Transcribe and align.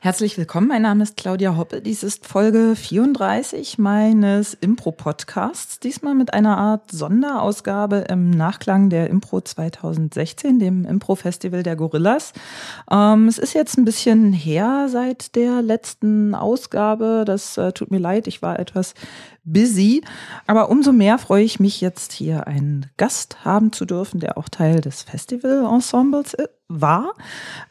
Herzlich 0.00 0.38
willkommen, 0.38 0.68
mein 0.68 0.82
Name 0.82 1.02
ist 1.02 1.16
Claudia 1.16 1.56
Hoppe. 1.56 1.82
Dies 1.82 2.04
ist 2.04 2.24
Folge 2.24 2.76
34 2.76 3.78
meines 3.78 4.54
Impro-Podcasts. 4.54 5.80
Diesmal 5.80 6.14
mit 6.14 6.32
einer 6.32 6.56
Art 6.56 6.92
Sonderausgabe 6.92 8.04
im 8.08 8.30
Nachklang 8.30 8.90
der 8.90 9.10
Impro 9.10 9.40
2016, 9.40 10.60
dem 10.60 10.84
Impro-Festival 10.84 11.64
der 11.64 11.74
Gorillas. 11.74 12.32
Ähm, 12.88 13.26
es 13.26 13.38
ist 13.38 13.54
jetzt 13.54 13.76
ein 13.76 13.84
bisschen 13.84 14.32
her 14.32 14.86
seit 14.88 15.34
der 15.34 15.62
letzten 15.62 16.36
Ausgabe. 16.36 17.24
Das 17.26 17.58
äh, 17.58 17.72
tut 17.72 17.90
mir 17.90 17.98
leid, 17.98 18.28
ich 18.28 18.40
war 18.40 18.60
etwas 18.60 18.94
busy. 19.52 20.02
Aber 20.46 20.70
umso 20.70 20.92
mehr 20.92 21.18
freue 21.18 21.44
ich 21.44 21.60
mich 21.60 21.80
jetzt 21.80 22.12
hier 22.12 22.46
einen 22.46 22.86
Gast 22.96 23.44
haben 23.44 23.72
zu 23.72 23.84
dürfen, 23.84 24.20
der 24.20 24.38
auch 24.38 24.48
Teil 24.48 24.80
des 24.80 25.02
Festival-Ensembles 25.02 26.36
war. 26.68 27.14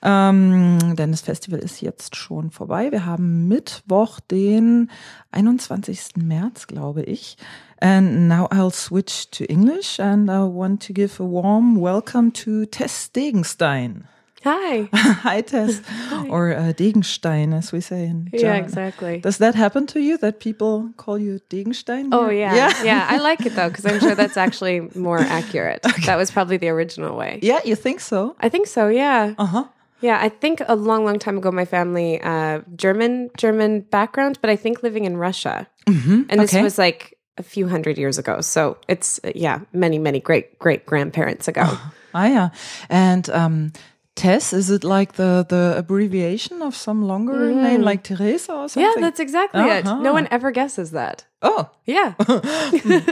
Ähm, 0.01 0.95
denn 0.95 1.11
das 1.11 1.21
Festival 1.21 1.59
ist 1.59 1.81
jetzt 1.81 2.15
schon 2.15 2.51
vorbei. 2.51 2.91
Wir 2.91 3.05
haben 3.05 3.47
Mittwoch, 3.47 4.19
den 4.19 4.89
21. 5.31 6.17
März, 6.17 6.67
glaube 6.67 7.03
ich. 7.03 7.37
And 7.79 8.27
now 8.27 8.47
I'll 8.47 8.73
switch 8.73 9.29
to 9.31 9.43
English 9.43 9.99
and 9.99 10.29
I 10.29 10.41
want 10.41 10.85
to 10.87 10.93
give 10.93 11.21
a 11.21 11.25
warm 11.25 11.79
welcome 11.79 12.33
to 12.33 12.65
Tess 12.65 13.11
Degenstein. 13.11 14.07
Hi. 14.47 14.87
Hi, 14.93 15.41
Tess. 15.41 15.81
Hi. 15.85 16.27
Or 16.29 16.55
uh, 16.55 16.71
Degenstein, 16.71 17.53
as 17.53 17.73
we 17.73 17.81
say 17.81 18.05
in 18.05 18.29
German. 18.31 18.39
Yeah, 18.39 18.55
exactly. 18.55 19.19
Does 19.19 19.39
that 19.39 19.55
happen 19.55 19.85
to 19.87 19.99
you 19.99 20.17
that 20.19 20.39
people 20.39 20.91
call 20.95 21.19
you 21.19 21.41
Degenstein? 21.49 22.09
Oh, 22.13 22.29
yeah. 22.29 22.55
Yeah, 22.55 22.83
yeah 22.83 23.07
I 23.09 23.17
like 23.29 23.45
it 23.45 23.55
though, 23.55 23.67
because 23.67 23.85
I'm 23.85 23.99
sure 23.99 24.15
that's 24.15 24.37
actually 24.37 24.87
more 24.95 25.19
accurate. 25.39 25.85
Okay. 25.85 26.03
That 26.05 26.15
was 26.15 26.31
probably 26.31 26.55
the 26.55 26.69
original 26.69 27.17
way. 27.17 27.39
Yeah, 27.43 27.59
you 27.65 27.75
think 27.75 27.99
so? 27.99 28.37
I 28.39 28.47
think 28.47 28.67
so, 28.67 28.87
yeah. 28.87 29.35
Uh 29.37 29.45
huh. 29.45 29.65
Yeah, 29.99 30.17
I 30.21 30.29
think 30.29 30.61
a 30.65 30.77
long, 30.77 31.03
long 31.03 31.19
time 31.19 31.37
ago, 31.37 31.51
my 31.51 31.65
family, 31.65 32.21
uh, 32.21 32.61
German, 32.77 33.31
German 33.35 33.81
background, 33.81 34.39
but 34.39 34.49
I 34.49 34.55
think 34.55 34.81
living 34.81 35.03
in 35.03 35.17
Russia. 35.17 35.67
Mm-hmm. 35.87 36.21
And 36.29 36.39
this 36.39 36.53
okay. 36.53 36.63
was 36.63 36.77
like 36.77 37.17
a 37.37 37.43
few 37.43 37.67
hundred 37.67 37.97
years 37.97 38.17
ago. 38.17 38.39
So 38.39 38.77
it's, 38.87 39.19
yeah, 39.35 39.59
many, 39.73 39.99
many 39.99 40.21
great, 40.21 40.57
great 40.57 40.85
grandparents 40.85 41.49
ago. 41.49 41.65
ah, 42.13 42.27
yeah. 42.27 42.49
And, 42.89 43.29
um, 43.31 43.73
Tess, 44.17 44.51
is 44.51 44.69
it 44.71 44.83
like 44.83 45.13
the 45.13 45.45
the 45.47 45.75
abbreviation 45.77 46.61
of 46.63 46.75
some 46.75 47.07
longer 47.07 47.33
mm. 47.33 47.61
name, 47.61 47.81
like 47.83 48.03
Teresa 48.03 48.51
or 48.51 48.67
something? 48.67 48.81
Yeah, 48.81 48.99
that's 48.99 49.19
exactly 49.19 49.61
uh-huh. 49.61 49.99
it. 49.99 50.03
No 50.03 50.11
one 50.11 50.27
ever 50.31 50.51
guesses 50.51 50.91
that. 50.91 51.25
Oh, 51.41 51.69
yeah. 51.85 52.15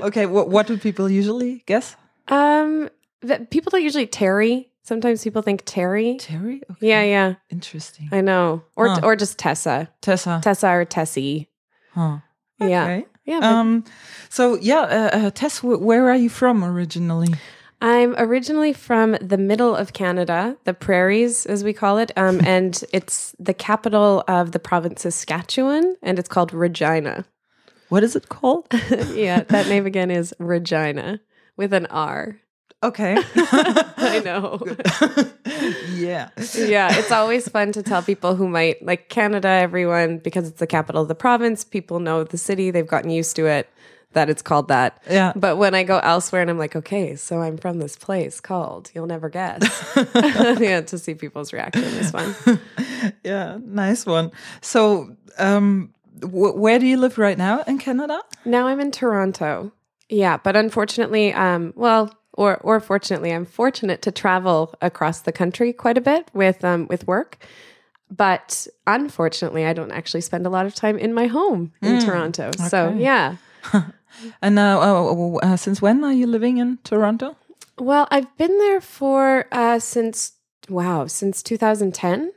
okay, 0.01 0.25
what 0.25 0.49
what 0.49 0.65
do 0.67 0.77
people 0.77 1.07
usually 1.07 1.63
guess? 1.67 1.95
Um, 2.27 2.89
people 3.51 3.69
don't 3.69 3.83
usually 3.83 4.07
Terry. 4.07 4.71
Sometimes 4.81 5.23
people 5.23 5.43
think 5.43 5.61
Terry. 5.65 6.17
Terry. 6.17 6.61
Okay. 6.71 6.87
Yeah, 6.87 7.03
yeah. 7.03 7.35
Interesting. 7.49 8.09
I 8.11 8.21
know, 8.21 8.63
or 8.75 8.89
Huh. 8.89 9.01
or 9.03 9.15
just 9.15 9.37
Tessa. 9.37 9.87
Tessa. 10.01 10.41
Tessa 10.43 10.69
or 10.69 10.85
Tessie. 10.85 11.49
Huh. 11.93 12.17
Yeah. 12.59 12.83
Okay. 12.83 13.05
Yeah. 13.25 13.39
but 13.41 13.53
Um. 13.53 13.83
So 14.29 14.55
yeah, 14.55 14.81
uh, 14.81 15.17
uh, 15.17 15.29
Tess, 15.29 15.59
wh- 15.59 15.81
where 15.81 16.09
are 16.09 16.17
you 16.17 16.29
from 16.29 16.63
originally? 16.63 17.29
I'm 17.85 18.15
originally 18.17 18.73
from 18.73 19.15
the 19.21 19.37
middle 19.37 19.75
of 19.75 19.93
Canada, 19.93 20.57
the 20.63 20.73
prairies, 20.73 21.45
as 21.45 21.63
we 21.63 21.71
call 21.71 21.99
it, 21.99 22.11
um, 22.17 22.41
and 22.43 22.83
it's 22.91 23.35
the 23.37 23.53
capital 23.53 24.23
of 24.27 24.53
the 24.53 24.59
province 24.59 25.03
Saskatchewan, 25.03 25.95
and 26.01 26.17
it's 26.17 26.27
called 26.27 26.51
Regina. 26.51 27.25
What 27.89 28.03
is 28.03 28.15
it 28.15 28.27
called? 28.27 28.65
yeah, 29.13 29.43
that 29.43 29.67
name 29.67 29.85
again 29.85 30.09
is 30.09 30.33
Regina 30.39 31.21
with 31.57 31.73
an 31.73 31.85
R. 31.85 32.39
Okay. 32.81 33.17
I 33.35 34.19
know. 34.25 34.59
yeah. 35.93 36.29
yeah, 36.55 36.97
it's 36.97 37.11
always 37.11 37.47
fun 37.47 37.71
to 37.73 37.83
tell 37.83 38.01
people 38.01 38.35
who 38.35 38.47
might 38.47 38.83
like 38.83 39.09
Canada, 39.09 39.47
everyone, 39.47 40.17
because 40.17 40.47
it's 40.47 40.59
the 40.59 40.65
capital 40.65 41.03
of 41.03 41.07
the 41.07 41.13
province, 41.13 41.63
people 41.63 41.99
know 41.99 42.23
the 42.23 42.39
city, 42.39 42.71
they've 42.71 42.87
gotten 42.87 43.11
used 43.11 43.35
to 43.35 43.45
it, 43.45 43.69
that 44.15 44.29
it's 44.29 44.41
called 44.41 44.67
that. 44.69 45.01
Yeah. 45.09 45.31
But 45.35 45.57
when 45.57 45.75
I 45.75 45.83
go 45.83 45.99
elsewhere 45.99 46.41
and 46.41 46.49
I'm 46.49 46.57
like, 46.57 46.75
okay, 46.75 47.15
so 47.15 47.41
I'm 47.41 47.57
from 47.57 47.77
this 47.79 47.95
place 47.95 48.39
called, 48.41 48.89
you'll 48.95 49.05
never 49.05 49.29
guess. 49.29 49.61
yeah, 50.59 50.81
to 50.81 50.97
see 50.97 51.13
people's 51.13 51.53
reaction 51.53 51.83
is 51.83 52.11
fun. 52.11 52.35
Yeah. 53.23 53.59
Nice 53.63 54.05
one. 54.07 54.31
So, 54.61 55.15
um, 55.37 55.93
wh- 56.21 56.57
where 56.57 56.79
do 56.79 56.87
you 56.87 56.97
live 56.97 57.19
right 57.19 57.37
now 57.37 57.61
in 57.67 57.77
Canada? 57.77 58.19
Now 58.45 58.65
I'm 58.67 58.79
in 58.79 58.89
Toronto. 58.89 59.71
Yeah, 60.09 60.37
but 60.37 60.55
unfortunately, 60.55 61.31
um, 61.33 61.71
well, 61.75 62.11
or 62.33 62.57
or 62.57 62.79
fortunately, 62.79 63.31
I'm 63.31 63.45
fortunate 63.45 64.01
to 64.03 64.11
travel 64.11 64.73
across 64.81 65.21
the 65.21 65.31
country 65.31 65.71
quite 65.71 65.97
a 65.97 66.01
bit 66.01 66.29
with 66.33 66.63
um 66.63 66.87
with 66.87 67.05
work. 67.07 67.37
But 68.09 68.67
unfortunately, 68.87 69.65
I 69.65 69.73
don't 69.73 69.91
actually 69.91 70.21
spend 70.21 70.45
a 70.45 70.49
lot 70.49 70.65
of 70.65 70.73
time 70.73 70.97
in 70.97 71.13
my 71.13 71.27
home 71.27 71.73
in 71.81 71.99
Toronto. 72.01 72.51
So 72.69 72.89
yeah. 72.97 73.35
And 74.41 74.59
uh, 74.59 74.79
uh, 74.79 75.35
uh, 75.37 75.57
since 75.57 75.81
when 75.81 76.03
are 76.03 76.13
you 76.13 76.27
living 76.27 76.57
in 76.57 76.77
Toronto? 76.83 77.35
Well, 77.77 78.07
I've 78.11 78.35
been 78.37 78.57
there 78.59 78.81
for 78.81 79.45
uh, 79.51 79.79
since 79.79 80.33
wow, 80.69 81.07
since 81.07 81.43
2010. 81.43 82.31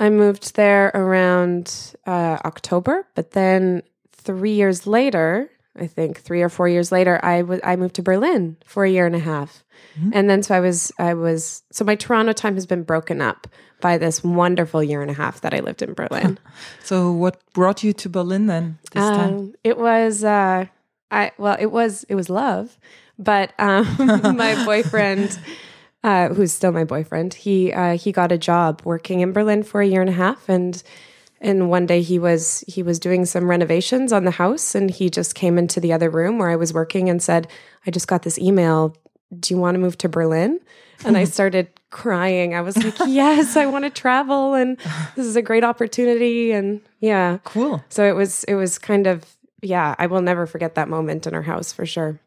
I 0.00 0.10
moved 0.10 0.56
there 0.56 0.90
around 0.94 1.94
uh, 2.06 2.38
October, 2.44 3.06
but 3.14 3.30
then 3.30 3.82
three 4.10 4.52
years 4.52 4.86
later, 4.86 5.50
I 5.76 5.86
think 5.86 6.20
three 6.20 6.42
or 6.42 6.48
four 6.48 6.68
years 6.68 6.90
later, 6.90 7.20
I 7.24 7.42
was 7.42 7.60
I 7.62 7.76
moved 7.76 7.94
to 7.96 8.02
Berlin 8.02 8.56
for 8.66 8.84
a 8.84 8.90
year 8.90 9.06
and 9.06 9.14
a 9.14 9.20
half, 9.20 9.64
and 10.12 10.28
then 10.28 10.42
so 10.42 10.54
I 10.54 10.60
was 10.60 10.92
I 10.98 11.14
was 11.14 11.62
so 11.70 11.84
my 11.84 11.94
Toronto 11.94 12.32
time 12.32 12.54
has 12.54 12.66
been 12.66 12.82
broken 12.82 13.20
up 13.20 13.46
by 13.80 13.98
this 13.98 14.24
wonderful 14.24 14.82
year 14.82 15.02
and 15.02 15.10
a 15.10 15.14
half 15.14 15.40
that 15.42 15.52
I 15.52 15.60
lived 15.60 15.82
in 15.82 15.94
Berlin. 15.94 16.38
So, 16.84 17.10
what 17.12 17.40
brought 17.52 17.82
you 17.82 17.92
to 17.94 18.08
Berlin 18.08 18.46
then 18.46 18.78
this 18.92 19.02
time? 19.02 19.34
Um, 19.34 19.54
it 19.64 19.78
was 19.78 20.22
uh, 20.22 20.66
I 21.14 21.32
well, 21.38 21.56
it 21.58 21.70
was 21.70 22.04
it 22.08 22.14
was 22.14 22.28
love, 22.28 22.76
but 23.18 23.52
um, 23.58 23.86
my 24.36 24.64
boyfriend, 24.64 25.38
uh, 26.02 26.28
who's 26.28 26.52
still 26.52 26.72
my 26.72 26.84
boyfriend, 26.84 27.34
he 27.34 27.72
uh, 27.72 27.96
he 27.96 28.12
got 28.12 28.32
a 28.32 28.38
job 28.38 28.82
working 28.84 29.20
in 29.20 29.32
Berlin 29.32 29.62
for 29.62 29.80
a 29.80 29.86
year 29.86 30.00
and 30.00 30.10
a 30.10 30.14
half, 30.14 30.48
and 30.48 30.82
and 31.40 31.68
one 31.70 31.86
day 31.86 32.02
he 32.02 32.18
was 32.18 32.64
he 32.66 32.82
was 32.82 32.98
doing 32.98 33.24
some 33.26 33.48
renovations 33.48 34.12
on 34.12 34.24
the 34.24 34.30
house, 34.32 34.74
and 34.74 34.90
he 34.90 35.08
just 35.10 35.34
came 35.34 35.58
into 35.58 35.80
the 35.80 35.92
other 35.92 36.10
room 36.10 36.38
where 36.38 36.50
I 36.50 36.56
was 36.56 36.72
working 36.72 37.08
and 37.08 37.22
said, 37.22 37.48
"I 37.86 37.90
just 37.90 38.08
got 38.08 38.22
this 38.22 38.38
email. 38.38 38.96
Do 39.38 39.54
you 39.54 39.60
want 39.60 39.74
to 39.74 39.78
move 39.78 39.96
to 39.98 40.08
Berlin?" 40.08 40.60
And 41.04 41.16
I 41.16 41.24
started 41.36 41.68
crying. 41.90 42.54
I 42.54 42.60
was 42.60 42.76
like, 42.76 42.94
"Yes, 43.06 43.56
I 43.56 43.66
want 43.66 43.84
to 43.84 43.90
travel, 43.90 44.54
and 44.54 44.78
this 45.16 45.26
is 45.26 45.36
a 45.36 45.42
great 45.42 45.64
opportunity." 45.64 46.50
And 46.52 46.80
yeah, 47.00 47.38
Cool. 47.44 47.82
so 47.88 48.04
it 48.04 48.16
was 48.16 48.44
it 48.44 48.54
was 48.54 48.78
kind 48.78 49.06
of 49.06 49.33
yeah, 49.64 49.94
I 49.98 50.06
will 50.06 50.22
never 50.22 50.46
forget 50.46 50.74
that 50.74 50.88
moment 50.88 51.26
in 51.26 51.34
our 51.34 51.42
house 51.42 51.72
for 51.72 51.86
sure. 51.86 52.18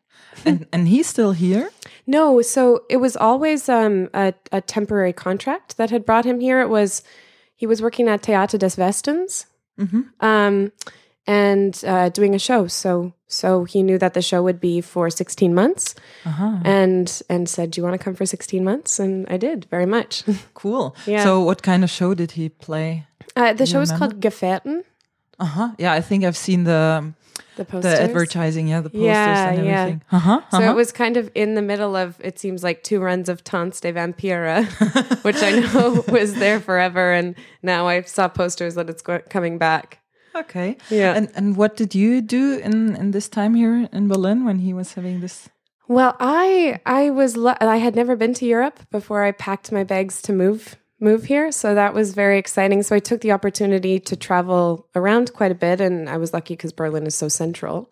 and 0.45 0.65
and 0.71 0.87
he's 0.87 1.07
still 1.07 1.31
here. 1.33 1.69
No, 2.05 2.41
so 2.41 2.83
it 2.89 2.97
was 2.97 3.15
always 3.17 3.69
um, 3.69 4.09
a, 4.13 4.33
a 4.51 4.61
temporary 4.61 5.13
contract 5.13 5.77
that 5.77 5.89
had 5.89 6.05
brought 6.05 6.25
him 6.25 6.39
here. 6.39 6.61
It 6.61 6.69
was 6.69 7.03
he 7.55 7.67
was 7.67 7.81
working 7.81 8.07
at 8.09 8.21
Theater 8.21 8.57
des 8.57 8.75
Westens 8.77 9.45
um, 10.19 10.71
and 11.25 11.83
uh, 11.85 12.09
doing 12.09 12.35
a 12.35 12.39
show. 12.39 12.67
So 12.67 13.13
so 13.27 13.65
he 13.65 13.83
knew 13.83 13.97
that 13.97 14.13
the 14.13 14.21
show 14.21 14.41
would 14.43 14.59
be 14.59 14.81
for 14.81 15.09
sixteen 15.09 15.53
months, 15.53 15.95
Uh-huh. 16.25 16.59
and 16.63 17.21
and 17.29 17.49
said, 17.49 17.71
"Do 17.71 17.79
you 17.81 17.83
want 17.87 17.99
to 17.99 18.03
come 18.03 18.15
for 18.15 18.25
sixteen 18.25 18.63
months?" 18.63 18.99
And 18.99 19.25
I 19.29 19.37
did 19.37 19.65
very 19.71 19.85
much. 19.85 20.23
Cool. 20.53 20.95
Yeah. 21.05 21.23
So, 21.23 21.41
what 21.45 21.61
kind 21.61 21.83
of 21.83 21.89
show 21.89 22.13
did 22.15 22.31
he 22.31 22.49
play? 22.49 23.05
Uh, 23.35 23.53
the 23.53 23.65
show 23.65 23.81
is 23.81 23.91
remember? 23.91 23.97
called 24.15 24.21
Gefährten. 24.21 24.83
Uh 25.39 25.45
huh. 25.45 25.69
Yeah, 25.77 25.93
I 25.97 26.01
think 26.01 26.23
I've 26.23 26.37
seen 26.37 26.63
the 26.63 27.03
The 27.03 27.13
the 27.57 27.66
posters. 27.66 28.00
advertising. 28.00 28.68
Yeah, 28.69 28.81
the 28.81 28.90
posters 28.90 29.06
Yeah, 29.06 29.50
and 29.50 29.66
yeah. 29.66 29.81
everything. 29.81 30.01
Uh 30.12 30.19
huh. 30.19 30.41
So 30.51 30.62
it 30.62 30.75
was 30.75 30.91
kind 30.91 31.18
of 31.18 31.29
in 31.35 31.56
the 31.56 31.62
middle 31.62 31.95
of 31.95 32.16
it 32.23 32.40
seems 32.40 32.63
like 32.63 32.84
two 32.84 33.00
runs 33.00 33.28
of 33.29 33.44
Tanz 33.44 33.81
der 33.81 33.91
Vampire, 33.91 34.63
which 35.23 35.41
I 35.44 35.51
know 35.59 36.03
was 36.07 36.35
there 36.35 36.59
forever, 36.59 37.12
and 37.12 37.35
now 37.62 37.88
I 37.88 38.01
saw 38.03 38.28
posters 38.29 38.75
that 38.75 38.90
it's 38.90 39.01
go- 39.01 39.22
coming 39.30 39.57
back. 39.57 40.00
okay. 40.36 40.77
Yeah. 40.89 41.13
And 41.18 41.30
and 41.36 41.57
what 41.57 41.75
did 41.75 41.94
you 41.95 42.21
do 42.21 42.59
in 42.63 42.95
in 42.95 43.12
this 43.12 43.27
time 43.30 43.56
here 43.56 43.89
in 43.92 44.07
Berlin 44.07 44.45
when 44.45 44.60
he 44.60 44.74
was 44.74 44.94
having 44.94 45.19
this? 45.21 45.50
Well, 45.89 46.15
I 46.19 46.80
I 46.86 47.10
was 47.10 47.38
I 47.75 47.77
had 47.77 47.95
never 47.95 48.15
been 48.15 48.33
to 48.36 48.45
Europe 48.45 48.80
before 48.92 49.24
I 49.24 49.31
packed 49.31 49.71
my 49.71 49.83
bags 49.83 50.21
to 50.24 50.33
move 50.33 50.75
move 50.99 51.25
here, 51.25 51.51
so 51.51 51.75
that 51.75 51.94
was 51.94 52.13
very 52.13 52.38
exciting. 52.39 52.81
So 52.83 52.95
I 52.95 52.99
took 52.99 53.21
the 53.21 53.31
opportunity 53.31 53.99
to 53.99 54.15
travel 54.15 54.88
around 54.95 55.33
quite 55.33 55.51
a 55.51 55.55
bit, 55.55 55.79
and 55.81 56.09
I 56.09 56.17
was 56.17 56.33
lucky 56.33 56.55
because 56.55 56.71
Berlin 56.71 57.05
is 57.05 57.15
so 57.15 57.27
central. 57.27 57.91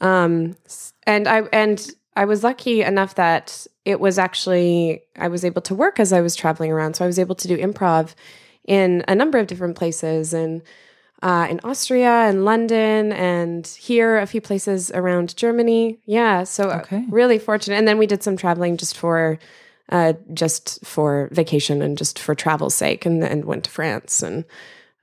Um, 0.00 0.56
and 1.06 1.26
I 1.28 1.42
and 1.52 1.84
I 2.16 2.24
was 2.24 2.44
lucky 2.44 2.82
enough 2.82 3.16
that 3.16 3.66
it 3.84 4.00
was 4.00 4.18
actually 4.18 5.02
I 5.16 5.28
was 5.28 5.44
able 5.44 5.62
to 5.62 5.74
work 5.74 5.98
as 5.98 6.12
I 6.12 6.20
was 6.20 6.36
traveling 6.36 6.70
around, 6.72 6.94
so 6.94 7.04
I 7.04 7.06
was 7.08 7.18
able 7.18 7.34
to 7.36 7.48
do 7.48 7.56
improv 7.56 8.14
in 8.64 9.04
a 9.08 9.14
number 9.14 9.38
of 9.38 9.46
different 9.46 9.76
places 9.76 10.32
and. 10.34 10.62
Uh, 11.22 11.46
in 11.48 11.58
Austria 11.64 12.28
and 12.28 12.44
London 12.44 13.10
and 13.12 13.66
here 13.66 14.18
a 14.18 14.26
few 14.26 14.42
places 14.42 14.90
around 14.90 15.34
Germany. 15.36 15.98
Yeah, 16.04 16.44
so 16.44 16.68
uh, 16.68 16.80
Okay. 16.82 17.06
really 17.08 17.38
fortunate. 17.38 17.76
And 17.76 17.88
then 17.88 17.96
we 17.96 18.06
did 18.06 18.22
some 18.22 18.36
traveling 18.36 18.76
just 18.76 18.94
for 18.98 19.38
uh, 19.90 20.14
just 20.32 20.84
for 20.84 21.28
vacation 21.32 21.82
and 21.82 21.96
just 21.98 22.18
for 22.18 22.34
travel's 22.34 22.74
sake, 22.74 23.06
and 23.06 23.22
and 23.24 23.44
went 23.44 23.64
to 23.64 23.70
France 23.70 24.22
and 24.22 24.44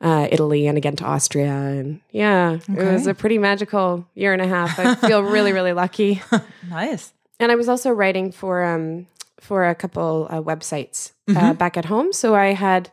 uh, 0.02 0.28
Italy 0.32 0.68
and 0.68 0.78
again 0.78 0.96
to 0.98 1.06
Austria. 1.06 1.54
And 1.54 2.02
yeah, 2.12 2.58
it 2.68 2.92
was 2.94 3.08
a 3.08 3.14
pretty 3.14 3.38
magical 3.38 4.08
year 4.16 4.34
and 4.34 4.42
a 4.42 4.48
half. 4.48 4.80
I 4.80 4.96
feel 4.96 5.22
really, 5.36 5.54
really 5.54 5.74
lucky. 5.74 6.22
Nice. 6.70 7.14
And 7.40 7.52
I 7.52 7.56
was 7.56 7.68
also 7.68 7.92
writing 7.92 8.32
for 8.32 8.64
um, 8.64 9.08
for 9.40 9.68
a 9.68 9.76
couple 9.76 10.28
uh, 10.30 10.42
websites 10.42 11.12
Mm-hmm. 11.30 11.38
uh, 11.38 11.54
back 11.54 11.78
at 11.78 11.86
home, 11.86 12.12
so 12.14 12.36
I 12.36 12.54
had 12.54 12.90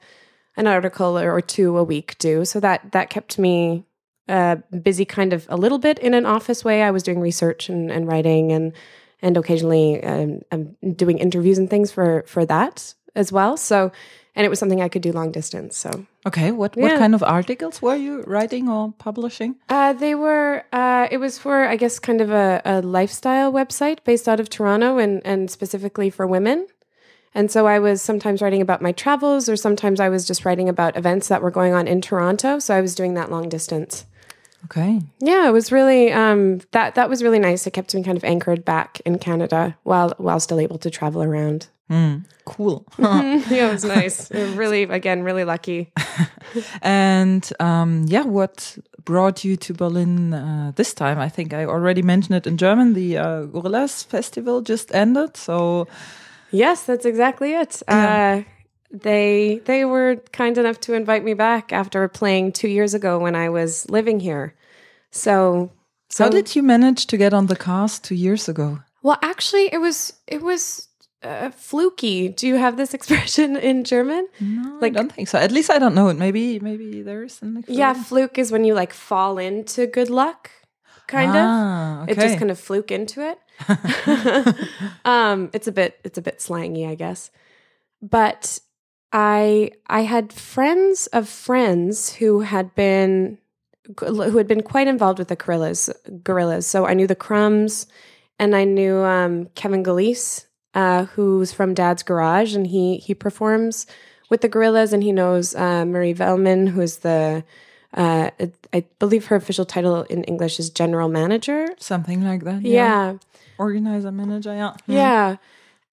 an 0.57 0.67
article 0.67 1.19
or 1.19 1.41
two 1.41 1.77
a 1.79 1.83
week 1.83 2.17
due. 2.19 2.45
So 2.45 2.61
that 2.61 2.93
that 2.93 3.09
kept 3.11 3.39
me 3.39 3.85
uh, 4.29 4.57
busy, 4.83 5.05
kind 5.05 5.33
of 5.33 5.47
a 5.49 5.57
little 5.57 5.79
bit 5.79 5.99
in 5.99 6.13
an 6.15 6.27
office 6.27 6.65
way. 6.65 6.83
I 6.83 6.91
was 6.91 7.03
doing 7.03 7.21
research 7.21 7.69
and, 7.71 7.91
and 7.91 8.07
writing, 8.07 8.53
and 8.53 8.73
and 9.23 9.37
occasionally 9.37 10.03
um, 10.03 10.43
um, 10.53 10.77
doing 10.95 11.19
interviews 11.19 11.59
and 11.59 11.69
things 11.69 11.93
for 11.93 12.25
for 12.27 12.45
that 12.47 12.95
as 13.15 13.33
well. 13.33 13.57
So, 13.57 13.91
and 14.35 14.45
it 14.45 14.49
was 14.49 14.59
something 14.59 14.81
I 14.81 14.89
could 14.89 15.03
do 15.03 15.13
long 15.13 15.33
distance. 15.33 15.77
So 15.77 16.07
Okay. 16.29 16.51
What 16.51 16.77
what 16.77 16.99
kind 16.99 17.15
of 17.15 17.23
articles 17.23 17.81
were 17.81 17.97
you 17.97 18.23
writing 18.27 18.69
or 18.69 18.93
publishing? 18.99 19.57
Uh, 19.71 19.95
they 19.95 20.15
were. 20.15 20.63
Uh, 20.73 21.09
it 21.11 21.17
was 21.17 21.39
for, 21.39 21.65
I 21.65 21.77
guess, 21.77 21.99
kind 21.99 22.21
of 22.21 22.31
a, 22.31 22.61
a 22.67 22.83
lifestyle 22.83 23.51
website 23.51 24.05
based 24.05 24.29
out 24.29 24.39
of 24.39 24.51
Toronto, 24.51 24.99
and 24.99 25.23
and 25.25 25.51
specifically 25.51 26.11
for 26.11 26.27
women. 26.27 26.67
And 27.35 27.51
so 27.51 27.67
I 27.67 27.79
was 27.79 28.03
sometimes 28.03 28.43
writing 28.43 28.61
about 28.61 28.83
my 28.83 28.93
travels, 28.93 29.49
or 29.49 29.57
sometimes 29.57 30.01
I 30.01 30.11
was 30.11 30.27
just 30.27 30.45
writing 30.45 30.69
about 30.69 30.99
events 30.99 31.29
that 31.29 31.41
were 31.41 31.51
going 31.51 31.73
on 31.73 31.89
in 31.89 32.03
Toronto. 32.03 32.59
So 32.59 32.75
I 32.75 32.83
was 32.83 32.95
doing 32.95 33.15
that 33.15 33.31
long 33.31 33.49
distance. 33.49 34.05
Okay. 34.65 35.01
Yeah, 35.21 35.49
it 35.49 35.53
was 35.53 35.73
really 35.73 36.13
um, 36.13 36.61
that 36.73 36.95
that 36.97 37.09
was 37.09 37.23
really 37.23 37.39
nice. 37.39 37.67
It 37.67 37.73
kept 37.73 37.95
me 37.95 38.03
kind 38.03 38.17
of 38.17 38.25
anchored 38.25 38.65
back 38.65 39.01
in 39.05 39.19
Canada 39.19 39.77
while 39.85 40.15
while 40.19 40.41
still 40.41 40.61
able 40.61 40.79
to 40.79 40.91
travel 40.91 41.23
around. 41.23 41.69
Hmm. 41.89 42.19
Cool. 42.45 42.85
yeah, 42.99 43.69
it 43.69 43.73
was 43.73 43.85
nice. 43.85 44.31
Really, 44.31 44.83
again, 44.83 45.23
really 45.23 45.45
lucky. 45.45 45.93
And 46.83 47.51
um, 47.61 48.07
yeah, 48.09 48.25
what 48.25 48.79
brought 49.05 49.45
you 49.45 49.57
to 49.57 49.75
Berlin 49.75 50.33
uh, 50.33 50.73
this 50.77 50.95
time? 50.95 51.19
I 51.19 51.29
think 51.29 51.53
I 51.53 51.67
already 51.67 52.03
mentioned 52.03 52.37
it 52.37 52.47
in 52.47 52.57
German. 52.57 52.95
The 52.95 53.19
uh, 53.19 53.43
Gorillas 53.43 54.03
Festival 54.03 54.63
just 54.63 54.95
ended, 54.95 55.37
so 55.37 55.87
Yes, 56.51 56.85
that's 56.85 57.05
exactly 57.05 57.53
it. 57.53 57.83
Yeah. 57.89 58.45
Uh, 58.47 58.58
they 58.91 59.61
they 59.65 59.85
were 59.85 60.17
kind 60.33 60.57
enough 60.59 60.81
to 60.81 60.95
invite 60.95 61.25
me 61.25 61.35
back 61.35 61.73
after 61.73 62.07
playing 62.09 62.53
two 62.53 62.69
years 62.69 62.95
ago 62.95 63.19
when 63.19 63.35
I 63.35 63.49
was 63.49 63.89
living 63.91 64.21
here. 64.21 64.55
So, 65.11 65.71
so 66.09 66.25
how 66.25 66.31
did 66.31 66.55
you 66.57 66.63
manage 66.63 67.07
to 67.07 67.17
get 67.17 67.33
on 67.35 67.47
the 67.47 67.57
cast 67.57 68.05
two 68.05 68.15
years 68.15 68.49
ago? 68.49 68.79
well, 69.03 69.19
actually, 69.23 69.73
it 69.73 69.79
was 69.79 70.15
it 70.27 70.43
was 70.43 70.89
uh, 71.23 71.51
fluky. 71.51 72.29
Do 72.29 72.47
you 72.47 72.57
have 72.57 72.77
this 72.77 72.95
expression 72.99 73.57
in 73.57 73.85
German? 73.85 74.27
No, 74.41 74.79
Like- 74.81 74.93
I 74.93 75.01
don't 75.01 75.13
think 75.13 75.29
so. 75.29 75.39
At 75.39 75.53
least 75.53 75.71
I 75.71 75.79
don't 75.79 75.95
know 75.95 76.09
it. 76.09 76.17
Maybe 76.19 76.59
maybe 76.61 77.03
there 77.03 77.25
is 77.25 77.43
an 77.43 77.57
expression. 77.59 77.79
Yeah, 77.79 77.95
fluke 77.95 78.39
is 78.39 78.51
when 78.53 78.65
you 78.65 78.75
like 78.75 78.93
fall 78.95 79.39
into 79.39 79.87
good 79.87 80.11
luck, 80.11 80.51
kind 81.07 81.31
of. 81.31 81.37
ah, 81.45 82.03
Okay. 82.03 82.13
It 82.13 82.19
just 82.21 82.39
kind 82.39 82.51
of 82.51 82.59
fluke 82.59 82.91
into 82.91 83.21
it. 83.21 83.39
um, 85.05 85.51
it's 85.53 85.69
a 85.69 85.73
bit 85.73 85.99
it's 86.05 86.19
a 86.19 86.23
bit 86.23 86.39
slangy, 86.41 86.87
I 86.87 86.95
guess. 86.95 87.31
But 88.01 88.61
I 89.13 89.73
I 89.87 90.03
had 90.03 90.33
friends 90.33 91.07
of 91.09 91.29
friends 91.29 92.15
who 92.15 92.41
had 92.41 92.75
been 92.75 93.39
who 94.01 94.37
had 94.37 94.47
been 94.47 94.63
quite 94.63 94.87
involved 94.87 95.19
with 95.19 95.29
the 95.29 95.37
gorillas 95.37 95.91
gorillas. 96.23 96.67
So 96.67 96.87
I 96.87 96.95
knew 96.95 97.07
the 97.07 97.15
Crumbs 97.15 97.87
and 98.39 98.55
I 98.55 98.65
knew 98.65 98.99
um, 98.99 99.47
Kevin 99.55 99.83
Gillese, 99.83 100.47
uh, 100.75 101.07
who's 101.07 101.53
from 101.53 101.75
Dad's 101.75 102.03
Garage, 102.03 102.55
and 102.55 102.67
he 102.67 102.99
he 102.99 103.15
performs 103.15 103.87
with 104.31 104.43
the 104.43 104.49
gorillas, 104.49 104.93
and 104.93 105.03
he 105.03 105.13
knows 105.13 105.55
uh, 105.55 105.85
Marie 105.85 106.15
Velman, 106.15 106.69
who 106.69 106.81
is 106.81 106.99
the 106.99 107.45
uh, 107.95 108.31
I 108.73 108.85
believe 108.99 109.27
her 109.27 109.37
official 109.37 109.65
title 109.65 110.03
in 110.05 110.25
English 110.25 110.61
is 110.61 110.69
general 110.71 111.09
manager. 111.09 111.67
Something 111.79 112.23
like 112.23 112.45
that. 112.45 112.63
Yeah, 112.63 113.17
Organizer, 113.59 114.13
manager. 114.13 114.55
Yeah. 114.55 114.77
yeah. 114.87 115.37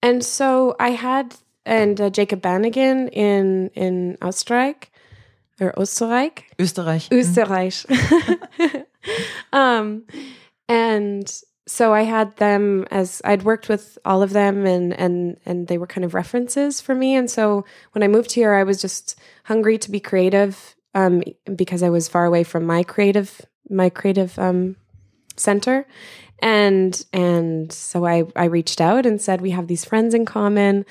And 0.03 0.23
so 0.23 0.75
I 0.79 0.89
had 0.89 1.35
and 1.65 2.00
uh, 2.00 2.09
Jacob 2.09 2.41
Banigan 2.41 3.09
in 3.09 3.69
in 3.69 4.17
Österreich 4.21 4.89
or 5.59 5.73
Österreich, 5.77 6.44
Österreich. 6.59 7.09
Österreich. 7.09 7.85
um, 9.53 10.03
and 10.67 11.41
so 11.67 11.94
I 11.94 12.03
had 12.03 12.35
them 12.38 12.85
as 12.91 13.21
I'd 13.25 13.44
worked 13.44 13.69
with 13.69 13.97
all 14.06 14.21
of 14.21 14.31
them, 14.31 14.65
and 14.65 14.94
and 14.94 15.38
and 15.45 15.67
they 15.67 15.77
were 15.77 15.88
kind 15.88 16.06
of 16.06 16.13
references 16.13 16.81
for 16.81 16.94
me. 16.94 17.15
And 17.15 17.29
so 17.29 17.65
when 17.94 18.03
I 18.03 18.07
moved 18.07 18.33
here, 18.33 18.53
I 18.53 18.63
was 18.63 18.81
just 18.81 19.19
hungry 19.45 19.77
to 19.79 19.91
be 19.91 20.00
creative, 20.00 20.75
um, 20.94 21.23
because 21.56 21.81
I 21.83 21.89
was 21.89 22.07
far 22.07 22.25
away 22.25 22.44
from 22.44 22.65
my 22.65 22.83
creative 22.83 23.41
my 23.69 23.89
creative 23.89 24.38
um, 24.38 24.75
center. 25.35 25.88
And 26.39 27.03
and 27.13 27.71
so 27.71 28.06
I 28.06 28.23
I 28.35 28.45
reached 28.45 28.81
out 28.81 29.06
and 29.06 29.21
said 29.21 29.41
we 29.41 29.51
have 29.51 29.68
these 29.68 29.85
friends 29.85 30.13
in 30.13 30.25
common. 30.25 30.85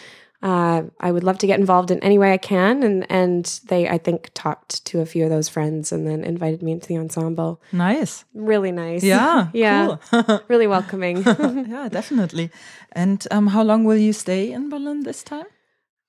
Uh, 0.44 0.82
I 1.00 1.10
would 1.10 1.24
love 1.24 1.38
to 1.38 1.46
get 1.46 1.58
involved 1.58 1.90
in 1.90 1.98
any 2.00 2.18
way 2.18 2.34
I 2.34 2.36
can, 2.36 2.82
and 2.82 3.06
and 3.10 3.46
they 3.68 3.88
I 3.88 3.96
think 3.96 4.30
talked 4.34 4.84
to 4.84 5.00
a 5.00 5.06
few 5.06 5.24
of 5.24 5.30
those 5.30 5.48
friends 5.48 5.90
and 5.90 6.06
then 6.06 6.22
invited 6.22 6.62
me 6.62 6.72
into 6.72 6.86
the 6.86 6.98
ensemble. 6.98 7.62
Nice. 7.72 8.26
Really 8.34 8.70
nice. 8.70 9.02
Yeah. 9.02 9.48
yeah, 9.54 9.96
really 10.48 10.66
welcoming. 10.66 11.22
yeah, 11.68 11.88
definitely. 11.88 12.50
And 12.92 13.26
um, 13.30 13.46
how 13.46 13.62
long 13.62 13.84
will 13.84 13.96
you 13.96 14.12
stay 14.12 14.52
in 14.52 14.68
Berlin 14.68 15.04
this 15.04 15.22
time? 15.22 15.46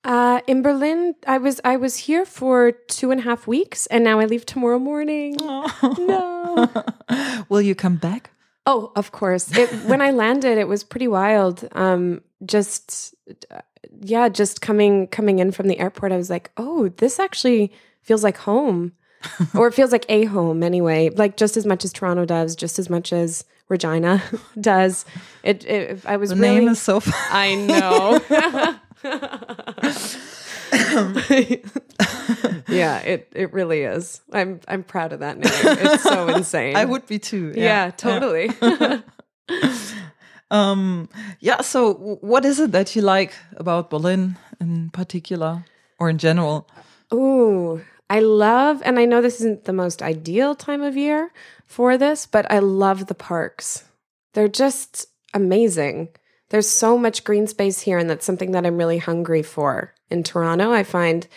uh, 0.03 0.41
in 0.47 0.61
Berlin, 0.61 1.15
I 1.25 1.37
was 1.37 1.61
I 1.63 1.77
was 1.77 1.95
here 1.95 2.25
for 2.25 2.73
two 2.73 3.11
and 3.11 3.21
a 3.21 3.23
half 3.23 3.47
weeks, 3.47 3.87
and 3.87 4.03
now 4.03 4.19
I 4.19 4.25
leave 4.25 4.45
tomorrow 4.45 4.79
morning. 4.79 5.37
No. 5.97 6.67
will 7.47 7.61
you 7.61 7.73
come 7.73 7.95
back? 7.95 8.31
Oh, 8.65 8.91
of 8.95 9.11
course. 9.11 9.55
It, 9.57 9.69
when 9.85 10.01
I 10.01 10.11
landed, 10.11 10.57
it 10.57 10.67
was 10.67 10.83
pretty 10.83 11.07
wild. 11.07 11.67
Um, 11.71 12.21
just 12.45 13.13
uh, 13.51 13.61
yeah, 14.01 14.29
just 14.29 14.61
coming 14.61 15.07
coming 15.07 15.39
in 15.39 15.51
from 15.51 15.67
the 15.67 15.79
airport, 15.79 16.11
I 16.11 16.17
was 16.17 16.29
like, 16.29 16.51
oh, 16.57 16.89
this 16.97 17.19
actually 17.19 17.71
feels 18.01 18.23
like 18.23 18.37
home, 18.37 18.93
or 19.55 19.67
it 19.67 19.73
feels 19.73 19.91
like 19.91 20.05
a 20.09 20.25
home 20.25 20.63
anyway. 20.63 21.09
Like 21.09 21.37
just 21.37 21.55
as 21.57 21.65
much 21.65 21.85
as 21.85 21.93
Toronto 21.93 22.25
does, 22.25 22.55
just 22.55 22.79
as 22.79 22.89
much 22.89 23.13
as 23.13 23.45
Regina 23.69 24.21
does. 24.61 25.05
It. 25.43 25.65
it 25.65 26.05
I 26.05 26.17
was 26.17 26.29
The 26.31 26.35
really. 26.35 26.59
name 26.59 26.69
is 26.69 26.81
so. 26.81 27.01
I 27.31 27.55
know. 27.55 28.19
yeah, 32.67 32.99
it 32.99 33.27
it 33.35 33.53
really 33.53 33.81
is. 33.83 34.21
I'm 34.31 34.59
I'm 34.67 34.83
proud 34.83 35.13
of 35.13 35.19
that 35.21 35.37
name. 35.37 35.51
It's 35.53 36.03
so 36.03 36.27
insane. 36.29 36.75
I 36.75 36.85
would 36.85 37.05
be 37.07 37.19
too. 37.19 37.53
Yeah, 37.55 37.91
totally. 37.91 38.49
Um, 40.51 41.09
yeah. 41.39 41.61
So, 41.61 41.93
what 42.21 42.45
is 42.45 42.59
it 42.59 42.71
that 42.71 42.95
you 42.95 43.01
like 43.01 43.33
about 43.55 43.89
Berlin 43.89 44.37
in 44.59 44.89
particular, 44.91 45.65
or 45.99 46.09
in 46.09 46.17
general? 46.17 46.67
Ooh, 47.13 47.81
I 48.09 48.19
love, 48.19 48.81
and 48.85 48.99
I 48.99 49.05
know 49.05 49.21
this 49.21 49.39
isn't 49.39 49.65
the 49.65 49.73
most 49.73 50.01
ideal 50.01 50.55
time 50.55 50.81
of 50.81 50.95
year 50.95 51.31
for 51.65 51.97
this, 51.97 52.25
but 52.25 52.49
I 52.51 52.59
love 52.59 53.07
the 53.07 53.15
parks. 53.15 53.83
They're 54.33 54.47
just 54.47 55.07
amazing. 55.33 56.09
There's 56.49 56.69
so 56.69 56.97
much 56.97 57.23
green 57.23 57.47
space 57.47 57.81
here, 57.81 57.97
and 57.97 58.09
that's 58.09 58.25
something 58.25 58.51
that 58.51 58.65
I'm 58.65 58.77
really 58.77 58.99
hungry 58.99 59.41
for 59.41 59.93
in 60.09 60.23
Toronto. 60.23 60.71
I 60.71 60.83
find 60.83 61.27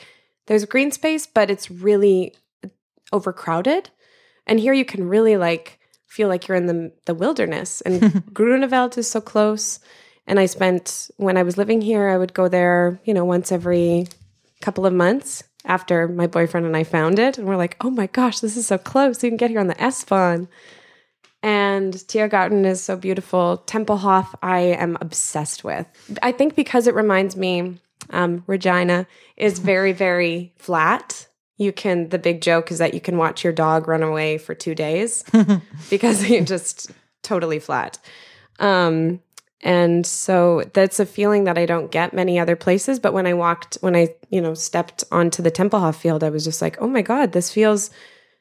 there's 0.46 0.64
green 0.66 0.90
space, 0.92 1.26
but 1.26 1.50
it's 1.50 1.70
really 1.70 2.34
overcrowded. 3.12 3.90
And 4.46 4.60
here 4.60 4.72
you 4.72 4.84
can 4.84 5.08
really 5.08 5.36
like 5.36 5.77
feel 6.08 6.28
like 6.28 6.48
you're 6.48 6.56
in 6.56 6.66
the 6.66 6.92
the 7.04 7.14
wilderness. 7.14 7.80
And 7.82 8.24
Grunewald 8.34 8.98
is 8.98 9.08
so 9.08 9.20
close. 9.20 9.78
And 10.26 10.38
I 10.38 10.46
spent 10.46 11.10
when 11.16 11.36
I 11.36 11.42
was 11.42 11.56
living 11.56 11.80
here, 11.80 12.08
I 12.08 12.18
would 12.18 12.34
go 12.34 12.48
there, 12.48 13.00
you 13.04 13.14
know, 13.14 13.24
once 13.24 13.52
every 13.52 14.06
couple 14.60 14.84
of 14.84 14.92
months 14.92 15.44
after 15.64 16.08
my 16.08 16.26
boyfriend 16.26 16.66
and 16.66 16.76
I 16.76 16.84
found 16.84 17.18
it. 17.18 17.38
And 17.38 17.46
we're 17.46 17.56
like, 17.56 17.76
oh 17.80 17.90
my 17.90 18.06
gosh, 18.08 18.40
this 18.40 18.56
is 18.56 18.66
so 18.66 18.78
close. 18.78 19.22
You 19.22 19.30
can 19.30 19.36
get 19.36 19.50
here 19.50 19.60
on 19.60 19.68
the 19.68 19.80
S-Bahn. 19.80 20.48
And 21.42 21.94
Tiergarten 21.94 22.64
is 22.64 22.82
so 22.82 22.96
beautiful. 22.96 23.62
Tempelhof, 23.66 24.34
I 24.42 24.58
am 24.60 24.98
obsessed 25.00 25.62
with. 25.62 25.86
I 26.20 26.32
think 26.32 26.56
because 26.56 26.86
it 26.86 26.94
reminds 26.94 27.36
me, 27.36 27.78
um, 28.10 28.42
Regina 28.46 29.06
is 29.36 29.60
very, 29.60 29.92
very 29.92 30.52
flat. 30.56 31.27
You 31.58 31.72
can, 31.72 32.08
the 32.08 32.18
big 32.18 32.40
joke 32.40 32.70
is 32.70 32.78
that 32.78 32.94
you 32.94 33.00
can 33.00 33.18
watch 33.18 33.44
your 33.44 33.52
dog 33.52 33.88
run 33.88 34.02
away 34.02 34.38
for 34.38 34.54
two 34.54 34.74
days 34.74 35.24
because 35.90 36.28
you're 36.28 36.44
just 36.44 36.90
totally 37.22 37.58
flat. 37.58 37.98
Um, 38.58 39.20
and 39.60 40.06
so 40.06 40.62
that's 40.72 41.00
a 41.00 41.06
feeling 41.06 41.44
that 41.44 41.58
I 41.58 41.66
don't 41.66 41.90
get 41.90 42.14
many 42.14 42.38
other 42.38 42.54
places. 42.56 43.00
But 43.00 43.12
when 43.12 43.26
I 43.26 43.34
walked, 43.34 43.76
when 43.80 43.96
I, 43.96 44.14
you 44.30 44.40
know, 44.40 44.54
stepped 44.54 45.02
onto 45.10 45.42
the 45.42 45.50
Tempelhof 45.50 45.96
field, 45.96 46.22
I 46.22 46.30
was 46.30 46.44
just 46.44 46.62
like, 46.62 46.80
oh 46.80 46.88
my 46.88 47.02
God, 47.02 47.32
this 47.32 47.52
feels 47.52 47.90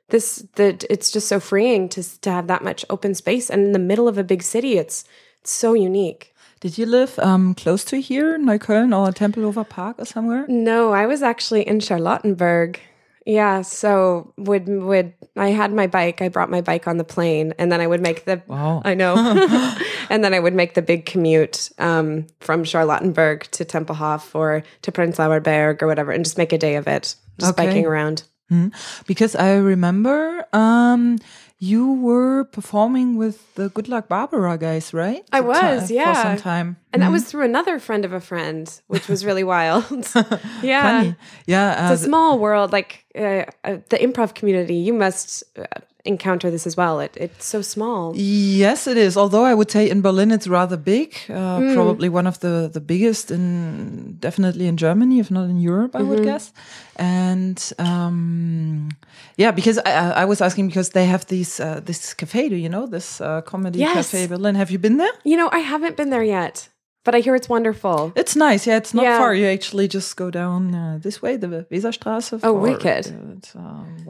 this 0.09 0.47
that 0.55 0.86
it's 0.89 1.12
just 1.12 1.27
so 1.27 1.39
freeing 1.39 1.89
to 1.89 2.03
to 2.21 2.31
have 2.31 2.47
that 2.47 2.63
much 2.63 2.86
open 2.89 3.15
space 3.15 3.50
and 3.50 3.63
in 3.63 3.71
the 3.71 3.79
middle 3.79 4.07
of 4.07 4.17
a 4.17 4.24
big 4.24 4.43
city. 4.43 4.77
It's 4.77 5.05
it's 5.41 5.51
so 5.51 5.74
unique. 5.74 6.33
Did 6.59 6.77
you 6.77 6.86
live 6.86 7.19
um, 7.19 7.53
close 7.53 7.83
to 7.86 8.01
here, 8.01 8.38
Neukölln 8.39 8.95
or 8.95 9.12
Tempelhofer 9.12 9.69
Park 9.69 10.00
or 10.00 10.05
somewhere? 10.05 10.45
No, 10.47 10.91
I 10.91 11.05
was 11.05 11.21
actually 11.21 11.67
in 11.67 11.79
Charlottenburg 11.79 12.79
Yeah, 13.29 13.62
so 13.62 14.34
would 14.38 14.69
would 14.69 15.12
I 15.36 15.50
had 15.50 15.74
my 15.74 15.86
bike, 15.88 16.22
I 16.22 16.29
brought 16.29 16.50
my 16.50 16.62
bike 16.62 16.88
on 16.88 16.96
the 16.96 17.03
plane 17.03 17.53
and 17.60 17.69
then 17.69 17.81
I 17.81 17.86
would 17.88 18.01
make 18.01 18.24
the 18.24 18.41
Wow. 18.48 18.81
I 18.86 18.93
know. 18.93 19.15
and 20.10 20.24
then 20.24 20.34
I 20.34 20.39
would 20.39 20.53
make 20.53 20.75
the 20.75 20.81
big 20.81 21.05
commute 21.05 21.69
um, 21.77 22.27
from 22.39 22.63
Charlottenburg 22.63 23.43
to 23.51 23.65
Tempelhof 23.65 24.34
or 24.34 24.63
to 24.84 24.91
Prenzlauer 24.93 25.43
Berg 25.43 25.84
or 25.84 25.88
whatever 25.88 26.12
and 26.12 26.24
just 26.24 26.38
make 26.38 26.53
a 26.53 26.57
day 26.57 26.75
of 26.75 26.88
it. 26.88 27.15
Just 27.38 27.51
Okay. 27.60 27.67
biking 27.67 27.86
around. 27.86 28.24
Because 29.07 29.36
I 29.36 29.55
remember 29.55 30.46
um, 30.53 31.17
you 31.59 31.91
were 31.93 32.43
performing 32.45 33.17
with 33.17 33.55
the 33.55 33.69
Good 33.69 33.87
Luck 33.89 34.07
Barbara 34.07 34.57
guys, 34.57 34.93
right? 34.93 35.23
I 35.31 35.41
was, 35.41 35.89
yeah. 35.89 36.13
For 36.13 36.21
some 36.21 36.37
time. 36.37 36.77
And 36.93 37.01
that 37.01 37.11
was 37.11 37.25
through 37.25 37.45
another 37.45 37.79
friend 37.79 38.05
of 38.05 38.13
a 38.13 38.19
friend, 38.19 38.69
which 38.87 39.07
was 39.07 39.25
really 39.25 39.43
wild. 39.55 39.85
yeah. 40.61 40.83
Funny. 41.01 41.15
Yeah. 41.47 41.87
Uh, 41.89 41.93
It's 41.93 42.01
a 42.01 42.05
small 42.05 42.37
world, 42.39 42.71
like 42.71 43.05
uh, 43.15 43.45
uh, 43.63 43.77
the 43.89 43.97
improv 43.97 44.35
community. 44.35 44.75
You 44.75 44.93
must 44.93 45.43
uh, 45.57 45.65
encounter 46.07 46.49
this 46.51 46.65
as 46.67 46.75
well. 46.77 46.99
It, 46.99 47.17
it's 47.19 47.45
so 47.45 47.61
small. 47.61 48.13
Yes, 48.15 48.87
it 48.87 48.97
is. 48.97 49.17
Although 49.17 49.45
I 49.51 49.53
would 49.53 49.69
say 49.71 49.89
in 49.89 50.01
Berlin 50.01 50.31
it's 50.31 50.47
rather 50.47 50.77
big, 50.77 51.09
uh, 51.29 51.59
Mm. 51.59 51.73
probably 51.73 52.09
one 52.09 52.27
of 52.29 52.37
the 52.39 52.69
the 52.73 52.79
biggest 52.81 53.31
in 53.31 54.17
definitely 54.19 54.65
in 54.67 54.77
Germany, 54.77 55.19
if 55.19 55.29
not 55.29 55.49
in 55.49 55.59
Europe, 55.69 55.95
I 55.99 56.03
would 56.03 56.19
Mm-hmm. 56.19 56.29
guess. 56.33 56.53
And 56.95 57.57
um, 57.79 58.89
yeah, 59.37 59.51
because 59.55 59.77
I, 59.85 59.91
I 59.91 60.21
I 60.23 60.25
was 60.25 60.41
asking 60.41 60.67
because 60.67 60.89
they 60.91 61.05
have 61.05 61.25
these 61.27 61.63
uh, 61.63 61.79
this 61.85 62.13
cafe. 62.15 62.49
Do 62.49 62.55
you 62.55 62.69
know 62.69 62.87
this 62.87 63.21
uh, 63.21 63.41
comedy 63.41 63.79
Yes. 63.79 63.93
cafe 63.93 64.27
Berlin? 64.27 64.55
Have 64.55 64.71
you 64.71 64.79
been 64.79 64.97
there? 64.97 65.13
You 65.23 65.37
know, 65.37 65.49
I 65.51 65.59
haven't 65.59 65.95
been 65.95 66.09
there 66.09 66.23
yet, 66.23 66.69
but 67.07 67.15
I 67.15 67.19
hear 67.21 67.35
it's 67.35 67.47
wonderful. 67.47 68.11
It's 68.17 68.35
nice. 68.35 68.67
Yeah, 68.67 68.75
it's 68.81 68.93
not 68.93 69.03
Yeah. 69.05 69.17
far. 69.17 69.33
You 69.33 69.45
actually 69.47 69.87
just 69.87 70.17
go 70.17 70.29
down 70.29 70.75
uh, 70.75 70.99
this 71.01 71.21
way, 71.21 71.37
the 71.37 71.47
Weserstraße. 71.71 72.41
Oh, 72.43 72.51
wicked. 72.51 73.03
uh, 73.55 73.59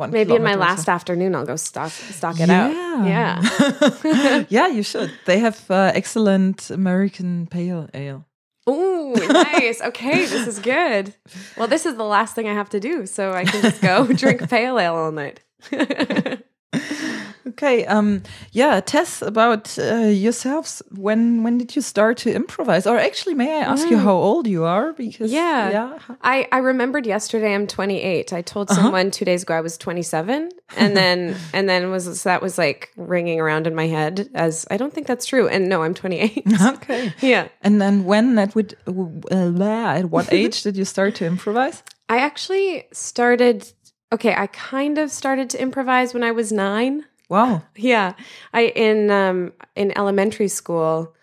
uh, 0.01 0.07
Maybe 0.07 0.33
in 0.33 0.41
my 0.43 0.55
last 0.55 0.85
so. 0.85 0.91
afternoon, 0.91 1.35
I'll 1.35 1.45
go 1.45 1.57
stock 1.57 1.91
stock 1.91 2.39
it 2.39 2.49
Yeah. 2.49 2.73
out. 2.97 3.05
Yeah. 3.13 4.45
yeah, 4.57 4.67
you 4.77 4.81
should. 4.81 5.11
They 5.25 5.37
have 5.39 5.59
uh, 5.69 5.91
excellent 5.93 6.71
American 6.71 7.45
pale 7.45 7.87
ale. 7.93 8.25
Oh, 8.65 9.13
nice. 9.53 9.79
Okay, 9.89 10.25
this 10.25 10.47
is 10.47 10.57
good. 10.59 11.13
Well, 11.55 11.67
this 11.69 11.85
is 11.85 11.95
the 11.97 12.03
last 12.17 12.33
thing 12.35 12.47
I 12.49 12.53
have 12.53 12.69
to 12.69 12.79
do, 12.79 13.05
so 13.05 13.31
I 13.31 13.45
can 13.45 13.61
just 13.61 13.79
go 13.81 14.07
drink 14.23 14.49
pale 14.49 14.79
ale 14.79 14.95
all 14.95 15.11
night. 15.11 15.39
Okay. 17.47 17.85
Um. 17.85 18.21
Yeah. 18.51 18.79
Tess, 18.81 19.21
about 19.21 19.77
uh, 19.79 20.07
yourselves. 20.25 20.81
When 20.91 21.43
when 21.43 21.57
did 21.57 21.75
you 21.75 21.81
start 21.81 22.17
to 22.23 22.33
improvise? 22.33 22.85
Or 22.87 22.97
actually, 22.97 23.35
may 23.35 23.49
I 23.59 23.61
ask 23.71 23.89
you 23.89 23.97
how 23.97 24.15
old 24.15 24.47
you 24.47 24.63
are? 24.65 24.93
Because 24.93 25.31
Mm. 25.31 25.33
Yeah. 25.33 25.69
yeah. 25.71 25.99
I, 26.21 26.47
I 26.51 26.57
remembered 26.59 27.05
yesterday 27.05 27.53
I'm 27.55 27.67
28. 27.67 28.33
I 28.33 28.41
told 28.41 28.69
Uh-huh. 28.71 28.81
someone 28.81 29.11
two 29.11 29.25
days 29.25 29.43
ago 29.43 29.53
I 29.53 29.61
was 29.61 29.77
27, 29.77 30.49
and 30.75 30.95
then 30.97 31.35
and 31.53 31.67
then 31.69 31.91
was 31.91 32.05
so 32.21 32.29
that 32.29 32.41
was 32.41 32.57
like 32.57 32.89
ringing 32.97 33.39
around 33.39 33.67
in 33.67 33.75
my 33.75 33.87
head 33.87 34.29
as 34.33 34.65
I 34.71 34.77
don't 34.77 34.93
think 34.93 35.07
that's 35.07 35.25
true. 35.25 35.47
And 35.47 35.69
no, 35.69 35.83
I'm 35.83 35.93
28. 35.93 36.43
Okay. 36.77 37.13
yeah, 37.21 37.47
And 37.61 37.79
then 37.81 38.03
when 38.05 38.37
at 38.39 38.55
would 38.55 38.75
uh, 38.87 39.63
at 39.97 40.05
what 40.09 40.31
age 40.39 40.63
did 40.63 40.75
you 40.77 40.85
start 40.85 41.15
to 41.15 41.25
improvise? 41.25 41.83
I 42.09 42.17
actually 42.19 42.85
started. 42.93 43.71
Okay, 44.11 44.33
I 44.33 44.47
kind 44.47 44.97
of 44.97 45.11
started 45.11 45.49
to 45.49 45.57
improvise 45.61 46.13
when 46.13 46.23
I 46.23 46.31
was 46.31 46.51
nine. 46.51 47.03
Wow. 47.29 47.61
Yeah, 47.75 48.13
I 48.53 48.71
in 48.75 49.09
um 49.11 49.51
in 49.75 49.91
elementary 49.97 50.47
school 50.47 51.13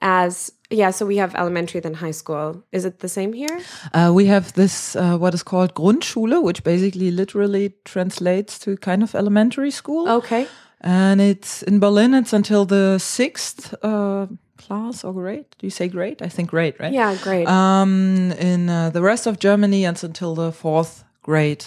as 0.00 0.52
yeah. 0.70 0.92
So 0.92 1.06
we 1.06 1.16
have 1.18 1.34
elementary 1.34 1.80
then 1.80 1.94
high 1.94 2.12
school. 2.12 2.62
Is 2.72 2.84
it 2.84 2.98
the 3.00 3.08
same 3.08 3.32
here? 3.32 3.58
Uh, 3.92 4.12
we 4.14 4.26
have 4.26 4.52
this 4.52 4.94
uh, 4.96 5.16
what 5.18 5.34
is 5.34 5.42
called 5.42 5.74
Grundschule, 5.74 6.42
which 6.42 6.62
basically 6.64 7.10
literally 7.10 7.74
translates 7.84 8.58
to 8.60 8.76
kind 8.76 9.02
of 9.02 9.14
elementary 9.14 9.70
school. 9.70 10.08
Okay. 10.08 10.46
And 10.82 11.20
it's 11.20 11.62
in 11.62 11.78
Berlin. 11.80 12.14
It's 12.14 12.32
until 12.32 12.64
the 12.64 12.98
sixth 12.98 13.74
uh, 13.82 14.26
class 14.56 15.04
or 15.04 15.12
grade. 15.12 15.44
Do 15.58 15.66
you 15.66 15.70
say 15.70 15.88
grade? 15.88 16.22
I 16.22 16.28
think 16.28 16.50
grade, 16.50 16.74
right? 16.80 16.92
Yeah, 16.92 17.16
great. 17.22 17.46
Um, 17.46 18.32
in 18.38 18.68
uh, 18.70 18.90
the 18.90 19.02
rest 19.02 19.26
of 19.26 19.38
Germany, 19.38 19.84
it's 19.84 20.04
until 20.04 20.34
the 20.34 20.52
fourth 20.52 21.04
grade, 21.22 21.64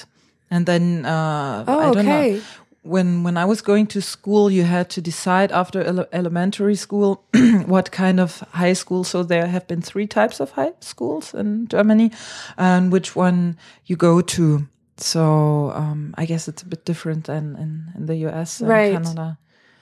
and 0.50 0.66
then 0.66 1.06
uh, 1.06 1.64
Oh, 1.68 1.80
I 1.80 1.92
don't 1.94 2.08
okay. 2.08 2.34
know. 2.34 2.42
When 2.84 3.24
when 3.24 3.38
I 3.38 3.46
was 3.46 3.62
going 3.62 3.88
to 3.88 4.02
school, 4.02 4.52
you 4.52 4.64
had 4.64 4.90
to 4.90 5.02
decide 5.02 5.52
after 5.52 5.82
ele- 5.82 6.08
elementary 6.12 6.76
school 6.76 7.24
what 7.66 7.92
kind 7.92 8.20
of 8.20 8.44
high 8.52 8.74
school. 8.74 9.04
So 9.04 9.24
there 9.24 9.48
have 9.48 9.68
been 9.68 9.82
three 9.82 10.08
types 10.08 10.40
of 10.40 10.52
high 10.52 10.74
schools 10.82 11.34
in 11.34 11.68
Germany, 11.68 12.12
and 12.58 12.92
which 12.92 13.16
one 13.16 13.58
you 13.86 13.96
go 13.96 14.22
to. 14.22 14.68
So 14.98 15.72
um, 15.76 16.14
I 16.18 16.26
guess 16.26 16.48
it's 16.48 16.62
a 16.62 16.68
bit 16.68 16.86
different 16.86 17.26
than 17.26 17.56
in, 17.56 17.92
in 17.96 18.06
the 18.06 18.16
US 18.28 18.60
and 18.60 18.70
Right. 18.70 18.94
Canada. 18.94 19.38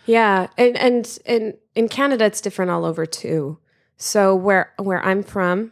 Yeah, 0.05 0.47
and 0.57 0.77
and 0.77 1.19
in 1.25 1.53
in 1.75 1.87
Canada 1.89 2.25
it's 2.25 2.41
different 2.41 2.71
all 2.71 2.85
over 2.85 3.05
too. 3.05 3.57
So 3.97 4.35
where 4.35 4.73
where 4.77 5.03
I'm 5.05 5.23
from, 5.23 5.71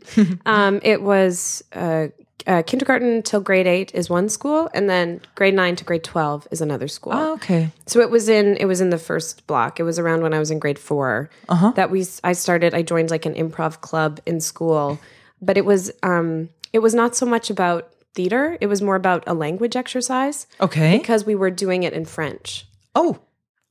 um, 0.46 0.80
it 0.82 1.02
was 1.02 1.62
uh, 1.72 2.08
uh, 2.46 2.62
kindergarten 2.62 3.22
till 3.22 3.40
grade 3.40 3.66
eight 3.66 3.94
is 3.94 4.08
one 4.10 4.28
school, 4.28 4.68
and 4.74 4.88
then 4.88 5.20
grade 5.34 5.54
nine 5.54 5.76
to 5.76 5.84
grade 5.84 6.04
twelve 6.04 6.46
is 6.50 6.60
another 6.60 6.88
school. 6.88 7.12
Oh, 7.14 7.34
okay. 7.34 7.70
So 7.86 8.00
it 8.00 8.10
was 8.10 8.28
in 8.28 8.56
it 8.58 8.66
was 8.66 8.80
in 8.80 8.90
the 8.90 8.98
first 8.98 9.46
block. 9.46 9.80
It 9.80 9.84
was 9.84 9.98
around 9.98 10.22
when 10.22 10.34
I 10.34 10.38
was 10.38 10.50
in 10.50 10.58
grade 10.58 10.78
4 10.78 11.30
that 11.76 11.90
we 11.90 12.06
I 12.24 12.32
started. 12.32 12.74
I 12.74 12.82
joined 12.82 13.10
like 13.10 13.26
an 13.26 13.34
improv 13.34 13.80
club 13.80 14.20
in 14.26 14.40
school, 14.40 14.98
but 15.42 15.56
it 15.56 15.64
was 15.64 15.90
um 16.02 16.48
it 16.72 16.78
was 16.80 16.94
not 16.94 17.16
so 17.16 17.26
much 17.26 17.50
about 17.50 17.90
theater. 18.14 18.56
It 18.60 18.66
was 18.66 18.82
more 18.82 18.96
about 18.96 19.24
a 19.26 19.34
language 19.34 19.76
exercise 19.76 20.46
Okay. 20.60 20.98
because 20.98 21.24
we 21.24 21.34
were 21.34 21.50
doing 21.50 21.82
it 21.84 21.92
in 21.92 22.04
French. 22.04 22.66
Oh, 22.94 23.18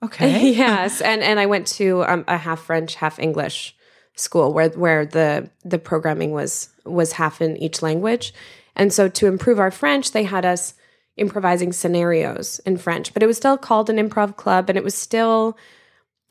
okay. 0.04 0.52
yes, 0.54 1.02
and 1.02 1.22
and 1.22 1.40
I 1.40 1.46
went 1.46 1.68
to 1.80 2.04
um, 2.06 2.24
a 2.28 2.38
half 2.38 2.62
French, 2.62 2.96
half 2.96 3.20
English 3.20 3.76
school 4.16 4.54
where 4.54 4.70
where 4.70 5.06
the 5.06 5.50
the 5.64 5.80
programming 5.80 6.32
was 6.32 6.70
was 6.86 7.14
half 7.14 7.42
in 7.42 7.56
each 7.58 7.82
language, 7.82 8.34
and 8.76 8.94
so 8.94 9.08
to 9.08 9.28
improve 9.28 9.60
our 9.60 9.72
French, 9.72 10.12
they 10.12 10.24
had 10.24 10.46
us 10.46 10.74
improvising 11.18 11.74
scenarios 11.74 12.60
in 12.60 12.78
French, 12.78 13.14
but 13.14 13.22
it 13.22 13.28
was 13.28 13.38
still 13.38 13.58
called 13.58 13.90
an 13.90 13.98
improv 13.98 14.36
club, 14.38 14.70
and 14.70 14.78
it 14.78 14.84
was 14.84 14.96
still 14.96 15.58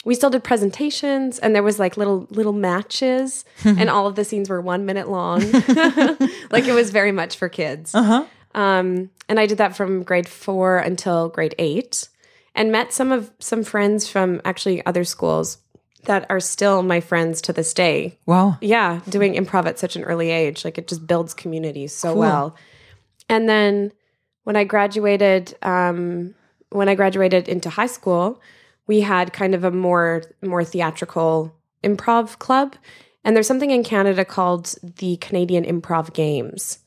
we 0.04 0.14
still 0.14 0.30
did 0.30 0.44
presentations 0.44 1.38
and 1.40 1.54
there 1.54 1.62
was 1.62 1.78
like 1.78 1.96
little 1.96 2.26
little 2.30 2.52
matches 2.52 3.44
and 3.64 3.90
all 3.90 4.06
of 4.06 4.14
the 4.14 4.24
scenes 4.24 4.48
were 4.48 4.60
one 4.60 4.86
minute 4.86 5.08
long. 5.08 5.40
Like 6.50 6.64
it 6.66 6.72
was 6.72 6.90
very 6.90 7.12
much 7.12 7.36
for 7.36 7.48
kids. 7.48 7.94
Uh-huh. 7.94 8.24
um, 8.54 9.10
and 9.28 9.38
i 9.38 9.44
did 9.46 9.58
that 9.58 9.76
from 9.76 10.02
grade 10.02 10.26
four 10.28 10.78
until 10.78 11.28
grade 11.28 11.54
eight 11.58 12.08
and 12.54 12.72
met 12.72 12.92
some 12.92 13.12
of 13.12 13.30
some 13.38 13.62
friends 13.64 14.08
from 14.08 14.40
actually 14.44 14.84
other 14.86 15.04
schools 15.04 15.58
that 16.04 16.26
are 16.30 16.40
still 16.40 16.82
my 16.82 17.00
friends 17.00 17.40
to 17.42 17.52
this 17.52 17.74
day. 17.74 18.18
Wow. 18.26 18.58
yeah 18.60 19.00
doing 19.08 19.34
improv 19.34 19.66
at 19.66 19.78
such 19.78 19.96
an 19.96 20.04
early 20.04 20.30
age 20.30 20.64
like 20.64 20.78
it 20.78 20.88
just 20.88 21.06
builds 21.06 21.34
communities 21.34 21.94
so 21.94 22.14
well. 22.14 22.56
And 23.28 23.48
then 23.48 23.92
when 24.44 24.56
i 24.56 24.64
graduated 24.64 25.56
um, 25.62 26.34
when 26.70 26.88
i 26.88 26.94
graduated 26.94 27.48
into 27.48 27.68
high 27.70 27.86
school 27.86 28.40
we 28.86 29.00
had 29.00 29.32
kind 29.32 29.54
of 29.54 29.64
a 29.64 29.70
more 29.70 30.22
more 30.42 30.64
theatrical 30.64 31.54
improv 31.84 32.38
club. 32.38 32.74
And 33.24 33.36
there's 33.36 33.46
something 33.46 33.70
in 33.70 33.84
canada 33.84 34.24
called 34.24 34.74
the 34.82 35.16
canadian 35.18 35.64
improv 35.64 36.12
games. 36.12 36.78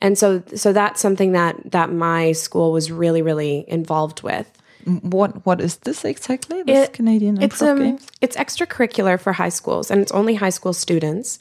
And 0.00 0.16
so 0.16 0.42
so 0.54 0.72
that's 0.72 1.00
something 1.00 1.32
that 1.32 1.72
that 1.72 1.92
my 1.92 2.32
school 2.32 2.72
was 2.72 2.90
really 2.90 3.22
really 3.22 3.64
involved 3.68 4.22
with 4.22 4.59
What 4.84 5.44
what 5.46 5.60
is 5.60 5.76
this 5.76 6.04
exactly? 6.04 6.62
This 6.62 6.88
It- 6.88 6.92
Canadian 6.92 7.42
it's 7.42 7.60
improv 7.60 7.70
um 7.70 7.78
games? 7.78 8.06
it's 8.20 8.36
extracurricular 8.36 9.20
for 9.20 9.32
high 9.32 9.48
schools 9.50 9.90
and 9.90 10.00
it's 10.00 10.12
only 10.12 10.34
high 10.34 10.50
school 10.50 10.72
students 10.72 11.38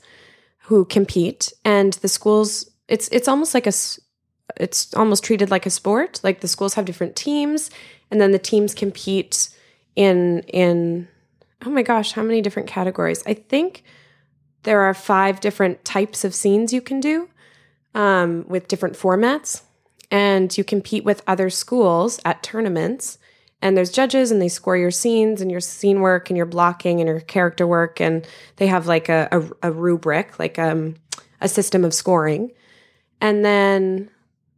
who 0.64 0.86
compete 0.86 1.54
and 1.66 1.94
the 1.94 2.08
schools 2.08 2.70
it's 2.88 3.08
it's 3.10 3.28
almost 3.28 3.54
like 3.54 3.68
a 3.68 3.74
it's 4.58 4.94
almost 4.96 5.24
treated 5.24 5.50
like 5.52 5.66
a 5.66 5.70
sport 5.70 6.20
like 6.24 6.42
the 6.42 6.48
schools 6.48 6.74
have 6.74 6.86
different 6.86 7.16
teams 7.16 7.70
and 8.12 8.20
then 8.20 8.32
the 8.32 8.40
teams 8.40 8.74
compete 8.74 9.50
in 9.96 10.40
in 10.54 11.08
oh 11.66 11.70
my 11.70 11.82
gosh 11.84 12.12
how 12.14 12.24
many 12.24 12.42
different 12.42 12.68
categories 12.68 13.24
i 13.26 13.34
think 13.34 13.84
there 14.64 14.82
are 14.82 14.94
five 14.94 15.40
different 15.40 15.86
types 15.86 16.24
of 16.26 16.36
scenes 16.36 16.74
you 16.74 16.82
can 16.82 17.00
do 17.00 17.30
um, 17.96 18.46
with 18.48 18.68
different 18.68 18.96
formats 18.96 19.62
and 20.12 20.58
you 20.58 20.64
compete 20.64 21.04
with 21.04 21.22
other 21.28 21.50
schools 21.50 22.20
at 22.26 22.44
tournaments 22.44 23.18
and 23.62 23.76
there's 23.76 23.92
judges 23.92 24.32
and 24.32 24.42
they 24.42 24.48
score 24.48 24.78
your 24.78 24.92
scenes 24.92 25.42
and 25.42 25.52
your 25.52 25.60
scene 25.60 26.02
work 26.02 26.30
and 26.30 26.38
your 26.38 26.46
blocking 26.46 27.00
and 27.00 27.08
your 27.08 27.20
character 27.20 27.68
work 27.68 28.00
and 28.00 28.26
they 28.56 28.68
have 28.68 28.88
like 28.88 29.10
a, 29.10 29.28
a, 29.32 29.70
a 29.70 29.72
rubric 29.72 30.40
like 30.40 30.58
um, 30.58 30.96
a 31.42 31.50
system 31.50 31.84
of 31.84 31.94
scoring. 31.94 32.52
And 33.22 33.44
then 33.44 34.10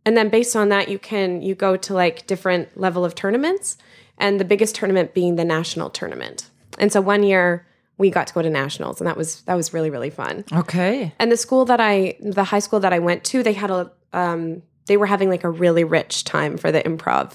and 0.05 0.17
then 0.17 0.29
based 0.29 0.55
on 0.55 0.69
that 0.69 0.89
you 0.89 0.99
can 0.99 1.41
you 1.41 1.55
go 1.55 1.77
to 1.77 1.93
like 1.93 2.27
different 2.27 2.77
level 2.77 3.03
of 3.03 3.15
tournaments 3.15 3.77
and 4.17 4.39
the 4.39 4.45
biggest 4.45 4.75
tournament 4.75 5.13
being 5.13 5.35
the 5.35 5.45
national 5.45 5.89
tournament. 5.89 6.49
And 6.77 6.91
so 6.91 7.01
one 7.01 7.23
year 7.23 7.65
we 7.97 8.09
got 8.09 8.27
to 8.27 8.33
go 8.33 8.41
to 8.41 8.49
nationals 8.49 9.01
and 9.01 9.07
that 9.07 9.17
was 9.17 9.41
that 9.41 9.55
was 9.55 9.73
really 9.73 9.89
really 9.89 10.11
fun. 10.11 10.45
Okay. 10.53 11.11
and 11.17 11.31
the 11.31 11.37
school 11.37 11.65
that 11.65 11.79
I, 11.79 12.17
the 12.19 12.43
high 12.43 12.59
school 12.59 12.79
that 12.81 12.93
I 12.93 12.99
went 12.99 13.23
to, 13.25 13.41
they 13.41 13.53
had 13.53 13.71
a, 13.71 13.91
um, 14.13 14.61
they 14.85 14.97
were 14.97 15.07
having 15.07 15.29
like 15.29 15.43
a 15.43 15.49
really 15.49 15.83
rich 15.83 16.23
time 16.23 16.57
for 16.57 16.71
the 16.71 16.81
improv 16.83 17.33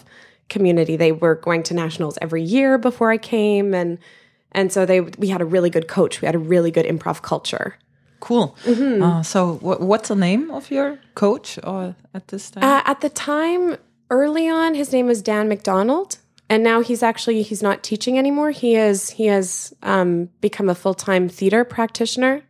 community. 0.48 0.96
They 0.96 1.12
were 1.12 1.34
going 1.34 1.62
to 1.64 1.74
nationals 1.74 2.18
every 2.20 2.42
year 2.42 2.78
before 2.78 3.10
I 3.10 3.18
came, 3.18 3.74
and 3.74 3.98
and 4.52 4.72
so 4.72 4.86
they 4.86 5.00
we 5.00 5.28
had 5.28 5.40
a 5.40 5.44
really 5.44 5.70
good 5.70 5.88
coach. 5.88 6.20
We 6.20 6.26
had 6.26 6.34
a 6.34 6.38
really 6.38 6.70
good 6.70 6.86
improv 6.86 7.22
culture. 7.22 7.76
Cool. 8.20 8.56
Uh, 8.66 9.22
so, 9.22 9.54
wh- 9.56 9.80
what's 9.80 10.08
the 10.08 10.16
name 10.16 10.50
of 10.50 10.70
your 10.70 10.98
coach 11.14 11.58
or 11.62 11.94
at 12.14 12.28
this 12.28 12.50
time? 12.50 12.64
Uh, 12.64 12.82
at 12.84 13.00
the 13.00 13.10
time, 13.10 13.76
early 14.10 14.48
on, 14.48 14.74
his 14.74 14.92
name 14.92 15.06
was 15.06 15.22
Dan 15.22 15.48
McDonald, 15.48 16.18
and 16.48 16.64
now 16.64 16.80
he's 16.80 17.02
actually 17.02 17.42
he's 17.42 17.62
not 17.62 17.82
teaching 17.82 18.18
anymore. 18.18 18.50
He 18.50 18.74
is 18.74 19.10
he 19.10 19.26
has 19.26 19.74
um, 19.82 20.30
become 20.40 20.68
a 20.68 20.74
full 20.74 20.94
time 20.94 21.28
theater 21.28 21.64
practitioner, 21.64 22.42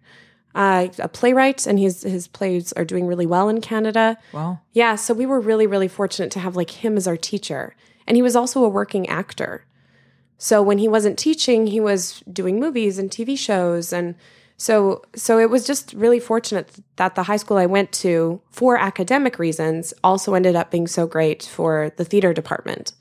uh, 0.57 0.89
a 0.99 1.09
playwright, 1.09 1.67
and 1.67 1.79
his 1.79 2.03
his 2.03 2.27
plays 2.27 2.73
are 2.73 2.85
doing 2.85 3.07
really 3.07 3.27
well 3.27 3.49
in 3.49 3.61
Canada. 3.61 4.17
wow. 4.33 4.59
Yeah, 4.73 4.97
so 4.97 5.15
we 5.15 5.27
were 5.27 5.41
really 5.41 5.67
really 5.67 5.89
fortunate 5.89 6.33
to 6.33 6.41
have 6.41 6.57
like 6.57 6.71
him 6.85 6.97
as 6.97 7.07
our 7.07 7.17
teacher, 7.17 7.77
and 8.07 8.17
he 8.17 8.23
was 8.23 8.35
also 8.35 8.65
a 8.65 8.69
working 8.69 9.09
actor. 9.09 9.65
So 10.39 10.63
when 10.63 10.79
he 10.79 10.89
wasn't 10.89 11.19
teaching, 11.19 11.67
he 11.67 11.81
was 11.81 12.23
doing 12.31 12.61
movies 12.61 12.99
and 12.99 13.11
TV 13.11 13.39
shows 13.39 13.93
and 13.93 14.15
so 14.59 15.03
so 15.15 15.39
it 15.39 15.51
was 15.51 15.67
just 15.67 15.93
really 15.93 16.21
fortunate 16.21 16.77
that 16.97 17.15
the 17.15 17.25
high 17.25 17.37
school 17.37 17.59
I 17.59 17.67
went 17.67 17.93
to 18.05 18.41
for 18.51 18.79
academic 18.79 19.39
reasons 19.39 19.93
also 20.03 20.35
ended 20.35 20.57
up 20.57 20.71
being 20.71 20.87
so 20.87 21.07
great 21.07 21.43
for 21.43 21.93
the 21.97 22.05
theater 22.05 22.33
department. 22.33 22.93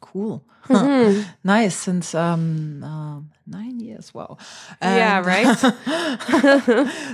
Cool. 0.00 0.44
Mm-hmm. 0.70 1.22
nice. 1.42 1.74
Since 1.74 2.14
um, 2.14 2.84
um, 2.84 3.30
nine 3.50 3.80
years. 3.80 4.14
Wow. 4.14 4.38
yeah, 4.82 5.20
right? 5.20 5.56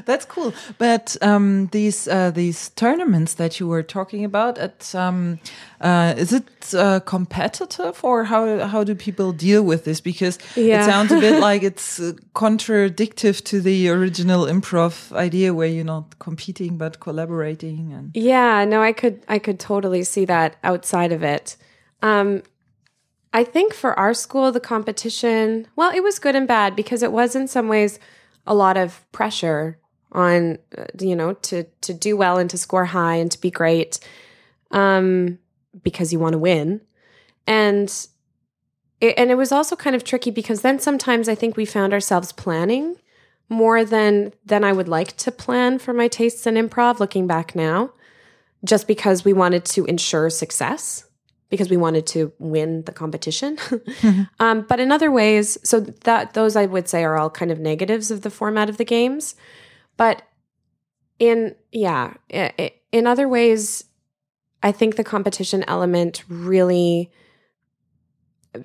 That's 0.06 0.24
cool. 0.24 0.52
But 0.78 1.16
um, 1.22 1.68
these 1.72 2.06
uh, 2.08 2.30
these 2.30 2.70
tournaments 2.70 3.34
that 3.34 3.58
you 3.58 3.66
were 3.66 3.82
talking 3.82 4.24
about, 4.24 4.58
at 4.58 4.94
um, 4.94 5.38
uh, 5.80 6.14
is 6.16 6.32
it 6.32 6.74
uh, 6.74 7.00
competitive 7.00 8.04
or 8.04 8.24
how 8.24 8.66
how 8.66 8.84
do 8.84 8.94
people 8.94 9.32
deal 9.32 9.62
with 9.62 9.84
this? 9.84 10.00
Because 10.00 10.38
it 10.80 10.84
sounds 10.84 11.12
a 11.12 11.20
bit 11.20 11.40
like 11.50 11.62
it's 11.62 11.98
uh, 12.00 12.12
contradictive 12.34 13.42
to 13.44 13.60
the 13.60 13.88
original 13.88 14.46
improv 14.46 15.12
idea, 15.12 15.54
where 15.54 15.68
you're 15.68 15.84
not 15.84 16.18
competing 16.18 16.76
but 16.76 17.00
collaborating. 17.00 17.92
And 17.92 18.10
Yeah, 18.14 18.64
no, 18.64 18.82
I 18.82 18.92
could 18.92 19.24
I 19.28 19.38
could 19.38 19.58
totally 19.58 20.04
see 20.04 20.24
that 20.26 20.56
outside 20.62 21.12
of 21.12 21.22
it. 21.22 21.56
Um, 22.02 22.42
I 23.36 23.44
think 23.44 23.74
for 23.74 23.92
our 23.98 24.14
school, 24.14 24.50
the 24.50 24.60
competition, 24.60 25.66
well, 25.76 25.94
it 25.94 26.02
was 26.02 26.18
good 26.18 26.34
and 26.34 26.48
bad 26.48 26.74
because 26.74 27.02
it 27.02 27.12
was 27.12 27.36
in 27.36 27.46
some 27.48 27.68
ways 27.68 27.98
a 28.46 28.54
lot 28.54 28.78
of 28.78 29.04
pressure 29.12 29.78
on, 30.10 30.56
uh, 30.78 30.86
you 30.98 31.14
know, 31.14 31.34
to 31.34 31.64
to 31.82 31.92
do 31.92 32.16
well 32.16 32.38
and 32.38 32.48
to 32.48 32.56
score 32.56 32.86
high 32.86 33.16
and 33.16 33.30
to 33.30 33.38
be 33.38 33.50
great, 33.50 34.00
um, 34.70 35.38
because 35.82 36.14
you 36.14 36.18
want 36.18 36.32
to 36.32 36.38
win, 36.38 36.80
and 37.46 38.06
it, 39.02 39.14
and 39.18 39.30
it 39.30 39.34
was 39.34 39.52
also 39.52 39.76
kind 39.76 39.94
of 39.94 40.02
tricky 40.02 40.30
because 40.30 40.62
then 40.62 40.78
sometimes 40.78 41.28
I 41.28 41.34
think 41.34 41.58
we 41.58 41.66
found 41.66 41.92
ourselves 41.92 42.32
planning 42.32 42.96
more 43.50 43.84
than 43.84 44.32
than 44.46 44.64
I 44.64 44.72
would 44.72 44.88
like 44.88 45.14
to 45.18 45.30
plan 45.30 45.78
for 45.78 45.92
my 45.92 46.08
tastes 46.08 46.46
in 46.46 46.54
improv. 46.54 47.00
Looking 47.00 47.26
back 47.26 47.54
now, 47.54 47.92
just 48.64 48.86
because 48.86 49.26
we 49.26 49.34
wanted 49.34 49.66
to 49.66 49.84
ensure 49.84 50.30
success 50.30 51.05
because 51.48 51.70
we 51.70 51.76
wanted 51.76 52.06
to 52.08 52.32
win 52.38 52.82
the 52.82 52.92
competition. 52.92 53.58
um, 54.40 54.62
but 54.68 54.80
in 54.80 54.90
other 54.90 55.10
ways, 55.10 55.58
so 55.62 55.80
that 55.80 56.34
those 56.34 56.56
I 56.56 56.66
would 56.66 56.88
say 56.88 57.04
are 57.04 57.16
all 57.16 57.30
kind 57.30 57.50
of 57.50 57.58
negatives 57.58 58.10
of 58.10 58.22
the 58.22 58.30
format 58.30 58.68
of 58.68 58.78
the 58.78 58.84
games. 58.84 59.34
But 59.96 60.22
in 61.18 61.54
yeah, 61.72 62.14
in 62.92 63.06
other 63.06 63.28
ways, 63.28 63.84
I 64.62 64.72
think 64.72 64.96
the 64.96 65.04
competition 65.04 65.64
element 65.66 66.24
really 66.28 67.10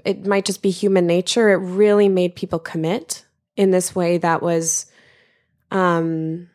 it 0.06 0.26
might 0.26 0.46
just 0.46 0.62
be 0.62 0.70
human 0.70 1.06
nature. 1.06 1.50
It 1.50 1.58
really 1.58 2.08
made 2.08 2.36
people 2.36 2.60
commit 2.60 3.26
in 3.58 3.72
this 3.72 3.94
way 3.94 4.18
that 4.18 4.42
was 4.42 4.86
um 5.70 6.50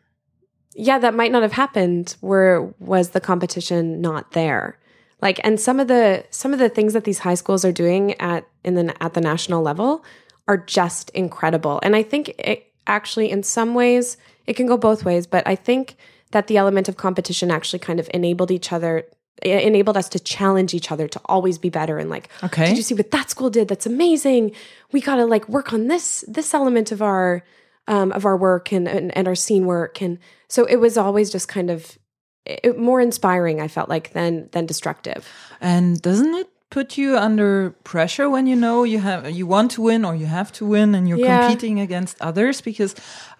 yeah, 0.79 0.99
that 0.99 1.15
might 1.15 1.31
not 1.31 1.41
have 1.41 1.53
happened 1.53 2.15
were 2.21 2.73
was 2.79 3.09
the 3.09 3.21
competition 3.21 4.01
not 4.01 4.31
there. 4.33 4.79
Like 5.21 5.39
and 5.43 5.59
some 5.59 5.79
of 5.79 5.87
the 5.87 6.25
some 6.29 6.53
of 6.53 6.59
the 6.59 6.69
things 6.69 6.93
that 6.93 7.03
these 7.03 7.19
high 7.19 7.33
schools 7.35 7.65
are 7.65 7.71
doing 7.71 8.19
at 8.21 8.47
in 8.63 8.75
the 8.75 9.03
at 9.03 9.13
the 9.13 9.21
national 9.21 9.61
level 9.61 10.03
are 10.47 10.57
just 10.57 11.09
incredible. 11.11 11.79
And 11.83 11.95
I 11.95 12.03
think 12.03 12.29
it 12.37 12.71
actually 12.85 13.31
in 13.31 13.43
some 13.43 13.73
ways 13.73 14.17
it 14.45 14.55
can 14.55 14.67
go 14.67 14.77
both 14.77 15.03
ways, 15.03 15.27
but 15.27 15.45
I 15.47 15.55
think 15.55 15.97
that 16.31 16.47
the 16.47 16.57
element 16.57 16.87
of 16.87 16.97
competition 16.97 17.51
actually 17.51 17.79
kind 17.79 17.99
of 17.99 18.09
enabled 18.13 18.51
each 18.51 18.71
other 18.71 19.05
enabled 19.43 19.95
us 19.97 20.09
to 20.09 20.19
challenge 20.19 20.73
each 20.73 20.91
other 20.91 21.07
to 21.07 21.21
always 21.25 21.59
be 21.59 21.69
better 21.69 21.99
and 21.99 22.09
like 22.09 22.27
Okay. 22.43 22.65
did 22.65 22.75
you 22.77 22.81
see 22.81 22.95
what 22.95 23.11
that 23.11 23.29
school 23.29 23.51
did 23.51 23.67
that's 23.67 23.85
amazing 23.85 24.51
we 24.91 24.99
got 24.99 25.17
to 25.17 25.25
like 25.25 25.47
work 25.47 25.71
on 25.73 25.87
this 25.89 26.25
this 26.27 26.55
element 26.55 26.91
of 26.91 27.03
our 27.03 27.43
um, 27.87 28.11
of 28.13 28.25
our 28.25 28.35
work 28.35 28.71
and, 28.71 28.87
and 28.87 29.15
and 29.15 29.27
our 29.27 29.35
scene 29.35 29.67
work 29.67 30.01
and 30.01 30.17
so 30.47 30.65
it 30.65 30.77
was 30.77 30.97
always 30.97 31.29
just 31.29 31.47
kind 31.47 31.69
of 31.69 31.99
it, 32.47 32.77
more 32.77 33.01
inspiring 33.01 33.61
i 33.61 33.67
felt 33.67 33.89
like 33.89 34.11
than 34.13 34.49
than 34.51 34.65
destructive 34.65 35.21
And 35.61 36.01
doesn't 36.01 36.35
it 36.35 36.47
put 36.69 36.97
you 36.97 37.17
under 37.17 37.71
pressure 37.83 38.29
when 38.29 38.45
you 38.47 38.55
know 38.55 38.85
you 38.85 38.99
have 38.99 39.21
you 39.39 39.47
want 39.49 39.71
to 39.71 39.81
win 39.81 40.05
or 40.05 40.13
you 40.15 40.27
have 40.27 40.51
to 40.51 40.65
win 40.65 40.95
and 40.95 41.07
you're 41.07 41.17
Yeah. 41.25 41.39
competing 41.39 41.79
against 41.79 42.15
others? 42.21 42.61
Because 42.61 42.95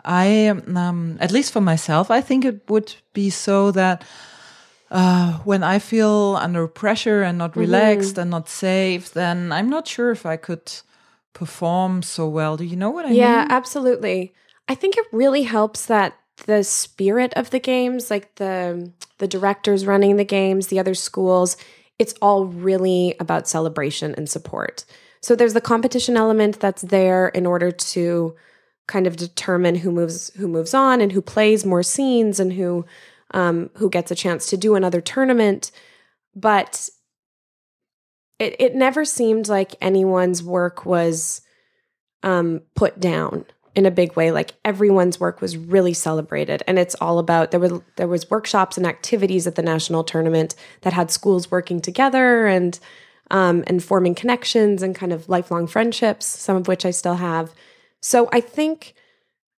I, 0.05 0.47
um, 0.75 1.17
at 1.19 1.31
least 1.31 1.51
for 1.51 1.61
myself, 1.61 2.09
I 2.09 2.21
think 2.21 2.45
it 2.45 2.61
would 2.69 2.95
be 3.13 3.29
so 3.29 3.71
that 3.71 4.03
uh, 4.91 5.33
when 5.45 5.63
I 5.75 5.79
feel 5.79 6.37
under 6.45 6.67
pressure 6.67 7.21
and 7.27 7.37
not 7.37 7.55
relaxed 7.57 8.17
and 8.17 8.29
not 8.31 8.47
safe, 8.49 9.11
then 9.13 9.51
I'm 9.51 9.69
not 9.69 9.87
sure 9.87 10.11
if 10.11 10.25
I 10.25 10.37
could 10.37 10.71
perform 11.33 12.01
so 12.03 12.27
well. 12.29 12.57
Do 12.57 12.63
you 12.63 12.75
know 12.77 12.89
what 12.93 13.05
I 13.05 13.09
yeah 13.09 13.13
mean? 13.13 13.23
Yeah, 13.25 13.45
absolutely 13.57 14.33
i 14.71 14.75
think 14.75 14.97
it 14.97 15.05
really 15.11 15.43
helps 15.43 15.85
that 15.85 16.13
the 16.45 16.63
spirit 16.63 17.33
of 17.35 17.49
the 17.49 17.59
games 17.59 18.11
like 18.11 18.35
the 18.35 18.91
the 19.17 19.27
directors 19.27 19.85
running 19.85 20.17
the 20.17 20.23
games 20.23 20.67
the 20.67 20.79
other 20.79 20.93
schools 20.93 21.57
it's 21.99 22.13
all 22.21 22.45
really 22.45 23.15
about 23.19 23.47
celebration 23.47 24.13
and 24.15 24.29
support. 24.29 24.85
So 25.21 25.35
there's 25.35 25.53
the 25.53 25.61
competition 25.61 26.15
element 26.15 26.59
that's 26.59 26.83
there 26.83 27.29
in 27.29 27.45
order 27.45 27.71
to 27.71 28.35
kind 28.87 29.07
of 29.07 29.17
determine 29.17 29.75
who 29.75 29.91
moves 29.91 30.31
who 30.35 30.47
moves 30.47 30.73
on 30.73 31.01
and 31.01 31.11
who 31.11 31.21
plays 31.21 31.65
more 31.65 31.83
scenes 31.83 32.39
and 32.39 32.53
who 32.53 32.85
um, 33.31 33.69
who 33.75 33.89
gets 33.89 34.11
a 34.11 34.15
chance 34.15 34.45
to 34.47 34.57
do 34.57 34.75
another 34.75 35.01
tournament. 35.01 35.71
But 36.35 36.89
it, 38.39 38.55
it 38.59 38.75
never 38.75 39.03
seemed 39.03 39.47
like 39.47 39.75
anyone's 39.81 40.43
work 40.43 40.85
was 40.85 41.41
um, 42.21 42.61
put 42.75 42.99
down 42.99 43.45
in 43.77 43.85
a 43.85 43.91
big 43.91 44.15
way. 44.15 44.31
Like 44.31 44.55
everyone's 44.65 45.19
work 45.19 45.39
was 45.39 45.55
really 45.55 45.93
celebrated, 45.93 46.63
and 46.67 46.79
it's 46.79 46.95
all 46.95 47.19
about 47.19 47.51
there 47.51 47.59
was 47.59 47.73
there 47.95 48.07
was 48.07 48.29
workshops 48.29 48.75
and 48.75 48.85
activities 48.85 49.45
at 49.45 49.55
the 49.55 49.61
national 49.61 50.03
tournament 50.03 50.55
that 50.81 50.93
had 50.93 51.11
schools 51.11 51.51
working 51.51 51.79
together 51.79 52.47
and 52.47 52.79
um, 53.29 53.63
and 53.67 53.83
forming 53.83 54.15
connections 54.15 54.81
and 54.81 54.95
kind 54.95 55.13
of 55.13 55.29
lifelong 55.29 55.67
friendships. 55.67 56.25
Some 56.25 56.57
of 56.57 56.67
which 56.67 56.85
I 56.85 56.91
still 56.91 57.15
have. 57.15 57.53
So 58.01 58.27
I 58.33 58.41
think 58.41 58.95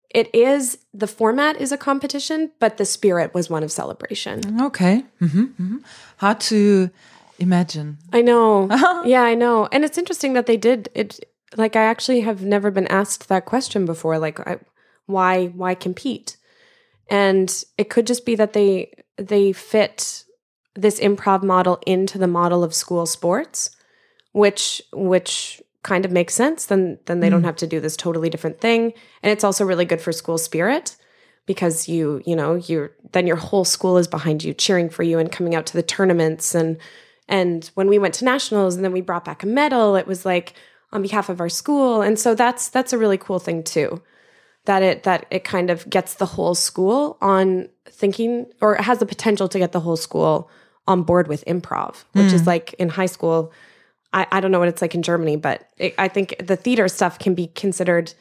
it 0.10 0.34
is 0.34 0.80
the 0.94 1.08
format 1.08 1.62
is 1.62 1.72
a 1.72 1.78
competition, 1.78 2.52
but 2.60 2.78
the 2.78 2.86
spirit 2.86 3.36
was 3.36 3.52
one 3.52 3.62
of 3.64 3.72
celebration. 3.72 4.62
Okay. 4.62 5.04
hmm 5.20 5.46
hmm 5.46 5.78
Hard 6.18 6.40
to 6.40 6.90
imagine. 7.38 8.00
I 8.12 8.24
know. 8.24 8.68
yeah, 9.06 9.22
I 9.22 9.36
know. 9.36 9.68
And 9.72 9.86
it's 9.86 10.00
interesting 10.00 10.34
that 10.34 10.48
they 10.48 10.58
did 10.58 10.90
it. 10.96 11.20
Like, 11.56 11.76
I 11.76 11.84
actually 11.84 12.22
have 12.22 12.44
never 12.44 12.72
been 12.72 12.88
asked 12.88 13.30
that 13.30 13.46
question 13.46 13.86
before. 13.86 14.20
Like, 14.20 14.40
I, 14.48 14.60
why, 15.06 15.48
why 15.48 15.76
compete? 15.76 16.38
And 17.10 17.64
it 17.78 17.90
could 17.90 18.06
just 18.06 18.26
be 18.26 18.36
that 18.36 18.54
they 18.54 18.92
they 19.18 19.54
fit 19.54 20.26
this 20.76 21.00
improv 21.00 21.42
model 21.42 21.80
into 21.88 22.18
the 22.18 22.28
model 22.28 22.64
of 22.64 22.74
school 22.74 23.06
sports, 23.06 23.76
which 24.34 24.82
which 24.92 25.62
kind 25.84 26.04
of 26.04 26.12
makes 26.12 26.34
sense. 26.34 26.66
Then 26.66 27.00
then 27.06 27.22
they 27.22 27.30
don't 27.30 27.44
mm. 27.44 27.46
have 27.46 27.56
to 27.58 27.68
do 27.68 27.80
this 27.80 27.96
totally 27.96 28.30
different 28.30 28.60
thing. 28.60 28.94
And 29.24 29.32
it's 29.32 29.46
also 29.46 29.64
really 29.64 29.86
good 29.86 30.02
for 30.02 30.12
school 30.12 30.38
spirit 30.38 30.98
because 31.48 31.88
you 31.88 32.22
you 32.26 32.36
know 32.36 32.56
you're 32.56 32.92
then 33.14 33.26
your 33.26 33.38
whole 33.38 33.66
school 33.66 33.98
is 33.98 34.08
behind 34.08 34.44
you 34.44 34.54
cheering 34.54 34.90
for 34.90 35.02
you 35.02 35.18
and 35.18 35.32
coming 35.32 35.56
out 35.56 35.66
to 35.66 35.74
the 35.74 35.82
tournaments 35.82 36.54
and 36.54 36.78
and 37.28 37.72
when 37.74 37.88
we 37.88 37.98
went 37.98 38.14
to 38.14 38.26
nationals 38.26 38.76
and 38.76 38.86
then 38.86 38.92
we 38.92 39.02
brought 39.02 39.26
back 39.26 39.42
a 39.42 39.48
medal 39.48 39.96
it 39.96 40.06
was 40.06 40.26
like 40.26 40.54
on 40.92 41.02
behalf 41.02 41.30
of 41.30 41.40
our 41.42 41.50
school. 41.50 42.02
And 42.02 42.18
so 42.18 42.36
that's 42.36 42.70
that's 42.70 42.94
a 42.94 42.98
really 42.98 43.18
cool 43.18 43.40
thing 43.40 43.64
too 43.64 44.02
that 44.68 44.84
it 44.84 45.04
that 45.04 45.26
it 45.32 45.44
kind 45.44 45.70
of 45.70 45.90
gets 45.90 46.16
the 46.16 46.26
whole 46.26 46.54
school 46.54 47.18
on 47.22 47.70
thinking 47.86 48.46
or 48.62 48.76
it 48.76 48.82
has 48.82 49.00
the 49.00 49.06
potential 49.06 49.48
to 49.48 49.58
get 49.58 49.72
the 49.72 49.80
whole 49.80 49.98
school 49.98 50.50
on 50.86 51.04
board 51.04 51.28
with 51.28 51.44
improv 51.46 52.04
which 52.14 52.32
is 52.32 52.46
like 52.46 52.74
in 52.74 52.90
high 52.90 53.08
school 53.08 53.52
I, 54.14 54.28
I 54.32 54.40
don't 54.40 54.52
know 54.52 54.60
what 54.60 54.68
it's 54.68 54.82
like 54.82 54.94
in 54.94 55.02
germany 55.02 55.38
but 55.38 55.68
it, 55.78 55.96
i 55.98 56.08
think 56.08 56.36
the 56.40 56.56
theater 56.56 56.88
stuff 56.88 57.18
can 57.18 57.34
be 57.34 57.48
considered 57.48 58.14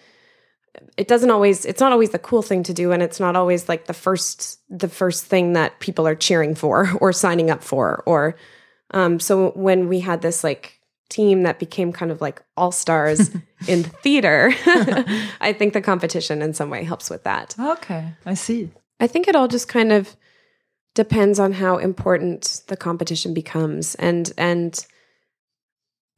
it 0.96 1.08
doesn't 1.08 1.30
always 1.30 1.64
it's 1.64 1.80
not 1.80 1.92
always 1.92 2.10
the 2.10 2.18
cool 2.18 2.42
thing 2.42 2.62
to 2.62 2.72
do 2.72 2.92
and 2.92 3.02
it's 3.02 3.20
not 3.20 3.36
always 3.36 3.68
like 3.68 3.86
the 3.86 3.94
first 3.94 4.60
the 4.70 4.88
first 4.88 5.24
thing 5.24 5.52
that 5.52 5.78
people 5.80 6.06
are 6.06 6.14
cheering 6.14 6.54
for 6.54 6.90
or 7.00 7.12
signing 7.12 7.50
up 7.50 7.62
for 7.62 8.02
or 8.06 8.36
um 8.92 9.18
so 9.18 9.50
when 9.50 9.88
we 9.88 10.00
had 10.00 10.22
this 10.22 10.44
like 10.44 10.75
team 11.08 11.42
that 11.44 11.58
became 11.58 11.92
kind 11.92 12.10
of 12.10 12.20
like 12.20 12.42
all 12.56 12.72
stars 12.72 13.30
in 13.68 13.84
theater 13.84 14.52
i 15.40 15.54
think 15.56 15.72
the 15.72 15.80
competition 15.80 16.42
in 16.42 16.52
some 16.52 16.70
way 16.70 16.84
helps 16.84 17.08
with 17.08 17.22
that 17.24 17.54
Okay, 17.58 18.12
I 18.24 18.34
see. 18.34 18.70
I 18.98 19.06
think 19.06 19.28
it 19.28 19.36
all 19.36 19.48
just 19.48 19.68
kind 19.68 19.92
of 19.92 20.16
depends 20.94 21.38
on 21.38 21.52
how 21.52 21.76
important 21.76 22.62
the 22.68 22.76
competition 22.76 23.34
becomes 23.34 23.94
and 23.96 24.32
and 24.36 24.86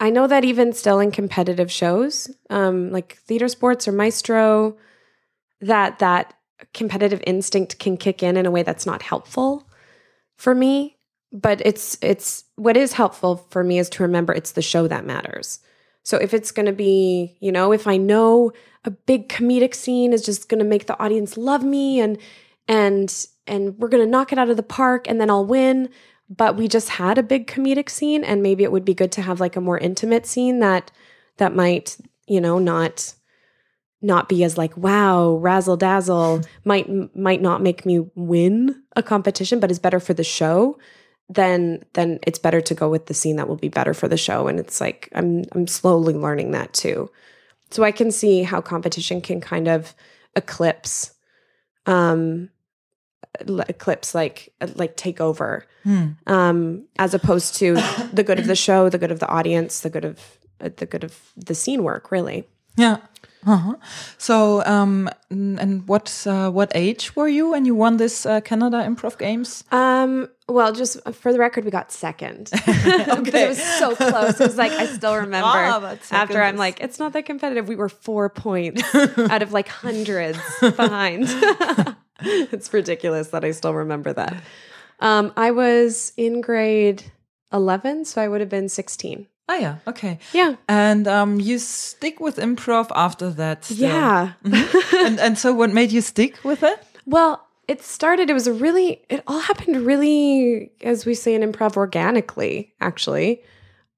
I 0.00 0.10
know 0.10 0.26
that 0.28 0.44
even 0.44 0.72
still 0.72 1.00
in 1.00 1.10
competitive 1.10 1.72
shows, 1.72 2.30
um, 2.50 2.92
like 2.92 3.16
theater 3.26 3.48
sports 3.48 3.88
or 3.88 3.92
maestro, 3.92 4.76
that 5.60 5.98
that 5.98 6.34
competitive 6.72 7.22
instinct 7.26 7.78
can 7.78 7.96
kick 7.96 8.22
in 8.22 8.36
in 8.36 8.46
a 8.46 8.50
way 8.50 8.62
that's 8.62 8.86
not 8.86 9.02
helpful 9.02 9.68
for 10.36 10.54
me. 10.54 10.97
But 11.32 11.60
it's 11.64 11.98
it's 12.00 12.44
what 12.56 12.76
is 12.76 12.94
helpful 12.94 13.46
for 13.50 13.62
me 13.62 13.78
is 13.78 13.90
to 13.90 14.02
remember 14.02 14.32
it's 14.32 14.52
the 14.52 14.62
show 14.62 14.88
that 14.88 15.04
matters. 15.04 15.60
So 16.02 16.16
if 16.16 16.32
it's 16.32 16.52
going 16.52 16.64
to 16.64 16.72
be, 16.72 17.36
you 17.40 17.52
know, 17.52 17.70
if 17.70 17.86
I 17.86 17.98
know 17.98 18.52
a 18.86 18.90
big 18.90 19.28
comedic 19.28 19.74
scene 19.74 20.14
is 20.14 20.22
just 20.22 20.48
going 20.48 20.58
to 20.58 20.64
make 20.64 20.86
the 20.86 20.98
audience 20.98 21.36
love 21.36 21.62
me 21.62 22.00
and 22.00 22.16
and 22.66 23.26
and 23.46 23.76
we're 23.78 23.88
going 23.88 24.02
to 24.02 24.10
knock 24.10 24.32
it 24.32 24.38
out 24.38 24.48
of 24.48 24.56
the 24.56 24.62
park 24.62 25.06
and 25.06 25.20
then 25.20 25.28
I'll 25.28 25.44
win, 25.44 25.90
but 26.30 26.56
we 26.56 26.66
just 26.66 26.88
had 26.88 27.18
a 27.18 27.22
big 27.22 27.46
comedic 27.46 27.90
scene 27.90 28.24
and 28.24 28.42
maybe 28.42 28.64
it 28.64 28.72
would 28.72 28.84
be 28.86 28.94
good 28.94 29.12
to 29.12 29.22
have 29.22 29.40
like 29.40 29.56
a 29.56 29.60
more 29.60 29.76
intimate 29.76 30.24
scene 30.24 30.60
that 30.60 30.90
that 31.36 31.54
might, 31.54 31.98
you 32.26 32.40
know, 32.40 32.58
not 32.58 33.12
not 34.00 34.30
be 34.30 34.44
as 34.44 34.56
like 34.56 34.74
wow, 34.78 35.34
razzle 35.34 35.76
dazzle 35.76 36.40
might 36.64 36.88
might 37.14 37.42
not 37.42 37.60
make 37.60 37.84
me 37.84 38.06
win 38.14 38.82
a 38.96 39.02
competition 39.02 39.60
but 39.60 39.70
is 39.70 39.78
better 39.78 40.00
for 40.00 40.14
the 40.14 40.24
show 40.24 40.78
then 41.28 41.82
then 41.92 42.18
it's 42.22 42.38
better 42.38 42.60
to 42.60 42.74
go 42.74 42.88
with 42.88 43.06
the 43.06 43.14
scene 43.14 43.36
that 43.36 43.48
will 43.48 43.56
be 43.56 43.68
better 43.68 43.92
for 43.94 44.08
the 44.08 44.16
show 44.16 44.46
and 44.48 44.58
it's 44.58 44.80
like 44.80 45.08
i'm 45.14 45.44
i'm 45.52 45.66
slowly 45.66 46.14
learning 46.14 46.52
that 46.52 46.72
too 46.72 47.10
so 47.70 47.84
i 47.84 47.90
can 47.92 48.10
see 48.10 48.42
how 48.42 48.60
competition 48.60 49.20
can 49.20 49.40
kind 49.40 49.68
of 49.68 49.94
eclipse 50.36 51.12
um 51.86 52.48
eclipse 53.68 54.14
like 54.14 54.52
like 54.74 54.96
take 54.96 55.20
over 55.20 55.66
Hmm. 55.84 56.06
um 56.26 56.84
as 56.98 57.14
opposed 57.14 57.54
to 57.56 57.74
the 58.12 58.24
good 58.24 58.38
of 58.38 58.46
the 58.46 58.56
show 58.56 58.88
the 58.88 58.98
good 58.98 59.12
of 59.12 59.20
the 59.20 59.28
audience 59.28 59.80
the 59.80 59.90
good 59.90 60.04
of 60.04 60.38
uh, 60.60 60.70
the 60.76 60.86
good 60.86 61.04
of 61.04 61.16
the 61.36 61.54
scene 61.54 61.82
work 61.84 62.10
really 62.10 62.44
Yeah. 62.76 62.98
Uh-huh. 63.48 63.74
So, 64.18 64.62
um, 64.66 65.08
and 65.30 65.88
what 65.88 66.26
uh, 66.26 66.50
what 66.50 66.70
age 66.74 67.16
were 67.16 67.28
you 67.28 67.50
when 67.50 67.64
you 67.64 67.74
won 67.74 67.96
this 67.96 68.26
uh, 68.26 68.40
Canada 68.42 68.84
Improv 68.86 69.18
Games? 69.18 69.64
Um, 69.72 70.28
well, 70.48 70.72
just 70.72 70.98
for 71.14 71.32
the 71.32 71.38
record, 71.38 71.64
we 71.64 71.70
got 71.70 71.90
second. 71.90 72.50
But 73.28 73.34
it 73.34 73.48
was 73.48 73.62
so 73.62 73.96
close. 73.96 74.40
It 74.40 74.46
was 74.46 74.56
like 74.56 74.72
I 74.72 74.86
still 74.86 75.16
remember 75.26 75.48
Ah, 75.48 75.80
second 76.02 76.16
after 76.16 76.42
I'm 76.42 76.56
like, 76.56 76.80
it's 76.80 76.98
not 76.98 77.12
that 77.14 77.24
competitive. 77.26 77.68
We 77.68 77.76
were 77.76 77.88
four 77.88 78.28
points 78.28 78.82
out 78.94 79.42
of 79.42 79.52
like 79.52 79.68
hundreds 79.68 80.38
behind. 80.60 81.24
it's 82.20 82.72
ridiculous 82.72 83.28
that 83.28 83.44
I 83.44 83.52
still 83.52 83.74
remember 83.74 84.12
that. 84.12 84.34
Um, 85.00 85.32
I 85.36 85.52
was 85.52 86.12
in 86.16 86.40
grade 86.40 87.04
11, 87.52 88.04
so 88.04 88.20
I 88.20 88.28
would 88.28 88.40
have 88.40 88.50
been 88.50 88.68
16. 88.68 89.26
Ah, 89.48 89.56
yeah. 89.56 89.76
Okay. 89.86 90.18
Yeah. 90.32 90.56
And 90.68 91.08
um, 91.08 91.40
you 91.40 91.58
stick 91.58 92.20
with 92.20 92.36
improv 92.36 92.88
after 92.94 93.30
that. 93.30 93.64
still. 93.64 93.78
Yeah. 93.78 94.32
and 94.44 95.18
and 95.18 95.38
so, 95.38 95.52
what 95.54 95.72
made 95.72 95.90
you 95.90 96.02
stick 96.02 96.38
with 96.44 96.62
it? 96.62 96.82
Well, 97.06 97.48
it 97.68 97.82
started, 97.82 98.30
it 98.30 98.34
was 98.34 98.46
a 98.46 98.52
really, 98.52 99.02
it 99.08 99.22
all 99.26 99.40
happened 99.40 99.76
really, 99.86 100.72
as 100.82 101.04
we 101.04 101.14
say 101.14 101.34
in 101.34 101.42
improv, 101.42 101.76
organically, 101.76 102.74
actually. 102.80 103.42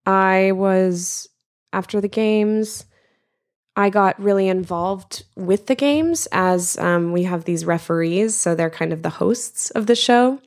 I 0.06 0.52
was, 0.52 1.28
after 1.72 2.00
the 2.00 2.08
games, 2.08 2.84
I 3.76 3.88
got 3.90 4.20
really 4.20 4.48
involved 4.48 5.24
with 5.36 5.66
the 5.66 5.76
games 5.76 6.26
as 6.32 6.76
um, 6.78 7.12
we 7.12 7.22
have 7.24 7.44
these 7.44 7.64
referees. 7.64 8.34
So 8.34 8.54
they're 8.54 8.70
kind 8.70 8.92
of 8.92 9.02
the 9.02 9.10
hosts 9.10 9.70
of 9.70 9.86
the 9.86 9.94
show. 9.94 10.40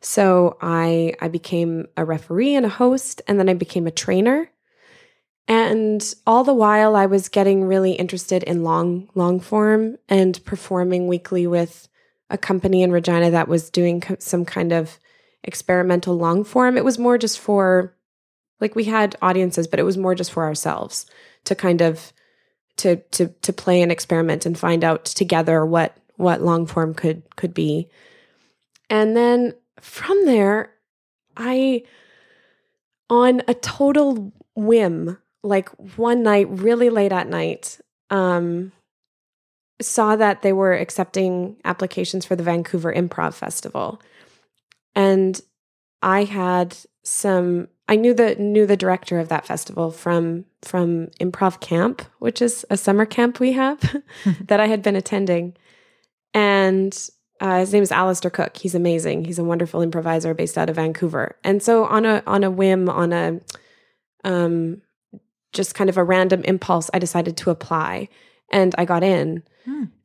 So 0.00 0.56
I 0.60 1.14
I 1.20 1.28
became 1.28 1.86
a 1.96 2.04
referee 2.04 2.54
and 2.54 2.66
a 2.66 2.70
host, 2.70 3.22
and 3.26 3.38
then 3.38 3.48
I 3.48 3.54
became 3.54 3.86
a 3.86 3.92
trainer. 3.92 4.50
And 5.46 6.14
all 6.26 6.44
the 6.44 6.54
while, 6.54 6.94
I 6.94 7.06
was 7.06 7.30
getting 7.30 7.64
really 7.64 7.92
interested 7.92 8.42
in 8.42 8.64
long 8.64 9.08
long 9.14 9.40
form 9.40 9.96
and 10.08 10.42
performing 10.44 11.08
weekly 11.08 11.46
with 11.46 11.88
a 12.30 12.38
company 12.38 12.82
in 12.82 12.92
Regina 12.92 13.30
that 13.30 13.48
was 13.48 13.70
doing 13.70 14.02
some 14.18 14.44
kind 14.44 14.72
of 14.72 14.98
experimental 15.42 16.16
long 16.16 16.44
form. 16.44 16.76
It 16.76 16.84
was 16.84 16.98
more 16.98 17.16
just 17.18 17.38
for 17.38 17.94
like 18.60 18.74
we 18.74 18.84
had 18.84 19.16
audiences, 19.22 19.66
but 19.66 19.80
it 19.80 19.84
was 19.84 19.96
more 19.96 20.14
just 20.14 20.32
for 20.32 20.44
ourselves 20.44 21.06
to 21.44 21.54
kind 21.54 21.80
of 21.80 22.12
to 22.76 22.96
to 22.96 23.28
to 23.28 23.52
play 23.52 23.82
and 23.82 23.90
experiment 23.90 24.46
and 24.46 24.58
find 24.58 24.84
out 24.84 25.04
together 25.04 25.64
what 25.64 25.96
what 26.16 26.42
long 26.42 26.66
form 26.66 26.94
could 26.94 27.22
could 27.36 27.54
be. 27.54 27.88
And 28.90 29.16
then 29.16 29.54
from 29.80 30.24
there, 30.24 30.72
I 31.36 31.82
on 33.10 33.42
a 33.48 33.54
total 33.54 34.32
whim, 34.54 35.18
like 35.42 35.68
one 35.96 36.22
night, 36.22 36.48
really 36.50 36.90
late 36.90 37.12
at 37.12 37.28
night, 37.28 37.80
um, 38.10 38.72
saw 39.80 40.16
that 40.16 40.42
they 40.42 40.52
were 40.52 40.74
accepting 40.74 41.56
applications 41.64 42.26
for 42.26 42.36
the 42.36 42.42
Vancouver 42.42 42.92
Improv 42.92 43.34
Festival. 43.34 44.02
And 44.94 45.40
I 46.02 46.24
had 46.24 46.76
some 47.04 47.68
I 47.88 47.96
knew 47.96 48.12
the 48.12 48.34
knew 48.36 48.66
the 48.66 48.76
director 48.76 49.18
of 49.18 49.28
that 49.30 49.46
festival 49.46 49.90
from 49.90 50.44
from 50.62 51.06
Improv 51.20 51.60
Camp, 51.60 52.02
which 52.18 52.42
is 52.42 52.66
a 52.68 52.76
summer 52.76 53.06
camp 53.06 53.40
we 53.40 53.52
have 53.52 53.80
that 54.46 54.60
I 54.60 54.66
had 54.66 54.82
been 54.82 54.96
attending. 54.96 55.56
And 56.34 56.96
uh, 57.40 57.60
his 57.60 57.72
name 57.72 57.82
is 57.82 57.92
Alistair 57.92 58.30
Cook. 58.30 58.56
He's 58.56 58.74
amazing. 58.74 59.24
He's 59.24 59.38
a 59.38 59.44
wonderful 59.44 59.82
improviser 59.82 60.34
based 60.34 60.58
out 60.58 60.68
of 60.68 60.76
Vancouver. 60.76 61.36
And 61.44 61.62
so 61.62 61.84
on 61.84 62.04
a 62.04 62.22
on 62.26 62.44
a 62.44 62.50
whim, 62.50 62.88
on 62.88 63.12
a 63.12 63.40
um 64.24 64.82
just 65.52 65.74
kind 65.74 65.88
of 65.88 65.96
a 65.96 66.04
random 66.04 66.42
impulse, 66.44 66.90
I 66.92 66.98
decided 66.98 67.36
to 67.38 67.50
apply 67.50 68.08
and 68.50 68.74
I 68.76 68.84
got 68.84 69.02
in. 69.02 69.42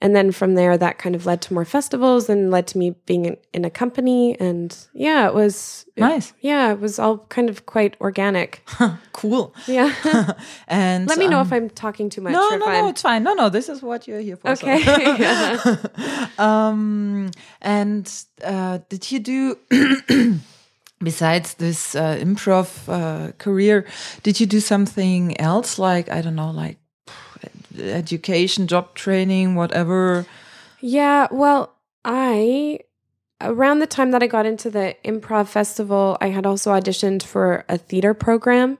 And 0.01 0.15
then 0.15 0.31
from 0.31 0.55
there, 0.55 0.77
that 0.77 0.97
kind 0.97 1.15
of 1.15 1.25
led 1.25 1.41
to 1.43 1.53
more 1.53 1.63
festivals 1.65 2.29
and 2.29 2.51
led 2.51 2.67
to 2.67 2.77
me 2.77 2.91
being 3.05 3.25
in, 3.25 3.37
in 3.53 3.65
a 3.65 3.69
company. 3.69 4.37
And 4.39 4.75
yeah, 4.93 5.27
it 5.27 5.33
was 5.33 5.85
it- 5.95 6.01
Nice. 6.01 6.33
yeah, 6.41 6.71
it 6.71 6.79
was 6.79 6.99
all 6.99 7.19
kind 7.29 7.49
of 7.49 7.65
quite 7.65 7.95
organic. 8.01 8.67
cool. 9.13 9.55
Yeah. 9.67 9.93
and 10.67 11.07
Let 11.07 11.17
me 11.17 11.27
know 11.27 11.39
um, 11.39 11.47
if 11.47 11.53
I'm 11.53 11.69
talking 11.69 12.09
too 12.09 12.21
much. 12.21 12.33
No, 12.33 12.49
no, 12.57 12.65
no, 12.65 12.87
it's 12.89 13.01
fine. 13.01 13.23
No, 13.23 13.33
no, 13.33 13.49
this 13.49 13.69
is 13.69 13.81
what 13.81 14.07
you're 14.07 14.19
here 14.19 14.35
for. 14.35 14.55
so. 14.55 14.67
Okay. 14.67 15.77
um, 16.37 17.31
and 17.61 18.11
uh, 18.43 18.79
did 18.89 19.11
you 19.11 19.19
do, 19.19 19.57
besides 20.99 21.53
this 21.55 21.95
uh, 21.95 22.17
improv 22.19 22.87
uh, 22.89 23.31
career, 23.37 23.85
did 24.23 24.39
you 24.39 24.45
do 24.45 24.59
something 24.59 25.39
else? 25.39 25.79
Like, 25.79 26.09
I 26.11 26.21
don't 26.21 26.35
know, 26.35 26.51
like 26.51 26.77
education, 27.79 28.67
job 28.67 28.95
training, 28.95 29.55
whatever? 29.55 30.25
Yeah, 30.81 31.27
well, 31.31 31.75
I 32.05 32.79
around 33.41 33.79
the 33.79 33.87
time 33.87 34.11
that 34.11 34.23
I 34.23 34.27
got 34.27 34.45
into 34.45 34.69
the 34.69 34.95
improv 35.03 35.47
festival, 35.47 36.17
I 36.21 36.27
had 36.27 36.45
also 36.45 36.71
auditioned 36.71 37.23
for 37.23 37.65
a 37.67 37.77
theater 37.77 38.13
program 38.13 38.77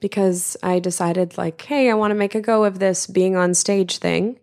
because 0.00 0.56
I 0.62 0.78
decided 0.78 1.38
like, 1.38 1.60
hey, 1.62 1.90
I 1.90 1.94
want 1.94 2.10
to 2.10 2.14
make 2.14 2.34
a 2.34 2.40
go 2.40 2.64
of 2.64 2.78
this 2.78 3.06
being 3.06 3.36
on 3.36 3.54
stage 3.54 3.98
thing. 3.98 4.38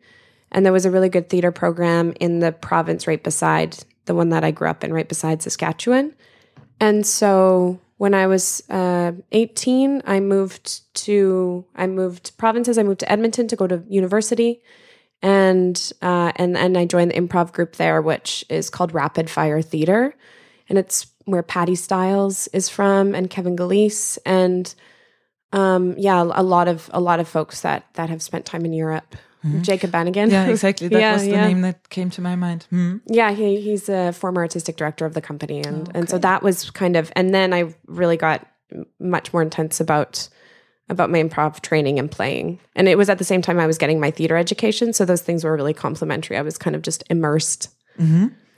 And 0.52 0.66
there 0.66 0.74
was 0.74 0.86
a 0.86 0.92
really 0.92 1.10
good 1.10 1.30
theater 1.30 1.52
program 1.52 2.14
in 2.20 2.40
the 2.40 2.52
province 2.52 3.08
right 3.08 3.24
beside 3.24 3.78
the 4.06 4.16
one 4.16 4.30
that 4.30 4.44
I 4.44 4.52
grew 4.52 4.68
up 4.68 4.84
in, 4.84 4.92
right 4.92 5.08
beside 5.08 5.42
Saskatchewan. 5.42 6.16
And 6.80 7.06
so 7.06 7.80
when 8.02 8.16
I 8.16 8.26
was 8.26 8.68
uh, 8.68 9.12
18, 9.32 10.02
I 10.08 10.20
moved 10.22 10.92
to 11.06 11.64
I 11.76 11.86
moved 11.86 12.36
provinces. 12.36 12.80
I 12.80 12.84
moved 12.84 13.02
to 13.02 13.12
Edmonton 13.12 13.48
to 13.50 13.56
go 13.56 13.68
to 13.68 13.84
university, 13.88 14.64
and 15.22 15.78
uh, 16.02 16.32
and 16.36 16.58
and 16.58 16.80
I 16.80 16.86
joined 16.86 17.12
the 17.12 17.22
improv 17.22 17.52
group 17.52 17.76
there, 17.76 18.02
which 18.02 18.44
is 18.50 18.72
called 18.72 18.96
Rapid 18.96 19.30
Fire 19.30 19.62
Theater, 19.62 20.16
and 20.68 20.80
it's 20.80 21.12
where 21.26 21.44
Patti 21.44 21.76
Stiles 21.76 22.48
is 22.54 22.70
from 22.70 23.14
and 23.14 23.30
Kevin 23.30 23.56
Gillese 23.56 24.18
and 24.26 24.74
um, 25.54 25.94
yeah, 25.96 26.24
a 26.24 26.42
lot 26.42 26.68
of 26.68 26.90
a 26.94 27.00
lot 27.00 27.20
of 27.20 27.28
folks 27.28 27.62
that 27.62 27.86
that 27.94 28.10
have 28.10 28.24
spent 28.24 28.48
time 28.48 28.66
in 28.66 28.74
Europe. 28.74 29.16
Jacob 29.62 29.92
Banigan. 29.92 30.30
Yeah, 30.30 30.48
exactly. 30.48 30.88
That 30.88 31.00
Yeah, 31.02 31.14
was 31.14 31.24
the 31.24 31.32
yeah. 31.32 31.48
name 31.48 31.62
that 31.62 31.90
came 31.90 32.10
to 32.12 32.22
my 32.22 32.36
mind. 32.36 32.68
Hmm. 32.70 32.98
Yeah, 33.08 33.32
he, 33.32 33.60
he's 33.62 33.90
a 33.90 34.12
former 34.12 34.42
artistic 34.42 34.78
director 34.78 35.06
of 35.06 35.14
the 35.14 35.22
company, 35.22 35.62
and 35.64 35.90
and 35.96 36.10
so 36.10 36.18
that 36.20 36.44
was 36.44 36.70
kind 36.72 36.96
of, 36.96 37.12
and 37.16 37.34
then 37.34 37.54
I 37.54 37.74
really 37.88 38.18
got 38.18 38.46
much 39.00 39.34
more 39.34 39.42
intense 39.42 39.80
about 39.80 40.30
about 40.90 41.10
my 41.10 41.24
improv 41.24 41.62
training 41.62 41.98
and 42.00 42.12
playing. 42.12 42.60
And 42.76 42.88
it 42.88 42.98
was 42.98 43.10
at 43.10 43.18
the 43.18 43.24
same 43.24 43.42
time 43.42 43.60
I 43.60 43.66
was 43.66 43.78
getting 43.78 44.00
my 44.00 44.12
theater 44.12 44.36
education, 44.36 44.94
so 44.94 45.06
those 45.06 45.22
things 45.22 45.44
were 45.44 45.56
really 45.56 45.74
complementary. 45.74 46.38
I 46.38 46.42
was 46.42 46.58
kind 46.58 46.76
of 46.76 46.82
just 46.82 47.04
immersed. 47.10 47.70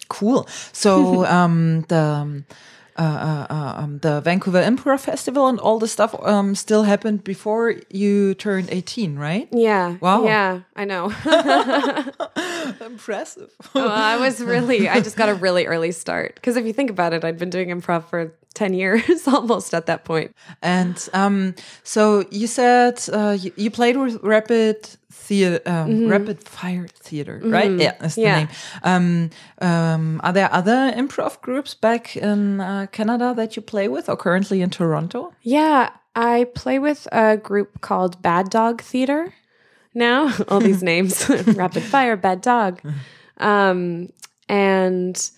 Cool. 0.10 0.48
So 0.72 1.26
um, 1.38 1.82
the 1.90 1.96
um, 2.02 2.46
uh, 2.98 3.02
uh, 3.02 3.54
uh, 3.54 3.74
um, 3.78 4.00
the 4.00 4.22
Vancouver 4.22 4.62
Improv 4.62 5.00
Festival 5.00 5.48
and 5.48 5.60
all 5.60 5.80
the 5.80 5.88
stuff 5.88 6.14
um, 6.24 6.56
still 6.56 6.84
happened 6.84 7.24
before 7.24 7.76
you 7.90 8.36
turned 8.36 8.70
18, 8.72 9.18
right? 9.18 9.48
Yeah. 9.52 9.98
Wow. 10.00 10.26
Yeah, 10.26 10.62
I 10.76 10.86
know. 10.86 11.10
Impressive. 12.94 13.50
well, 13.74 13.90
I 13.90 14.18
was 14.18 14.40
really, 14.54 14.88
I 14.88 15.00
just 15.02 15.18
got 15.18 15.30
a 15.30 15.34
really 15.34 15.66
early 15.66 15.92
start. 15.92 16.36
Because 16.36 16.56
if 16.58 16.66
you 16.66 16.74
think 16.74 16.90
about 16.90 17.12
it, 17.14 17.24
I'd 17.26 17.40
been 17.40 17.50
doing 17.50 17.70
improv 17.70 18.06
for 18.06 18.32
10 18.54 18.74
years 18.76 19.28
almost 19.36 19.74
at 19.74 19.86
that 19.88 20.06
point. 20.06 20.36
And 20.62 20.98
um, 21.14 21.56
so 21.84 22.24
you 22.30 22.46
said 22.48 23.02
uh, 23.12 23.36
you, 23.40 23.52
you 23.56 23.72
played 23.72 23.98
with 23.98 24.22
Rapid 24.24 24.86
Theater, 25.12 25.60
um, 25.66 26.08
Rapid 26.08 26.44
Fire 26.44 26.88
Theater, 26.88 27.42
right? 27.44 27.72
Yeah, 27.72 27.94
that's 28.00 28.16
the 28.16 28.22
Yeah. 28.22 28.38
name. 28.40 28.50
Um, 28.84 29.30
um, 29.62 30.22
are 30.24 30.34
there 30.34 30.54
other 30.54 30.92
improv 30.96 31.42
groups 31.42 31.74
back 31.74 32.16
in 32.16 32.60
uh, 32.62 32.86
Canada 32.92 33.34
that 33.36 33.56
you 33.56 33.62
play 33.62 33.88
with, 33.88 34.08
or 34.10 34.18
currently 34.18 34.62
in 34.62 34.70
Toronto? 34.70 35.34
Yeah, 35.42 35.90
I 36.16 36.46
play 36.54 36.78
with 36.78 37.08
a 37.12 37.38
group 37.38 37.82
called 37.82 38.22
Bad 38.22 38.50
Dog 38.50 38.82
Theater 38.82 39.34
now. 39.94 40.34
All 40.48 40.60
these 40.60 40.84
names 40.92 41.30
Rapid 41.48 41.84
Fire, 41.84 42.16
Bad 42.16 42.42
Dog. 42.42 42.82
Um, 43.38 44.10
and 44.50 45.32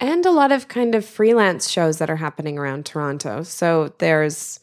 and 0.00 0.24
a 0.24 0.30
lot 0.30 0.52
of 0.52 0.68
kind 0.68 0.94
of 0.94 1.04
freelance 1.04 1.68
shows 1.68 1.98
that 1.98 2.08
are 2.10 2.16
happening 2.16 2.58
around 2.58 2.86
Toronto. 2.86 3.42
So 3.42 3.92
there's 3.98 4.60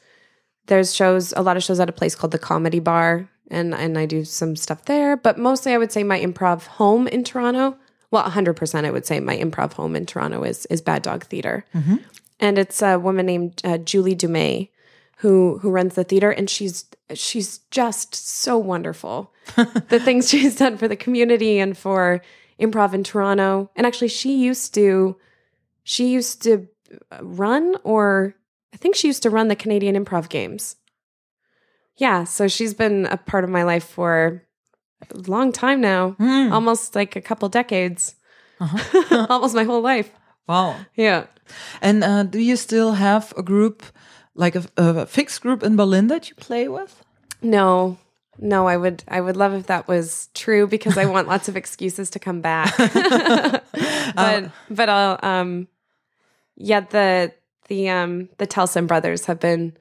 there's 0.67 0.93
shows 0.93 1.33
a 1.35 1.41
lot 1.41 1.57
of 1.57 1.63
shows 1.63 1.79
at 1.79 1.89
a 1.89 1.93
place 1.93 2.15
called 2.15 2.31
the 2.31 2.39
Comedy 2.39 2.79
Bar 2.79 3.29
and 3.51 3.73
and 3.75 3.97
I 3.97 4.05
do 4.05 4.23
some 4.25 4.55
stuff 4.55 4.85
there, 4.85 5.15
but 5.17 5.37
mostly 5.37 5.73
I 5.73 5.77
would 5.77 5.91
say 5.91 6.03
my 6.03 6.19
improv 6.19 6.65
home 6.65 7.07
in 7.07 7.23
Toronto, 7.23 7.77
well 8.11 8.23
100% 8.23 8.85
I 8.85 8.91
would 8.91 9.05
say 9.05 9.19
my 9.19 9.37
improv 9.37 9.73
home 9.73 9.95
in 9.95 10.05
Toronto 10.05 10.43
is 10.43 10.65
is 10.67 10.81
Bad 10.81 11.03
Dog 11.03 11.25
Theater 11.25 11.65
and 12.39 12.57
it's 12.57 12.81
a 12.81 12.97
woman 12.97 13.25
named 13.25 13.61
uh, 13.63 13.77
Julie 13.77 14.15
Dumais 14.15 14.69
who 15.25 15.57
who 15.57 15.71
runs 15.71 15.95
the 15.95 16.03
theater, 16.03 16.29
and 16.29 16.47
she's 16.47 16.85
she's 17.15 17.57
just 17.71 18.13
so 18.13 18.59
wonderful. 18.59 19.33
the 19.89 19.99
things 19.99 20.29
she's 20.29 20.55
done 20.55 20.77
for 20.77 20.87
the 20.87 20.95
community 20.95 21.57
and 21.57 21.75
for 21.75 22.21
improv 22.59 22.93
in 22.93 23.03
Toronto, 23.03 23.71
and 23.75 23.87
actually, 23.87 24.07
she 24.07 24.37
used 24.37 24.75
to 24.75 25.17
she 25.83 26.09
used 26.09 26.43
to 26.43 26.67
run, 27.19 27.75
or 27.83 28.35
I 28.71 28.77
think 28.77 28.95
she 28.95 29.07
used 29.07 29.23
to 29.23 29.31
run 29.31 29.47
the 29.47 29.55
Canadian 29.55 29.95
Improv 29.95 30.29
Games. 30.29 30.75
Yeah, 31.97 32.25
so 32.25 32.47
she's 32.47 32.75
been 32.75 33.07
a 33.07 33.17
part 33.17 33.43
of 33.43 33.49
my 33.49 33.63
life 33.63 33.85
for 33.85 34.43
a 35.09 35.17
long 35.27 35.51
time 35.51 35.81
now, 35.81 36.15
almost 36.51 36.93
like 36.93 37.15
a 37.15 37.21
couple 37.21 37.49
decades, 37.49 38.15
almost 39.11 39.55
my 39.55 39.63
whole 39.63 39.81
life. 39.81 40.11
Wow. 40.47 40.75
Yeah. 40.93 41.25
And 41.81 42.03
uh, 42.03 42.23
do 42.23 42.39
you 42.39 42.55
still 42.55 42.93
have 42.93 43.33
a 43.37 43.43
group, 43.43 43.83
like 44.35 44.55
a, 44.55 44.63
a 44.77 45.05
fixed 45.05 45.41
group 45.41 45.63
in 45.63 45.75
Berlin 45.75 46.07
that 46.07 46.29
you 46.29 46.35
play 46.35 46.67
with? 46.67 47.03
No, 47.41 47.97
no, 48.37 48.67
I 48.67 48.77
would 48.77 49.03
I 49.07 49.21
would 49.21 49.37
love 49.37 49.53
if 49.53 49.67
that 49.67 49.87
was 49.87 50.29
true 50.33 50.67
because 50.67 50.97
I 50.97 51.05
want 51.05 51.27
lots 51.27 51.47
of 51.47 51.55
excuses 51.55 52.09
to 52.11 52.19
come 52.19 52.41
back. 52.41 52.75
but 54.15 54.51
but 54.69 54.89
I'll 54.89 55.19
um 55.23 55.67
yeah, 56.55 56.81
the 56.81 57.33
the 57.67 57.89
um 57.89 58.29
the 58.37 58.45
Telson 58.45 58.87
brothers 58.87 59.25
have 59.25 59.39
been 59.39 59.75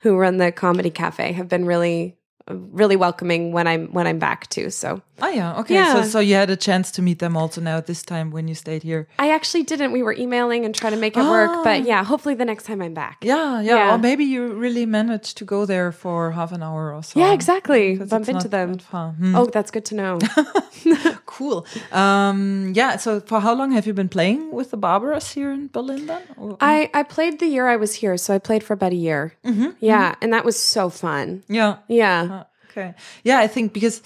who 0.00 0.16
run 0.16 0.38
the 0.38 0.50
comedy 0.50 0.90
cafe 0.90 1.32
have 1.32 1.48
been 1.48 1.64
really 1.64 2.16
really 2.48 2.96
welcoming 2.96 3.52
when 3.52 3.66
I'm 3.66 3.88
when 3.92 4.06
I'm 4.06 4.18
back 4.18 4.48
too. 4.50 4.70
So 4.70 5.02
Oh 5.20 5.28
yeah, 5.28 5.60
okay. 5.60 5.74
Yeah. 5.74 6.02
So 6.02 6.08
so 6.08 6.18
you 6.20 6.34
had 6.34 6.50
a 6.50 6.56
chance 6.56 6.90
to 6.92 7.02
meet 7.02 7.18
them 7.20 7.36
also 7.36 7.60
now 7.60 7.80
this 7.80 8.02
time 8.02 8.30
when 8.30 8.48
you 8.48 8.54
stayed 8.54 8.82
here. 8.82 9.06
I 9.18 9.30
actually 9.30 9.62
didn't. 9.62 9.92
We 9.92 10.02
were 10.02 10.14
emailing 10.14 10.64
and 10.64 10.74
trying 10.74 10.92
to 10.94 10.98
make 10.98 11.16
it 11.16 11.22
work, 11.22 11.64
but 11.64 11.84
yeah, 11.84 12.02
hopefully 12.04 12.34
the 12.34 12.44
next 12.44 12.64
time 12.64 12.82
I'm 12.82 12.94
back. 12.94 13.18
Yeah, 13.22 13.60
yeah, 13.60 13.76
Yeah. 13.76 13.94
Or 13.94 13.98
maybe 13.98 14.24
you 14.24 14.52
really 14.54 14.86
managed 14.86 15.36
to 15.38 15.44
go 15.44 15.66
there 15.66 15.92
for 15.92 16.32
half 16.32 16.52
an 16.52 16.62
hour 16.62 16.92
or 16.92 17.02
so. 17.02 17.20
Yeah, 17.20 17.32
exactly. 17.32 17.96
Bump 17.96 18.28
into 18.28 18.48
them. 18.48 18.78
Hmm. 18.90 19.36
Oh, 19.36 19.46
that's 19.46 19.70
good 19.70 19.84
to 19.86 19.94
know. 19.94 20.18
Cool. 21.42 21.66
Um, 21.90 22.72
yeah. 22.76 22.96
So 22.98 23.18
for 23.20 23.40
how 23.40 23.54
long 23.54 23.72
have 23.72 23.86
you 23.86 23.92
been 23.94 24.08
playing 24.08 24.52
with 24.52 24.70
the 24.70 24.78
Barbaras 24.78 25.34
here 25.34 25.50
in 25.50 25.66
Berlin 25.68 26.06
then? 26.06 26.22
Or- 26.36 26.56
I 26.60 26.88
I 26.94 27.02
played 27.02 27.38
the 27.40 27.46
year 27.46 27.66
I 27.66 27.76
was 27.76 27.94
here, 27.94 28.16
so 28.16 28.34
I 28.34 28.38
played 28.38 28.62
for 28.62 28.74
about 28.74 28.92
a 28.92 28.96
year. 29.08 29.34
Yeah, 29.80 30.14
and 30.22 30.32
that 30.32 30.44
was 30.44 30.56
so 30.58 30.88
fun. 30.90 31.42
yeah. 31.48 31.76
Yeah. 31.88 32.22
Uh, 32.30 32.44
Okay. 32.72 32.94
Yeah, 33.24 33.44
I 33.44 33.48
think 33.48 33.72
because 33.74 34.00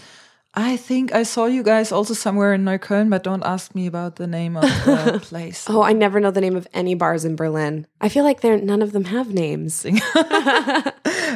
I 0.59 0.79
think 0.79 1.12
I 1.12 1.23
saw 1.25 1.45
you 1.45 1.62
guys 1.62 1.92
also 1.92 2.14
somewhere 2.14 2.55
in 2.55 2.64
Neukölln, 2.64 3.11
but 3.11 3.23
don't 3.23 3.45
ask 3.45 3.75
me 3.75 3.87
about 3.87 4.16
the 4.16 4.27
name 4.27 4.57
of 4.57 4.62
the 4.62 5.21
place. 5.23 5.66
Oh, 5.69 5.83
I 5.83 5.92
never 5.92 6.19
know 6.19 6.31
the 6.31 6.40
name 6.40 6.57
of 6.57 6.66
any 6.73 6.95
bars 6.95 7.27
in 7.27 7.37
Berlin. 7.37 7.87
I 8.01 8.09
feel 8.09 8.25
like 8.25 8.40
they're 8.40 8.57
none 8.57 8.81
of 8.81 8.92
them 8.92 9.05
have 9.05 9.33
names. 9.35 9.85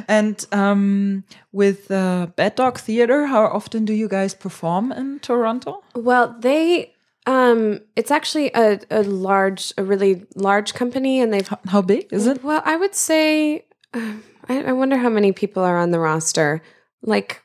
And 0.09 0.45
um, 0.53 1.25
with 1.53 1.91
uh, 1.91 2.29
Bad 2.37 2.55
Dog 2.55 2.79
Theater, 2.79 3.27
how 3.27 3.45
often 3.45 3.85
do 3.85 3.93
you 3.93 4.09
guys 4.09 4.35
perform 4.35 4.93
in 4.93 5.19
Toronto? 5.21 5.83
Well, 5.95 6.35
they 6.39 6.95
um 7.27 7.81
it's 7.97 8.11
actually 8.11 8.51
a, 8.55 8.81
a 8.91 9.03
large 9.03 9.75
a 9.77 9.83
really 9.85 10.25
large 10.37 10.73
company 10.73 11.21
and 11.21 11.33
they've 11.33 11.51
How 11.69 11.83
big 11.83 12.11
is 12.13 12.27
it? 12.27 12.43
well, 12.43 12.63
I 12.65 12.77
would 12.77 12.95
say 12.95 13.67
uh, 13.93 14.15
I, 14.49 14.63
I 14.63 14.73
wonder 14.73 14.97
how 14.97 15.11
many 15.11 15.33
people 15.33 15.63
are 15.63 15.77
on 15.79 15.91
the 15.91 16.01
roster. 16.01 16.63
Like 17.03 17.43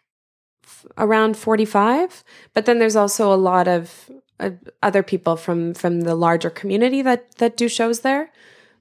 around 0.97 1.37
45, 1.37 2.23
but 2.53 2.65
then 2.65 2.79
there's 2.79 2.95
also 2.95 3.33
a 3.33 3.35
lot 3.35 3.67
of 3.67 4.09
uh, 4.39 4.51
other 4.83 5.03
people 5.03 5.37
from 5.37 5.73
from 5.73 6.01
the 6.01 6.15
larger 6.15 6.49
community 6.49 7.01
that 7.01 7.35
that 7.37 7.57
do 7.57 7.69
shows 7.69 8.01
there. 8.01 8.31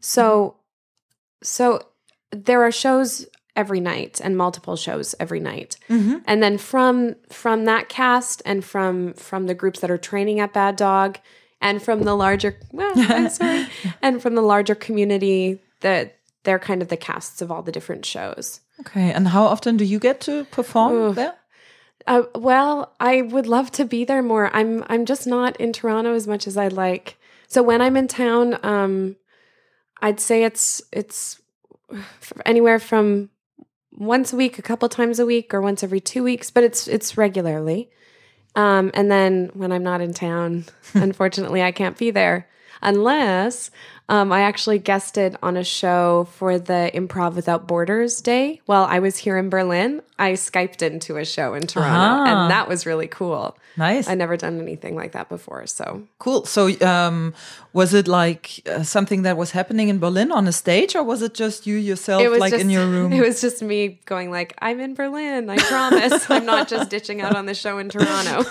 So 0.00 0.56
so 1.42 1.86
there 2.30 2.62
are 2.62 2.72
shows 2.72 3.26
every 3.56 3.80
night 3.80 4.20
and 4.22 4.36
multiple 4.36 4.76
shows 4.76 5.14
every 5.20 5.40
night. 5.40 5.76
And 6.26 6.42
then 6.42 6.58
from 6.58 7.14
from 7.30 7.66
that 7.66 7.88
cast 7.88 8.42
and 8.44 8.64
from 8.64 9.14
from 9.14 9.46
the 9.46 9.54
groups 9.54 9.80
that 9.80 9.90
are 9.90 9.98
training 9.98 10.40
at 10.40 10.52
Bad 10.52 10.76
Dog 10.76 11.18
and 11.60 11.80
from 11.80 12.02
the 12.02 12.14
larger 12.14 12.58
well, 12.72 12.92
I'm 12.96 13.30
sorry, 13.30 13.66
and 14.02 14.20
from 14.20 14.34
the 14.34 14.42
larger 14.42 14.74
community 14.74 15.60
that 15.80 16.18
they're 16.42 16.58
kind 16.58 16.82
of 16.82 16.88
the 16.88 16.96
casts 16.96 17.40
of 17.40 17.50
all 17.50 17.62
the 17.62 17.72
different 17.72 18.04
shows. 18.04 18.60
Okay. 18.80 19.12
And 19.12 19.28
how 19.28 19.44
often 19.44 19.76
do 19.76 19.84
you 19.84 19.98
get 19.98 20.20
to 20.22 20.44
perform 20.46 21.14
there? 21.14 21.34
Uh, 22.06 22.24
well, 22.34 22.94
I 23.00 23.22
would 23.22 23.46
love 23.46 23.70
to 23.72 23.84
be 23.84 24.04
there 24.04 24.22
more. 24.22 24.54
I'm 24.54 24.84
I'm 24.88 25.06
just 25.06 25.26
not 25.26 25.56
in 25.58 25.72
Toronto 25.72 26.14
as 26.14 26.26
much 26.26 26.46
as 26.46 26.56
I'd 26.56 26.72
like. 26.72 27.16
So 27.48 27.62
when 27.62 27.80
I'm 27.80 27.96
in 27.96 28.08
town, 28.08 28.58
um, 28.62 29.16
I'd 30.02 30.20
say 30.20 30.44
it's 30.44 30.82
it's 30.92 31.40
anywhere 32.44 32.78
from 32.78 33.30
once 33.92 34.32
a 34.32 34.36
week, 34.36 34.58
a 34.58 34.62
couple 34.62 34.88
times 34.88 35.18
a 35.18 35.26
week, 35.26 35.54
or 35.54 35.60
once 35.60 35.82
every 35.82 36.00
two 36.00 36.22
weeks. 36.22 36.50
But 36.50 36.64
it's 36.64 36.86
it's 36.88 37.16
regularly. 37.16 37.90
Um, 38.54 38.90
and 38.94 39.10
then 39.10 39.50
when 39.54 39.72
I'm 39.72 39.82
not 39.82 40.00
in 40.00 40.12
town, 40.12 40.66
unfortunately, 40.94 41.62
I 41.62 41.72
can't 41.72 41.96
be 41.96 42.10
there 42.10 42.48
unless 42.82 43.70
um, 44.08 44.32
I 44.32 44.42
actually 44.42 44.78
guested 44.78 45.36
on 45.42 45.56
a 45.56 45.64
show 45.64 46.28
for 46.32 46.58
the 46.58 46.90
Improv 46.92 47.34
Without 47.34 47.66
Borders 47.66 48.20
Day 48.20 48.60
while 48.66 48.84
I 48.84 48.98
was 48.98 49.16
here 49.16 49.38
in 49.38 49.48
Berlin. 49.48 50.02
I 50.18 50.32
Skyped 50.32 50.82
into 50.82 51.16
a 51.16 51.24
show 51.24 51.54
in 51.54 51.66
Toronto, 51.66 51.96
Ah. 51.98 52.42
and 52.42 52.50
that 52.50 52.68
was 52.68 52.84
really 52.84 53.08
cool. 53.08 53.56
Nice. 53.76 54.06
I'd 54.06 54.18
never 54.18 54.36
done 54.36 54.60
anything 54.60 54.94
like 54.94 55.12
that 55.12 55.28
before. 55.28 55.66
So, 55.66 56.02
Cool. 56.18 56.44
So, 56.44 56.68
um, 56.86 57.34
was 57.72 57.92
it 57.94 58.06
like 58.06 58.60
uh, 58.68 58.82
something 58.84 59.22
that 59.22 59.36
was 59.36 59.50
happening 59.52 59.88
in 59.88 59.98
Berlin 59.98 60.30
on 60.30 60.46
a 60.46 60.52
stage, 60.52 60.94
or 60.94 61.02
was 61.02 61.22
it 61.22 61.34
just 61.34 61.66
you 61.66 61.76
yourself, 61.76 62.22
it 62.22 62.28
was 62.28 62.38
like 62.40 62.52
just, 62.52 62.62
in 62.62 62.70
your 62.70 62.86
room? 62.86 63.10
It 63.18 63.22
was 63.26 63.40
just 63.40 63.62
me 63.62 64.00
going 64.04 64.30
like, 64.30 64.54
"I'm 64.60 64.78
in 64.80 64.94
Berlin. 64.94 65.48
I 65.48 65.56
promise. 65.56 66.30
I'm 66.30 66.44
not 66.46 66.68
just 66.68 66.90
ditching 66.90 67.20
out 67.22 67.34
on 67.34 67.46
the 67.46 67.54
show 67.54 67.78
in 67.78 67.88
Toronto." 67.88 68.44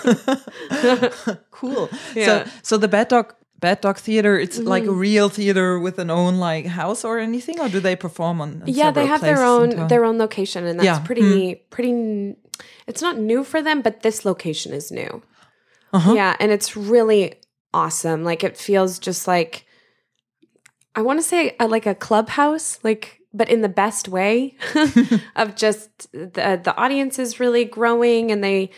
cool. 1.52 1.88
Yeah. 2.14 2.44
So, 2.44 2.50
so 2.62 2.76
the 2.76 2.88
Bad 2.88 3.08
Dog 3.08 3.34
Bad 3.64 3.80
Dog 3.80 3.96
Theater, 3.96 4.38
it's 4.38 4.58
like 4.58 4.84
a 4.84 4.92
real 4.92 5.30
theater 5.30 5.80
with 5.80 5.98
an 5.98 6.10
own 6.10 6.36
like 6.36 6.66
house 6.66 7.02
or 7.02 7.18
anything, 7.18 7.58
or 7.60 7.70
do 7.70 7.80
they 7.80 7.96
perform 7.96 8.42
on? 8.42 8.62
yeah, 8.66 8.90
they 8.90 9.06
have 9.06 9.22
their 9.22 9.42
own 9.42 9.88
their 9.88 10.04
own 10.04 10.18
location, 10.18 10.66
and 10.66 10.78
that's 10.78 10.84
Yeah. 10.84 11.06
Pretty 11.06 11.54
pretty. 11.70 12.36
It's 12.86 13.00
not 13.00 13.16
new 13.16 13.42
for 13.42 13.62
them, 13.62 13.80
but 13.80 14.02
this 14.02 14.26
location 14.26 14.74
is 14.74 14.92
new. 14.92 15.22
Uh-huh. 15.94 16.12
Yeah, 16.12 16.36
and 16.40 16.52
it's 16.52 16.76
really 16.76 17.36
awesome. 17.72 18.22
Like 18.22 18.44
it 18.44 18.58
feels 18.58 18.98
just 18.98 19.26
like 19.26 19.64
I 20.94 21.00
want 21.00 21.18
to 21.20 21.26
say 21.26 21.56
uh, 21.58 21.66
like 21.66 21.86
a 21.86 21.94
clubhouse, 21.94 22.78
like 22.82 23.22
but 23.32 23.48
in 23.48 23.62
the 23.62 23.74
best 23.82 24.08
way 24.08 24.56
of 25.36 25.56
just 25.56 26.12
the 26.12 26.60
the 26.62 26.74
audience 26.76 27.18
is 27.18 27.40
really 27.40 27.64
growing, 27.64 28.30
and 28.30 28.44
they 28.44 28.68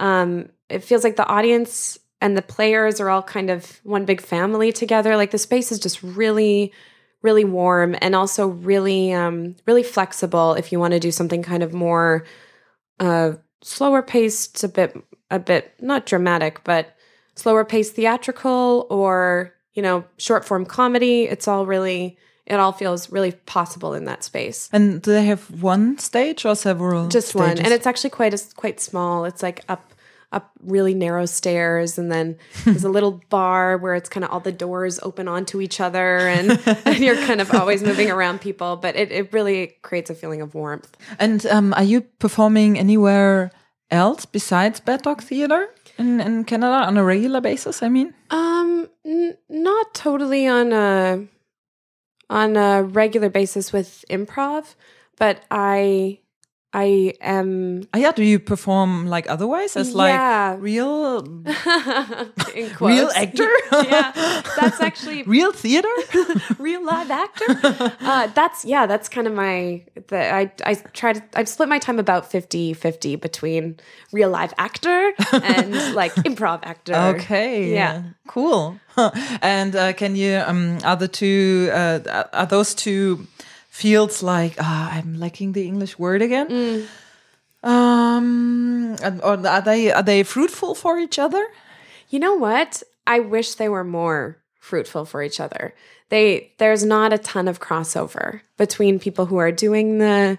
um 0.00 0.48
it 0.68 0.82
feels 0.82 1.04
like 1.04 1.14
the 1.14 1.28
audience 1.28 1.98
and 2.22 2.36
the 2.36 2.42
players 2.42 3.00
are 3.00 3.10
all 3.10 3.22
kind 3.22 3.50
of 3.50 3.80
one 3.82 4.06
big 4.06 4.20
family 4.20 4.72
together. 4.72 5.16
Like 5.16 5.32
the 5.32 5.38
space 5.38 5.72
is 5.72 5.78
just 5.78 6.02
really 6.02 6.72
really 7.20 7.44
warm 7.44 7.94
and 8.00 8.16
also 8.16 8.48
really 8.48 9.12
um, 9.12 9.54
really 9.66 9.82
flexible 9.82 10.54
if 10.54 10.72
you 10.72 10.80
want 10.80 10.92
to 10.92 10.98
do 10.98 11.12
something 11.12 11.42
kind 11.42 11.62
of 11.62 11.72
more 11.72 12.24
uh, 12.98 13.32
slower 13.62 14.02
paced, 14.02 14.64
a 14.64 14.68
bit 14.68 14.96
a 15.30 15.38
bit 15.38 15.74
not 15.80 16.06
dramatic, 16.06 16.62
but 16.64 16.96
slower 17.34 17.64
paced 17.64 17.94
theatrical 17.94 18.86
or 18.88 19.54
you 19.74 19.82
know 19.82 20.04
short 20.16 20.44
form 20.44 20.64
comedy. 20.64 21.24
It's 21.24 21.48
all 21.48 21.66
really 21.66 22.16
it 22.46 22.54
all 22.54 22.72
feels 22.72 23.10
really 23.10 23.32
possible 23.32 23.94
in 23.94 24.04
that 24.04 24.22
space. 24.22 24.68
And 24.72 25.02
do 25.02 25.12
they 25.12 25.26
have 25.26 25.62
one 25.62 25.98
stage 25.98 26.44
or 26.44 26.54
several? 26.54 27.08
Just 27.08 27.28
stages? 27.28 27.48
one, 27.48 27.58
and 27.58 27.72
it's 27.72 27.86
actually 27.86 28.10
quite 28.10 28.34
a, 28.34 28.54
quite 28.54 28.80
small. 28.80 29.24
It's 29.24 29.42
like 29.42 29.64
up 29.68 29.92
up 30.32 30.50
really 30.62 30.94
narrow 30.94 31.26
stairs 31.26 31.98
and 31.98 32.10
then 32.10 32.36
there's 32.64 32.84
a 32.84 32.88
little 32.96 33.20
bar 33.28 33.76
where 33.76 33.94
it's 33.94 34.08
kind 34.08 34.24
of 34.24 34.30
all 34.30 34.40
the 34.40 34.52
doors 34.52 34.98
open 35.02 35.28
onto 35.28 35.60
each 35.60 35.80
other 35.80 36.18
and, 36.18 36.60
and 36.84 36.98
you're 36.98 37.16
kind 37.16 37.40
of 37.40 37.52
always 37.54 37.82
moving 37.82 38.10
around 38.10 38.40
people 38.40 38.76
but 38.76 38.96
it, 38.96 39.12
it 39.12 39.32
really 39.32 39.74
creates 39.82 40.10
a 40.10 40.14
feeling 40.14 40.40
of 40.40 40.54
warmth. 40.54 40.96
And 41.18 41.44
um, 41.46 41.74
are 41.74 41.84
you 41.84 42.00
performing 42.00 42.78
anywhere 42.78 43.50
else 43.90 44.24
besides 44.24 44.80
Bad 44.80 45.02
Dog 45.02 45.22
Theater 45.22 45.68
in, 45.98 46.20
in 46.20 46.44
canada 46.44 46.86
on 46.86 46.96
a 46.96 47.04
regular 47.04 47.40
basis 47.40 47.82
i 47.82 47.88
mean? 47.88 48.14
Um 48.30 48.88
n- 49.04 49.36
not 49.50 49.94
totally 49.94 50.46
on 50.46 50.72
a 50.72 51.26
on 52.30 52.56
a 52.56 52.82
regular 52.82 53.28
basis 53.28 53.72
with 53.72 54.04
improv 54.08 54.74
but 55.18 55.44
i 55.50 56.18
I 56.74 57.12
am. 57.20 57.86
Oh, 57.92 57.98
yeah, 57.98 58.12
do 58.12 58.24
you 58.24 58.38
perform 58.38 59.06
like 59.06 59.28
otherwise 59.28 59.76
as 59.76 59.94
like 59.94 60.58
real, 60.58 61.18
in 62.54 62.70
real 62.80 63.10
actor? 63.14 63.48
yeah, 63.72 64.12
that's 64.56 64.80
actually 64.80 65.22
real 65.24 65.52
theater. 65.52 65.92
real 66.58 66.82
live 66.84 67.10
actor. 67.10 67.44
Uh, 68.00 68.28
that's 68.28 68.64
yeah, 68.64 68.86
that's 68.86 69.10
kind 69.10 69.26
of 69.26 69.34
my. 69.34 69.84
The, 70.06 70.32
I 70.32 70.50
I 70.64 70.74
try 70.94 71.12
to. 71.12 71.22
I've 71.34 71.48
split 71.48 71.68
my 71.68 71.78
time 71.78 71.98
about 71.98 72.30
50-50 72.30 73.20
between 73.20 73.76
real 74.10 74.30
live 74.30 74.54
actor 74.56 75.12
and 75.32 75.94
like 75.94 76.14
improv 76.24 76.60
actor. 76.62 76.94
Okay. 76.94 77.70
Yeah. 77.70 78.02
Cool. 78.26 78.78
and 79.42 79.76
uh, 79.76 79.92
can 79.92 80.16
you 80.16 80.42
um 80.46 80.78
are 80.84 80.96
the 80.96 81.08
two 81.08 81.70
uh 81.72 82.24
are 82.32 82.46
those 82.46 82.74
two 82.74 83.26
fields 83.72 84.22
like 84.22 84.60
uh, 84.60 84.88
I'm 84.92 85.18
lacking 85.18 85.52
the 85.52 85.64
English 85.66 85.98
word 85.98 86.20
again? 86.20 86.48
Mm. 86.48 86.86
Um 87.64 88.96
and- 89.02 89.22
or 89.22 89.34
are 89.46 89.62
they 89.62 89.90
are 89.90 90.02
they 90.02 90.22
fruitful 90.22 90.74
for 90.74 90.98
each 90.98 91.18
other? 91.18 91.44
You 92.10 92.18
know 92.18 92.34
what? 92.34 92.82
I 93.06 93.18
wish 93.20 93.54
they 93.54 93.68
were 93.70 93.84
more 93.84 94.36
fruitful 94.60 95.04
for 95.06 95.22
each 95.22 95.40
other. 95.40 95.74
They 96.10 96.52
there's 96.58 96.84
not 96.84 97.12
a 97.14 97.18
ton 97.18 97.48
of 97.48 97.60
crossover 97.60 98.42
between 98.58 98.98
people 98.98 99.26
who 99.26 99.38
are 99.38 99.52
doing 99.52 99.98
the 99.98 100.38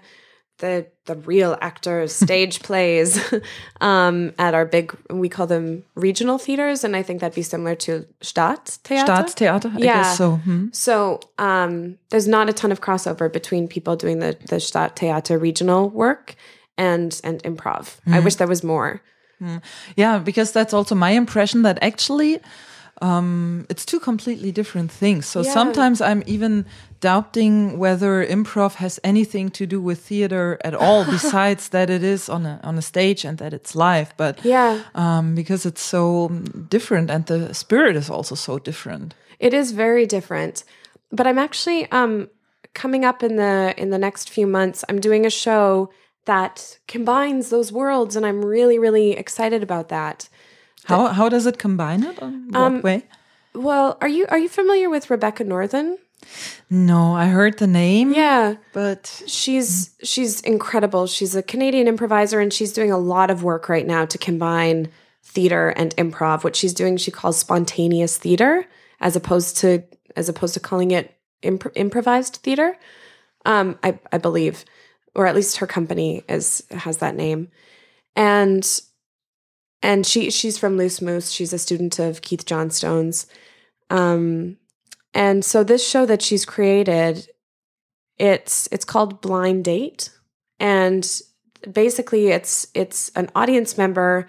the 0.58 0.86
the 1.06 1.16
real 1.16 1.56
actors 1.60 2.14
stage 2.24 2.60
plays 2.62 3.18
um, 3.80 4.32
at 4.38 4.54
our 4.54 4.64
big 4.64 4.96
we 5.10 5.28
call 5.28 5.46
them 5.46 5.84
regional 5.94 6.38
theaters 6.38 6.84
and 6.84 6.94
I 6.96 7.02
think 7.02 7.20
that'd 7.20 7.34
be 7.34 7.42
similar 7.42 7.74
to 7.76 8.06
Staatstheater. 8.20 9.06
Staatstheater, 9.06 9.74
I 9.74 9.78
Yeah. 9.78 9.94
guess 10.02 10.16
so. 10.18 10.36
Hmm. 10.36 10.66
So 10.72 11.20
um, 11.38 11.98
there's 12.10 12.28
not 12.28 12.48
a 12.48 12.52
ton 12.52 12.72
of 12.72 12.80
crossover 12.80 13.32
between 13.32 13.68
people 13.68 13.96
doing 13.96 14.20
the 14.20 14.36
the 14.48 14.56
Stadttheater 14.60 15.40
regional 15.40 15.90
work 15.90 16.34
and 16.78 17.20
and 17.24 17.42
improv. 17.42 17.96
I 18.06 18.20
wish 18.20 18.36
there 18.36 18.48
was 18.48 18.62
more. 18.64 19.00
Yeah, 19.96 20.18
because 20.18 20.52
that's 20.52 20.72
also 20.72 20.94
my 20.94 21.10
impression 21.10 21.62
that 21.62 21.78
actually 21.82 22.40
um, 23.02 23.66
it's 23.68 23.84
two 23.84 23.98
completely 24.00 24.52
different 24.52 24.90
things. 24.90 25.26
So 25.26 25.40
Yeah. 25.42 25.52
sometimes 25.52 26.00
I'm 26.00 26.22
even 26.26 26.64
doubting 27.00 27.78
whether 27.78 28.24
improv 28.26 28.74
has 28.76 29.00
anything 29.02 29.50
to 29.50 29.66
do 29.66 29.80
with 29.80 29.98
theater 29.98 30.58
at 30.64 30.74
all, 30.74 31.04
besides 31.10 31.68
that 31.70 31.90
it 31.90 32.02
is 32.02 32.28
on 32.28 32.46
a 32.46 32.60
on 32.62 32.78
a 32.78 32.82
stage 32.82 33.24
and 33.24 33.38
that 33.38 33.52
it's 33.52 33.74
live. 33.74 34.14
But 34.16 34.44
Yeah. 34.44 34.78
um, 34.94 35.34
because 35.34 35.66
it's 35.68 35.82
so 35.82 36.28
different 36.68 37.10
and 37.10 37.26
the 37.26 37.52
spirit 37.54 37.96
is 37.96 38.08
also 38.10 38.34
so 38.34 38.58
different. 38.58 39.14
It 39.38 39.52
is 39.52 39.72
very 39.72 40.06
different. 40.06 40.64
But 41.10 41.26
I'm 41.26 41.38
actually 41.38 41.90
um 41.90 42.28
coming 42.74 43.04
up 43.04 43.22
in 43.22 43.36
the 43.36 43.74
in 43.76 43.90
the 43.90 43.98
next 43.98 44.30
few 44.30 44.46
months, 44.46 44.84
I'm 44.88 45.00
doing 45.00 45.26
a 45.26 45.30
show 45.30 45.90
that 46.26 46.78
combines 46.88 47.50
those 47.50 47.70
worlds 47.72 48.16
and 48.16 48.24
I'm 48.24 48.44
really 48.44 48.78
really 48.78 49.12
excited 49.12 49.62
about 49.62 49.88
that. 49.88 50.28
How 50.84 51.08
how 51.08 51.28
does 51.28 51.46
it 51.46 51.58
combine 51.58 52.02
it? 52.04 52.20
On 52.22 52.48
what 52.48 52.60
Um, 52.60 52.82
way? 52.82 53.04
Well, 53.54 53.96
are 54.00 54.08
you 54.08 54.26
are 54.28 54.38
you 54.38 54.48
familiar 54.48 54.88
with 54.90 55.10
Rebecca 55.10 55.44
Northan? 55.44 55.96
No, 56.70 57.14
I 57.14 57.26
heard 57.26 57.58
the 57.58 57.66
name. 57.66 58.12
Yeah. 58.14 58.54
but 58.72 59.22
She's 59.26 59.90
she's 60.02 60.40
incredible. 60.40 61.06
She's 61.06 61.36
a 61.36 61.42
Canadian 61.42 61.86
improviser 61.88 62.40
and 62.40 62.52
she's 62.52 62.72
doing 62.72 62.90
a 62.90 62.98
lot 62.98 63.30
of 63.30 63.42
work 63.42 63.68
right 63.68 63.86
now 63.86 64.06
to 64.06 64.18
combine 64.18 64.88
theater 65.22 65.68
and 65.70 65.94
improv. 65.96 66.44
What 66.44 66.56
she's 66.56 66.74
doing 66.74 66.96
she 66.96 67.10
calls 67.10 67.38
spontaneous 67.38 68.16
theater 68.18 68.64
as 69.00 69.16
opposed 69.16 69.58
to 69.58 69.82
as 70.16 70.28
opposed 70.28 70.54
to 70.54 70.60
calling 70.60 70.90
it 70.92 71.14
imp- 71.42 71.72
improvised 71.76 72.36
theater. 72.36 72.76
Um 73.44 73.78
I 73.82 73.98
I 74.12 74.18
believe 74.18 74.64
or 75.14 75.26
at 75.26 75.34
least 75.36 75.58
her 75.58 75.66
company 75.66 76.24
is 76.28 76.62
has 76.70 76.98
that 76.98 77.14
name. 77.16 77.48
And 78.16 78.64
and 79.84 80.06
she 80.06 80.30
she's 80.30 80.56
from 80.56 80.78
Loose 80.78 81.02
Moose. 81.02 81.30
She's 81.30 81.52
a 81.52 81.58
student 81.58 81.98
of 81.98 82.22
Keith 82.22 82.46
Johnstone's. 82.46 83.26
Um 83.90 84.56
and 85.12 85.44
so 85.44 85.62
this 85.62 85.86
show 85.86 86.06
that 86.06 86.22
she's 86.22 86.46
created 86.46 87.28
it's 88.16 88.66
it's 88.72 88.84
called 88.84 89.20
blind 89.20 89.64
date 89.64 90.10
and 90.58 91.20
basically 91.70 92.28
it's 92.28 92.66
it's 92.74 93.10
an 93.10 93.28
audience 93.34 93.76
member 93.76 94.26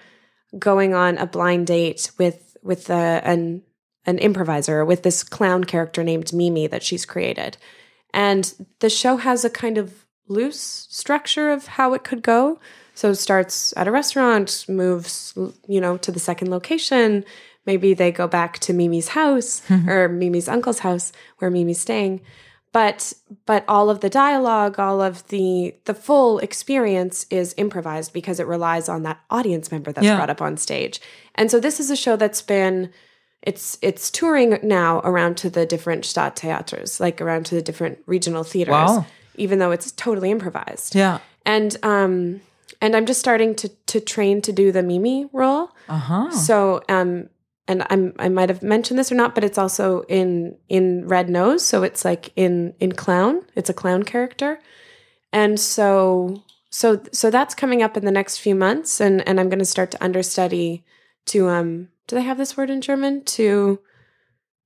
going 0.60 0.94
on 0.94 1.18
a 1.18 1.26
blind 1.26 1.68
date 1.68 2.12
with 2.18 2.58
with 2.62 2.90
a, 2.90 3.22
an 3.24 3.64
an 4.06 4.18
improviser 4.20 4.84
with 4.84 5.04
this 5.04 5.24
clown 5.24 5.64
character 5.64 6.04
named 6.04 6.34
Mimi 6.34 6.68
that 6.68 6.84
she's 6.84 7.06
created 7.06 7.58
and 8.14 8.54
the 8.80 8.90
show 8.90 9.18
has 9.18 9.46
a 9.46 9.50
kind 9.50 9.78
of 9.78 10.06
loose 10.28 10.88
structure 10.90 11.50
of 11.52 11.68
how 11.68 11.94
it 11.94 12.04
could 12.04 12.24
go 12.24 12.60
so 12.96 13.12
it 13.12 13.16
starts 13.16 13.74
at 13.78 13.88
a 13.88 13.92
restaurant 13.92 14.66
moves 14.68 15.34
you 15.68 15.80
know 15.80 15.98
to 15.98 16.12
the 16.12 16.20
second 16.20 16.50
location 16.50 17.24
maybe 17.66 17.94
they 17.94 18.12
go 18.12 18.28
back 18.28 18.58
to 18.60 18.74
Mimi's 18.74 19.10
house 19.10 19.62
or 19.88 20.08
Mimi's 20.10 20.48
uncle's 20.50 20.80
house 20.80 21.12
where 21.38 21.52
Mimi's 21.52 21.80
staying 21.82 22.22
but 22.72 23.14
but 23.46 23.64
all 23.68 23.90
of 23.90 24.00
the 24.02 24.10
dialogue 24.10 24.80
all 24.80 25.02
of 25.02 25.28
the 25.28 25.74
the 25.86 25.94
full 25.94 26.40
experience 26.40 27.26
is 27.30 27.54
improvised 27.58 28.12
because 28.14 28.40
it 28.40 28.48
relies 28.48 28.90
on 28.90 29.04
that 29.04 29.20
audience 29.30 29.72
member 29.72 29.92
that's 29.92 30.06
Yeah. 30.06 30.16
brought 30.18 30.30
up 30.30 30.42
on 30.42 30.58
stage 30.58 31.00
and 31.36 31.50
so 31.52 31.60
this 31.60 31.80
is 31.80 31.90
a 31.90 31.96
show 31.96 32.16
that's 32.16 32.42
been 32.42 32.92
it's 33.42 33.78
it's 33.82 34.10
touring 34.10 34.58
now 34.64 35.02
around 35.04 35.38
to 35.38 35.52
the 35.52 35.68
different 35.68 36.04
Stadttheaters, 36.04 37.00
like 37.00 37.22
around 37.22 37.46
to 37.46 37.54
the 37.56 37.62
different 37.62 38.00
regional 38.08 38.44
theaters 38.44 38.72
Wow. 38.74 39.06
even 39.36 39.60
though 39.60 39.72
it's 39.72 39.92
totally 39.92 40.32
improvised 40.32 40.96
yeah. 40.96 41.20
and 41.46 41.78
um 41.84 42.42
and 42.82 42.96
i'm 42.96 43.06
just 43.06 43.20
starting 43.20 43.56
to 43.56 43.68
to 43.88 44.00
train 44.00 44.42
to 44.42 44.52
do 44.52 44.72
the 44.72 44.84
mimi 44.84 45.30
role. 45.34 45.70
Uh 45.90 45.98
huh. 45.98 46.32
so 46.32 46.82
um 46.90 47.30
and 47.68 47.86
i'm 47.90 48.14
i 48.20 48.30
might 48.30 48.50
have 48.50 48.62
mentioned 48.62 49.00
this 49.00 49.12
or 49.12 49.16
not 49.16 49.34
but 49.36 49.44
it's 49.44 49.58
also 49.58 50.02
in 50.08 50.58
in 50.70 51.08
red 51.08 51.30
nose. 51.30 51.64
So 51.66 51.84
it's 51.84 52.04
like 52.06 52.32
in 52.36 52.74
in 52.80 52.92
clown. 52.94 53.42
It's 53.56 53.70
a 53.70 53.74
clown 53.74 54.04
character. 54.04 54.60
And 55.34 55.60
so 55.60 56.44
so 56.70 57.02
so 57.12 57.30
that's 57.32 57.56
coming 57.56 57.82
up 57.82 57.98
in 57.98 58.06
the 58.06 58.12
next 58.12 58.38
few 58.38 58.56
months. 58.56 59.00
And 59.02 59.28
and 59.28 59.40
i'm 59.40 59.50
going 59.50 59.60
to 59.60 59.66
start 59.66 59.92
to 59.92 60.04
understudy 60.04 60.84
to 61.28 61.50
um 61.50 61.90
do 62.08 62.16
they 62.16 62.22
have 62.22 62.38
this 62.38 62.56
word 62.56 62.70
in 62.70 62.82
german? 62.82 63.24
To 63.24 63.80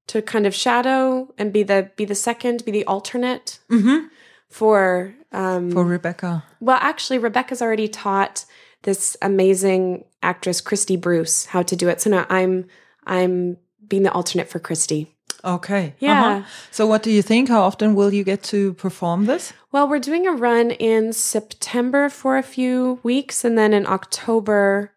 to 0.07 0.21
kind 0.21 0.45
of 0.47 0.53
shadow 0.55 1.33
and 1.37 1.53
be 1.53 1.63
the 1.63 1.91
be 1.95 2.03
the 2.03 2.15
second 2.15 2.65
be 2.65 2.71
the 2.71 2.85
alternate 2.85 3.59
hmm 3.69 4.07
for 4.49 5.13
um 5.31 5.71
For 5.71 5.83
Rebecca. 5.83 6.43
well, 6.59 6.79
actually, 6.81 7.19
Rebecca's 7.19 7.61
already 7.61 7.87
taught 7.87 8.45
this 8.83 9.17
amazing 9.21 10.05
actress 10.23 10.61
Christy 10.61 10.95
Bruce 10.97 11.45
how 11.45 11.63
to 11.63 11.75
do 11.75 11.89
it. 11.89 12.01
So 12.01 12.09
now 12.09 12.25
I'm 12.29 12.65
I'm 13.05 13.57
being 13.87 14.03
the 14.03 14.11
alternate 14.11 14.49
for 14.49 14.59
Christy. 14.59 15.15
Okay. 15.43 15.95
Yeah. 15.99 16.25
Uh-huh. 16.25 16.47
So, 16.71 16.85
what 16.85 17.01
do 17.03 17.11
you 17.11 17.21
think? 17.21 17.47
How 17.47 17.61
often 17.61 17.95
will 17.95 18.13
you 18.13 18.23
get 18.25 18.43
to 18.43 18.73
perform 18.73 19.25
this? 19.25 19.53
Well, 19.71 19.87
we're 19.87 19.99
doing 19.99 20.27
a 20.27 20.33
run 20.33 20.71
in 20.71 21.13
September 21.13 22.09
for 22.09 22.37
a 22.37 22.43
few 22.43 22.99
weeks 23.03 23.45
and 23.45 23.57
then 23.57 23.73
in 23.73 23.87
October 23.87 24.91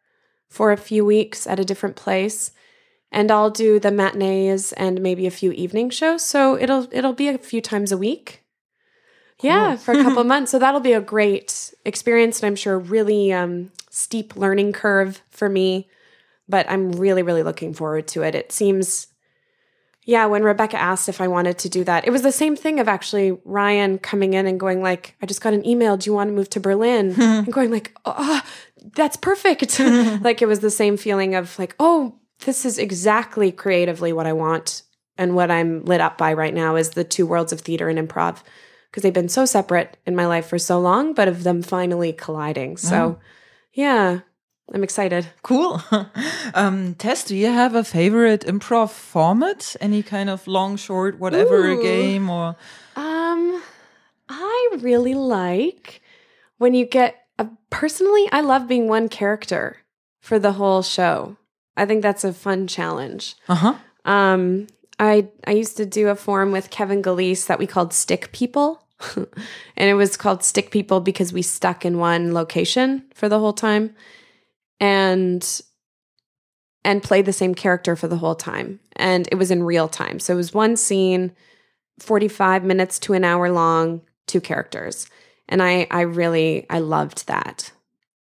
for 0.49 0.73
a 0.73 0.77
few 0.77 1.05
weeks 1.05 1.47
at 1.47 1.61
a 1.61 1.65
different 1.65 1.95
place. 1.97 2.51
And 3.13 3.31
I'll 3.31 3.51
do 3.51 3.79
the 3.79 3.91
matinees 3.93 4.73
and 4.73 5.01
maybe 5.01 5.27
a 5.27 5.31
few 5.31 5.53
evening 5.53 5.91
shows. 5.91 6.25
So 6.25 6.59
it'll 6.59 6.89
it'll 6.91 7.13
be 7.13 7.29
a 7.29 7.39
few 7.39 7.61
times 7.61 7.93
a 7.93 7.99
week. 7.99 8.42
Yeah, 9.41 9.77
for 9.77 9.93
a 9.93 10.03
couple 10.03 10.21
of 10.21 10.27
months. 10.35 10.51
So 10.51 10.59
that'll 10.59 10.81
be 10.81 10.93
a 10.93 11.01
great 11.01 11.75
experience 11.85 12.41
and 12.41 12.47
I'm 12.47 12.57
sure 12.57 12.79
really 12.79 13.33
um, 13.33 13.73
steep 13.91 14.37
learning 14.37 14.73
curve 14.73 15.23
for 15.31 15.49
me. 15.49 15.89
But 16.49 16.69
I'm 16.69 16.93
really, 16.93 17.23
really 17.23 17.43
looking 17.43 17.73
forward 17.73 18.09
to 18.09 18.23
it. 18.23 18.35
It 18.35 18.53
seems 18.53 19.09
yeah, 20.05 20.27
when 20.27 20.43
Rebecca 20.43 20.77
asked 20.77 21.09
if 21.09 21.21
I 21.21 21.29
wanted 21.29 21.59
to 21.59 21.69
do 21.69 21.85
that, 21.85 22.07
it 22.07 22.11
was 22.11 22.23
the 22.23 22.33
same 22.33 22.57
thing 22.57 22.81
of 22.81 22.89
actually 22.89 23.39
Ryan 23.45 23.99
coming 23.99 24.35
in 24.35 24.47
and 24.47 24.59
going 24.59 24.83
like, 24.83 25.15
"I 25.23 25.27
just 25.27 25.41
got 25.41 25.55
an 25.55 25.65
email. 25.65 25.97
Do 25.97 26.11
you 26.11 26.15
want 26.15 26.29
to 26.29 26.35
move 26.35 26.51
to 26.51 26.61
Berlin?" 26.61 27.15
and 27.21 27.53
going 27.53 27.71
like, 27.71 27.93
"Oh, 28.05 28.43
that's 28.97 29.17
perfect." 29.17 29.79
like 30.21 30.43
it 30.43 30.47
was 30.49 30.59
the 30.59 30.71
same 30.71 30.97
feeling 30.97 31.37
of 31.37 31.57
like, 31.57 31.77
"Oh, 31.79 32.17
this 32.45 32.65
is 32.65 32.79
exactly 32.79 33.53
creatively 33.53 34.13
what 34.13 34.27
I 34.27 34.33
want 34.33 34.83
and 35.17 35.37
what 35.37 35.51
I'm 35.51 35.85
lit 35.85 36.01
up 36.01 36.19
by 36.19 36.33
right 36.33 36.55
now 36.55 36.77
is 36.77 36.91
the 36.91 37.05
two 37.05 37.27
worlds 37.27 37.53
of 37.53 37.61
theater 37.61 37.89
and 37.89 37.99
improv 37.99 38.39
because 38.93 39.03
they've 39.03 39.13
been 39.15 39.31
so 39.31 39.47
separate 39.47 39.97
in 40.05 40.15
my 40.15 40.27
life 40.27 40.47
for 40.47 40.59
so 40.59 40.79
long, 40.79 41.15
but 41.15 41.27
of 41.27 41.45
them 41.45 41.63
finally 41.63 42.13
colliding. 42.13 42.77
So, 42.77 43.19
yeah, 43.73 44.21
I'm 44.71 44.85
excited. 44.85 45.29
Cool. 45.43 45.83
um, 46.55 46.95
Tess, 46.97 47.25
do 47.25 47.35
you 47.35 47.47
have 47.47 47.75
a 47.75 47.85
favorite 47.85 48.43
improv 48.43 48.91
format? 48.91 49.77
Any 49.81 50.03
kind 50.03 50.29
of 50.29 50.47
long, 50.47 50.77
short, 50.77 51.19
whatever 51.19 51.69
Ooh. 51.69 51.83
game 51.83 52.29
or? 52.29 52.57
Um, 52.95 53.63
I 54.29 54.77
really 54.81 55.15
like 55.15 56.03
when 56.59 56.75
you 56.75 56.85
get 56.85 57.27
a, 57.39 57.49
personally. 57.71 58.29
I 58.31 58.43
love 58.43 58.69
being 58.69 58.89
one 58.89 59.09
character 59.09 59.79
for 60.21 60.39
the 60.39 60.53
whole 60.53 60.83
show. 60.83 61.39
I 61.79 61.87
think 61.87 62.03
that's 62.03 62.25
a 62.25 62.35
fun 62.35 62.67
challenge. 62.67 63.37
Uh 63.49 63.55
huh. 63.55 63.75
Um, 64.05 64.67
I 64.99 65.29
I 65.47 65.53
used 65.53 65.77
to 65.79 65.87
do 65.87 66.09
a 66.09 66.15
form 66.15 66.53
with 66.53 66.71
Kevin 66.71 67.03
Gillese 67.03 67.47
that 67.47 67.59
we 67.59 67.67
called 67.67 67.93
Stick 67.93 68.31
People, 68.33 68.82
and 69.17 69.91
it 69.91 69.95
was 69.95 70.17
called 70.17 70.43
Stick 70.45 70.71
People 70.71 71.01
because 71.01 71.33
we 71.33 71.43
stuck 71.43 71.85
in 71.85 71.99
one 71.99 72.33
location 72.33 73.05
for 73.15 73.29
the 73.29 73.39
whole 73.39 73.53
time, 73.53 73.95
and 74.81 75.63
and 76.85 77.03
played 77.03 77.27
the 77.27 77.33
same 77.33 77.55
character 77.55 77.95
for 77.95 78.09
the 78.09 78.17
whole 78.17 78.35
time, 78.35 78.81
and 78.97 79.29
it 79.31 79.37
was 79.37 79.51
in 79.51 79.63
real 79.63 79.89
time. 79.89 80.19
So 80.19 80.35
it 80.35 80.37
was 80.37 80.55
one 80.55 80.77
scene, 80.77 81.33
forty 81.99 82.29
five 82.29 82.65
minutes 82.65 82.99
to 83.01 83.13
an 83.13 83.25
hour 83.25 83.51
long, 83.51 84.03
two 84.27 84.41
characters, 84.41 85.09
and 85.49 85.63
I 85.63 85.87
I 85.91 86.03
really 86.03 86.67
I 86.71 86.79
loved 86.81 87.27
that. 87.27 87.73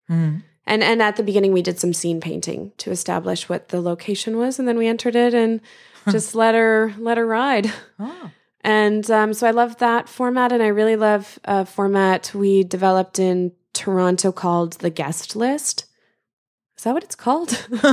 Mm. 0.10 0.44
And 0.66 0.84
and 0.84 1.02
at 1.02 1.16
the 1.16 1.24
beginning 1.24 1.54
we 1.54 1.62
did 1.62 1.80
some 1.80 1.94
scene 1.94 2.22
painting 2.22 2.72
to 2.78 2.92
establish 2.92 3.50
what 3.50 3.70
the 3.70 3.82
location 3.82 4.38
was, 4.38 4.60
and 4.60 4.68
then 4.68 4.78
we 4.78 4.88
entered 4.88 5.16
it 5.16 5.34
and 5.34 5.62
just 6.10 6.36
let 6.36 6.56
her 6.56 6.94
let 6.98 7.18
her 7.18 7.26
ride. 7.26 7.72
Oh. 8.00 8.32
And 8.64 9.10
um, 9.10 9.34
so 9.34 9.48
I 9.48 9.52
love 9.52 9.78
that 9.78 10.08
format, 10.08 10.52
and 10.52 10.62
I 10.62 10.68
really 10.68 10.96
love 10.96 11.40
a 11.46 11.66
format 11.66 12.34
we 12.34 12.64
developed 12.64 13.20
in 13.20 13.54
Toronto 13.74 14.32
called 14.32 14.74
the 14.74 14.90
guest 14.90 15.36
list. 15.36 15.86
Is 16.78 16.84
that 16.84 16.94
what 16.94 17.04
it's 17.04 17.16
called? 17.16 17.68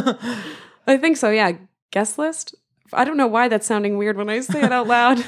I 0.87 0.97
think 0.97 1.17
so. 1.17 1.31
Yeah, 1.31 1.53
guest 1.91 2.19
list. 2.19 2.55
I 2.93 3.05
don't 3.05 3.17
know 3.17 3.27
why 3.27 3.49
that's 3.49 3.67
sounding 3.67 3.99
weird 3.99 4.17
when 4.17 4.31
I 4.31 4.41
say 4.41 4.63
it 4.63 4.73
out 4.73 4.87
loud. 4.87 5.23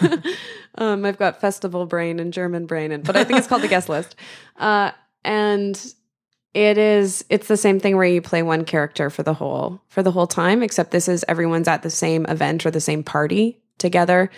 um, 0.76 1.04
I've 1.04 1.18
got 1.18 1.40
festival 1.40 1.86
brain 1.86 2.18
and 2.18 2.32
German 2.32 2.66
brain, 2.66 2.92
and 2.92 3.04
but 3.04 3.16
I 3.16 3.24
think 3.24 3.38
it's 3.38 3.48
called 3.48 3.62
the 3.62 3.68
guest 3.68 3.88
list. 3.88 4.16
Uh, 4.56 4.90
and 5.24 5.94
it 6.52 6.76
is 6.76 7.24
it's 7.30 7.48
the 7.48 7.56
same 7.56 7.80
thing 7.80 7.96
where 7.96 8.04
you 8.04 8.20
play 8.20 8.42
one 8.42 8.62
character 8.66 9.08
for 9.08 9.22
the 9.22 9.32
whole 9.32 9.80
for 9.88 10.02
the 10.02 10.10
whole 10.12 10.26
time 10.26 10.62
except 10.62 10.90
this 10.90 11.08
is 11.08 11.24
everyone's 11.28 11.66
at 11.66 11.82
the 11.82 11.88
same 11.88 12.26
event 12.26 12.66
or 12.66 12.70
the 12.70 12.78
same 12.78 13.02
party 13.02 13.58
together 13.78 14.30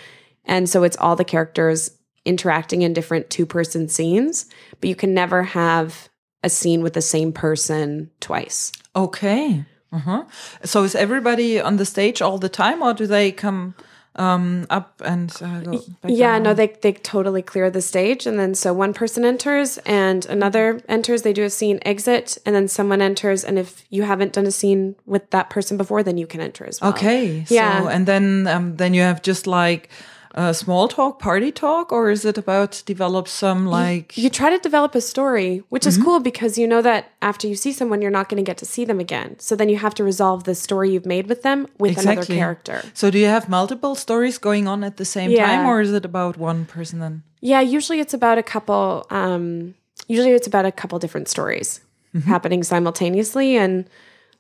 and 0.45 0.69
so 0.69 0.83
it's 0.83 0.97
all 0.99 1.17
the 1.17 1.25
characters 1.25 1.91
interacting 2.25 2.83
in 2.83 2.93
different 2.93 3.31
two 3.31 3.47
person 3.47 3.89
scenes 3.89 4.47
but 4.81 4.89
you 4.89 4.95
can 4.95 5.13
never 5.15 5.43
have 5.43 6.09
a 6.45 6.49
scene 6.51 6.83
with 6.83 6.93
the 6.95 7.03
same 7.03 7.33
person 7.33 8.11
twice 8.21 8.73
Okay. 8.95 9.65
Uh-huh. 9.93 10.25
So 10.65 10.85
is 10.85 10.95
everybody 10.95 11.61
on 11.61 11.77
the 11.77 11.85
stage 11.85 12.23
all 12.23 12.39
the 12.39 12.49
time, 12.49 12.83
or 12.83 12.95
do 12.95 13.07
they 13.07 13.31
come 13.33 13.75
um, 14.17 14.67
up 14.71 15.01
and 15.05 15.31
uh, 15.43 15.61
go 15.61 15.79
back 16.03 16.11
yeah 16.11 16.33
down? 16.35 16.43
no 16.43 16.55
they 16.55 16.69
they 16.83 16.93
totally 16.93 17.41
clear 17.43 17.71
the 17.71 17.81
stage 17.81 18.27
and 18.27 18.39
then 18.39 18.55
so 18.55 18.73
one 18.75 18.93
person 18.93 19.25
enters 19.25 19.79
and 19.87 20.27
another 20.27 20.81
enters 20.89 21.23
they 21.23 21.33
do 21.33 21.45
a 21.45 21.51
scene 21.51 21.79
exit 21.87 22.37
and 22.45 22.55
then 22.55 22.69
someone 22.69 23.01
enters 23.01 23.43
and 23.45 23.59
if 23.59 23.85
you 23.89 24.03
haven't 24.03 24.35
done 24.35 24.47
a 24.47 24.51
scene 24.51 24.95
with 25.07 25.31
that 25.31 25.49
person 25.49 25.79
before 25.79 26.03
then 26.03 26.19
you 26.19 26.27
can 26.27 26.41
enter 26.43 26.67
as 26.67 26.79
well 26.81 26.91
Okay. 26.91 27.45
So, 27.47 27.55
Yeah. 27.55 27.89
and 27.89 28.07
then 28.07 28.47
um, 28.49 28.77
then 28.77 28.93
you 28.93 29.01
have 29.01 29.23
just 29.23 29.47
like 29.47 29.89
uh, 30.35 30.53
small 30.53 30.89
talk, 30.89 31.19
party 31.19 31.53
talk, 31.53 31.93
or 31.93 32.11
is 32.11 32.25
it 32.25 32.39
about 32.39 32.83
develop 32.87 33.29
some 33.29 33.67
like? 33.67 34.17
you 34.17 34.31
try 34.31 34.51
to 34.51 34.59
develop 34.59 34.95
a 34.95 35.01
story, 35.01 35.63
which 35.69 35.87
is 35.87 35.99
cool 35.99 36.21
because 36.21 36.57
you 36.57 36.67
know 36.67 36.83
that 36.83 37.13
after 37.21 37.47
you 37.47 37.55
see 37.55 37.73
someone, 37.73 38.01
you're 38.03 38.11
not 38.11 38.29
going 38.29 38.43
to 38.43 38.49
get 38.49 38.57
to 38.59 38.65
see 38.65 38.85
them 38.85 38.99
again. 39.01 39.39
So 39.39 39.55
then 39.57 39.69
you 39.69 39.77
have 39.77 39.95
to 39.97 40.05
resolve 40.05 40.45
the 40.45 40.55
story 40.55 40.91
you've 40.93 41.07
made 41.07 41.27
with 41.29 41.43
them 41.43 41.67
with 41.79 41.99
another 41.99 42.25
character. 42.25 42.83
So 42.95 43.11
do 43.11 43.19
you 43.19 43.27
have 43.27 43.49
multiple 43.49 43.95
stories 43.95 44.39
going 44.39 44.67
on 44.67 44.83
at 44.85 44.97
the 44.97 45.05
same 45.05 45.31
Yeah. 45.31 45.47
time, 45.47 45.67
or 45.67 45.81
is 45.81 45.93
it 45.93 46.05
about 46.05 46.37
one 46.39 46.65
person 46.65 46.99
then? 47.01 47.23
Yeah, 47.41 47.61
usually 47.61 48.01
it's 48.01 48.15
about 48.15 48.39
a 48.39 48.43
couple. 48.43 49.07
Um, 49.11 49.75
usually 50.09 50.33
it's 50.33 50.47
about 50.47 50.65
a 50.65 50.73
couple 50.73 50.99
different 50.99 51.29
stories 51.29 51.81
happening 52.27 52.63
simultaneously 52.63 53.57
and 53.57 53.89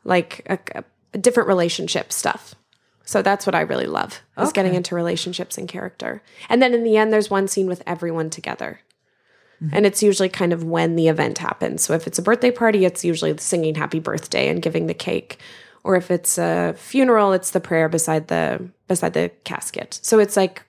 like 0.04 0.42
a, 0.46 0.58
a 1.14 1.18
different 1.18 1.48
relationship 1.48 2.12
stuff. 2.12 2.54
So 3.04 3.22
that's 3.22 3.46
what 3.46 3.54
I 3.54 3.60
really 3.62 3.86
love 3.86 4.20
is 4.38 4.52
getting 4.52 4.74
into 4.74 4.94
relationships 4.94 5.58
and 5.58 5.68
character. 5.68 6.22
And 6.48 6.62
then 6.62 6.72
in 6.74 6.84
the 6.84 6.96
end, 6.96 7.12
there's 7.12 7.30
one 7.30 7.48
scene 7.48 7.66
with 7.66 7.82
everyone 7.86 8.30
together. 8.30 8.80
And 9.70 9.86
it's 9.86 10.02
usually 10.02 10.28
kind 10.28 10.52
of 10.52 10.64
when 10.64 10.96
the 10.96 11.06
event 11.06 11.38
happens. 11.38 11.82
So 11.82 11.94
if 11.94 12.08
it's 12.08 12.18
a 12.18 12.22
birthday 12.22 12.50
party, 12.50 12.84
it's 12.84 13.04
usually 13.04 13.36
singing 13.38 13.76
happy 13.76 14.00
birthday 14.00 14.48
and 14.48 14.60
giving 14.60 14.88
the 14.88 14.94
cake. 14.94 15.38
Or 15.84 15.94
if 15.94 16.10
it's 16.10 16.36
a 16.36 16.74
funeral, 16.76 17.32
it's 17.32 17.50
the 17.50 17.60
prayer 17.60 17.88
beside 17.88 18.26
the 18.26 18.68
beside 18.88 19.12
the 19.12 19.30
casket. 19.44 20.00
So 20.02 20.18
it's 20.18 20.36
like 20.36 20.62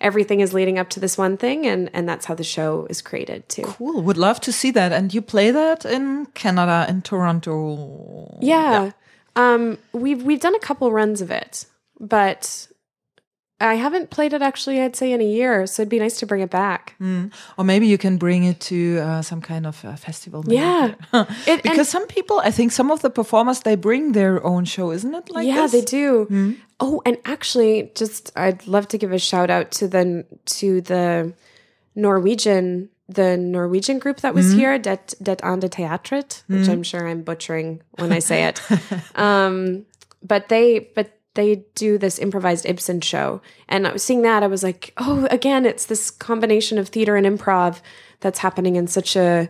everything 0.00 0.40
is 0.40 0.54
leading 0.54 0.78
up 0.78 0.90
to 0.90 1.00
this 1.00 1.18
one 1.18 1.36
thing 1.36 1.66
and 1.66 1.90
and 1.92 2.08
that's 2.08 2.26
how 2.26 2.34
the 2.34 2.44
show 2.44 2.86
is 2.88 3.02
created 3.02 3.48
too. 3.48 3.62
Cool. 3.62 4.02
Would 4.02 4.18
love 4.18 4.40
to 4.42 4.52
see 4.52 4.70
that. 4.72 4.92
And 4.92 5.12
you 5.12 5.22
play 5.22 5.50
that 5.50 5.84
in 5.84 6.26
Canada, 6.26 6.86
in 6.88 7.02
Toronto. 7.02 8.38
Yeah. 8.40 8.92
Um 9.34 9.78
we've 9.92 10.22
we've 10.22 10.40
done 10.40 10.54
a 10.54 10.60
couple 10.60 10.92
runs 10.92 11.20
of 11.20 11.30
it, 11.30 11.66
but 12.00 12.68
I 13.60 13.74
haven't 13.74 14.10
played 14.10 14.34
it 14.34 14.42
actually 14.42 14.82
I'd 14.82 14.96
say 14.96 15.12
in 15.12 15.20
a 15.20 15.24
year, 15.24 15.66
so 15.66 15.82
it'd 15.82 15.88
be 15.88 15.98
nice 15.98 16.18
to 16.18 16.26
bring 16.26 16.42
it 16.42 16.50
back. 16.50 16.94
Or 17.56 17.64
maybe 17.64 17.86
you 17.86 17.96
can 17.96 18.18
bring 18.18 18.44
it 18.44 18.60
to 18.60 18.98
uh, 18.98 19.22
some 19.22 19.40
kind 19.40 19.66
of 19.66 19.82
uh, 19.84 19.96
festival. 19.96 20.44
Yeah. 20.46 20.94
It- 21.46 21.62
because 21.62 21.88
some 21.88 22.06
people, 22.06 22.38
I 22.44 22.50
think 22.50 22.72
some 22.72 22.90
of 22.90 23.00
the 23.00 23.08
performers, 23.10 23.60
they 23.60 23.76
bring 23.76 24.12
their 24.12 24.44
own 24.44 24.66
show, 24.66 24.92
isn't 24.92 25.14
it? 25.14 25.30
Like 25.30 25.46
yeah, 25.46 25.62
this? 25.62 25.72
they 25.72 25.80
do. 25.80 26.56
Oh, 26.78 27.00
and 27.06 27.16
actually, 27.24 27.90
just 27.94 28.30
I'd 28.36 28.66
love 28.66 28.88
to 28.88 28.98
give 28.98 29.12
a 29.12 29.18
shout 29.18 29.48
out 29.48 29.70
to 29.78 29.88
the 29.88 30.26
to 30.58 30.82
the 30.82 31.32
Norwegian 31.94 32.90
the 33.08 33.36
Norwegian 33.36 33.98
group 33.98 34.20
that 34.20 34.34
was 34.34 34.52
here, 34.52 34.78
Det 34.78 35.14
Det 35.22 35.40
Ande 35.42 35.70
Teatret, 35.70 36.42
which 36.48 36.68
I'm 36.68 36.82
sure 36.82 37.08
I'm 37.08 37.22
butchering 37.22 37.80
when 37.98 38.12
I 38.12 38.18
say 38.18 38.44
it. 38.44 38.60
um, 39.14 39.86
but 40.22 40.48
they 40.48 40.90
but 40.94 41.15
they 41.36 41.64
do 41.74 41.98
this 41.98 42.18
improvised 42.18 42.66
Ibsen 42.66 43.00
show, 43.00 43.40
and 43.68 43.86
I 43.86 43.92
was 43.92 44.02
seeing 44.02 44.22
that 44.22 44.42
I 44.42 44.48
was 44.48 44.62
like, 44.62 44.92
oh, 44.96 45.28
again, 45.30 45.64
it's 45.64 45.86
this 45.86 46.10
combination 46.10 46.78
of 46.78 46.88
theater 46.88 47.16
and 47.16 47.26
improv 47.26 47.80
that's 48.20 48.40
happening 48.40 48.76
in 48.76 48.86
such 48.86 49.14
a 49.16 49.48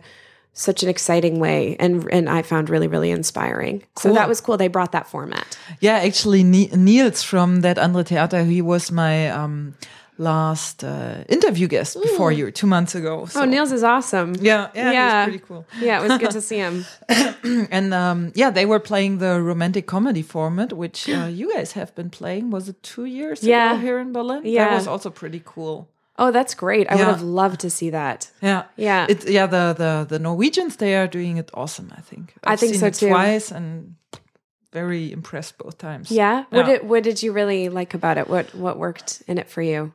such 0.53 0.81
an 0.81 0.89
exciting 0.89 1.39
way 1.39 1.75
and 1.79 2.09
and 2.11 2.27
I 2.27 2.41
found 2.41 2.69
really 2.69 2.87
really 2.87 3.11
inspiring. 3.11 3.83
So 3.97 4.11
that 4.13 4.27
was 4.27 4.41
cool 4.41 4.57
they 4.57 4.67
brought 4.67 4.91
that 4.91 5.07
format. 5.07 5.57
Yeah, 5.79 5.97
actually, 5.97 6.43
Ni- 6.43 6.71
Niels 6.75 7.21
from 7.21 7.61
that 7.61 7.77
Andre 7.77 8.03
Theater, 8.03 8.43
he 8.43 8.61
was 8.61 8.91
my 8.91 9.29
um, 9.29 9.75
last 10.17 10.83
uh, 10.83 11.23
interview 11.29 11.67
guest 11.67 11.97
before 12.01 12.31
you 12.31 12.51
two 12.51 12.67
months 12.67 12.95
ago. 12.95 13.25
So. 13.25 13.41
Oh, 13.41 13.45
Niels 13.45 13.71
is 13.71 13.83
awesome. 13.83 14.33
Yeah, 14.41 14.69
yeah, 14.73 14.91
Yeah. 14.91 15.25
he's 15.25 15.29
pretty 15.31 15.45
cool. 15.47 15.65
Yeah, 15.79 15.99
it 16.03 16.07
was 16.09 16.17
good 16.17 16.31
to 16.31 16.41
see 16.41 16.57
him. 16.57 16.85
And 17.71 17.93
um, 17.93 18.31
yeah, 18.35 18.49
they 18.51 18.65
were 18.65 18.79
playing 18.79 19.19
the 19.19 19.41
romantic 19.41 19.85
comedy 19.87 20.21
format, 20.23 20.73
which 20.73 21.07
uh, 21.09 21.25
you 21.31 21.53
guys 21.53 21.73
have 21.73 21.93
been 21.95 22.09
playing. 22.09 22.49
Was 22.51 22.67
it 22.69 22.81
two 22.83 23.05
years 23.05 23.43
Yeah. 23.43 23.73
ago 23.73 23.81
here 23.81 23.99
in 23.99 24.11
Berlin? 24.11 24.41
Yeah. 24.43 24.69
that 24.69 24.75
was 24.75 24.87
also 24.87 25.09
pretty 25.09 25.41
cool. 25.45 25.87
Oh, 26.19 26.31
that's 26.31 26.55
great. 26.55 26.87
I 26.91 26.95
would 26.95 27.05
have 27.07 27.21
loved 27.21 27.59
to 27.59 27.69
see 27.69 27.91
that. 27.91 28.31
Yeah, 28.41 28.63
Yeah. 28.75 29.05
It, 29.09 29.29
yeah, 29.29 29.45
the, 29.45 29.73
the 29.77 30.05
the 30.09 30.19
Norwegians 30.19 30.75
they 30.77 30.95
are 30.95 31.07
doing 31.07 31.37
it 31.37 31.51
awesome. 31.53 31.91
I 31.95 32.01
think. 32.01 32.33
I 32.43 32.53
I've 32.53 32.59
think 32.59 32.73
seen 32.73 32.79
so 32.79 32.89
too. 32.89 33.09
Twice 33.09 33.51
and 33.51 33.95
very 34.71 35.11
impressed 35.11 35.57
both 35.57 35.77
times. 35.77 36.11
Yeah. 36.11 36.43
What 36.49 36.67
Yeah. 36.67 36.77
did 36.79 36.89
what 36.89 37.03
did 37.03 37.23
you 37.23 37.33
really 37.33 37.69
like 37.69 37.93
about 37.93 38.17
it? 38.17 38.27
What 38.27 38.53
what 38.55 38.77
worked 38.77 39.23
in 39.27 39.37
it 39.37 39.49
for 39.49 39.61
you? 39.61 39.91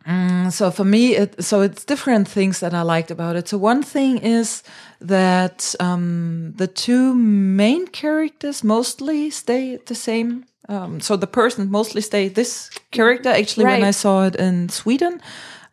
So 0.50 0.70
for 0.70 0.84
me, 0.84 1.16
it, 1.16 1.44
so 1.44 1.62
it's 1.62 1.84
different 1.84 2.28
things 2.28 2.58
that 2.60 2.72
I 2.72 2.82
liked 2.82 3.10
about 3.10 3.36
it. 3.36 3.48
So 3.48 3.58
one 3.58 3.82
thing 3.82 4.18
is 4.18 4.62
that 5.00 5.74
um, 5.80 6.52
the 6.56 6.66
two 6.66 7.14
main 7.14 7.86
characters 7.86 8.64
mostly 8.64 9.30
stay 9.30 9.78
the 9.86 9.94
same. 9.94 10.44
Um, 10.68 11.00
so 11.00 11.16
the 11.16 11.26
person 11.26 11.70
mostly 11.70 12.00
stay 12.00 12.28
this 12.28 12.70
character. 12.90 13.30
Actually, 13.30 13.66
when 13.66 13.88
I 13.88 13.92
saw 13.92 14.26
it 14.26 14.36
in 14.36 14.68
Sweden, 14.68 15.20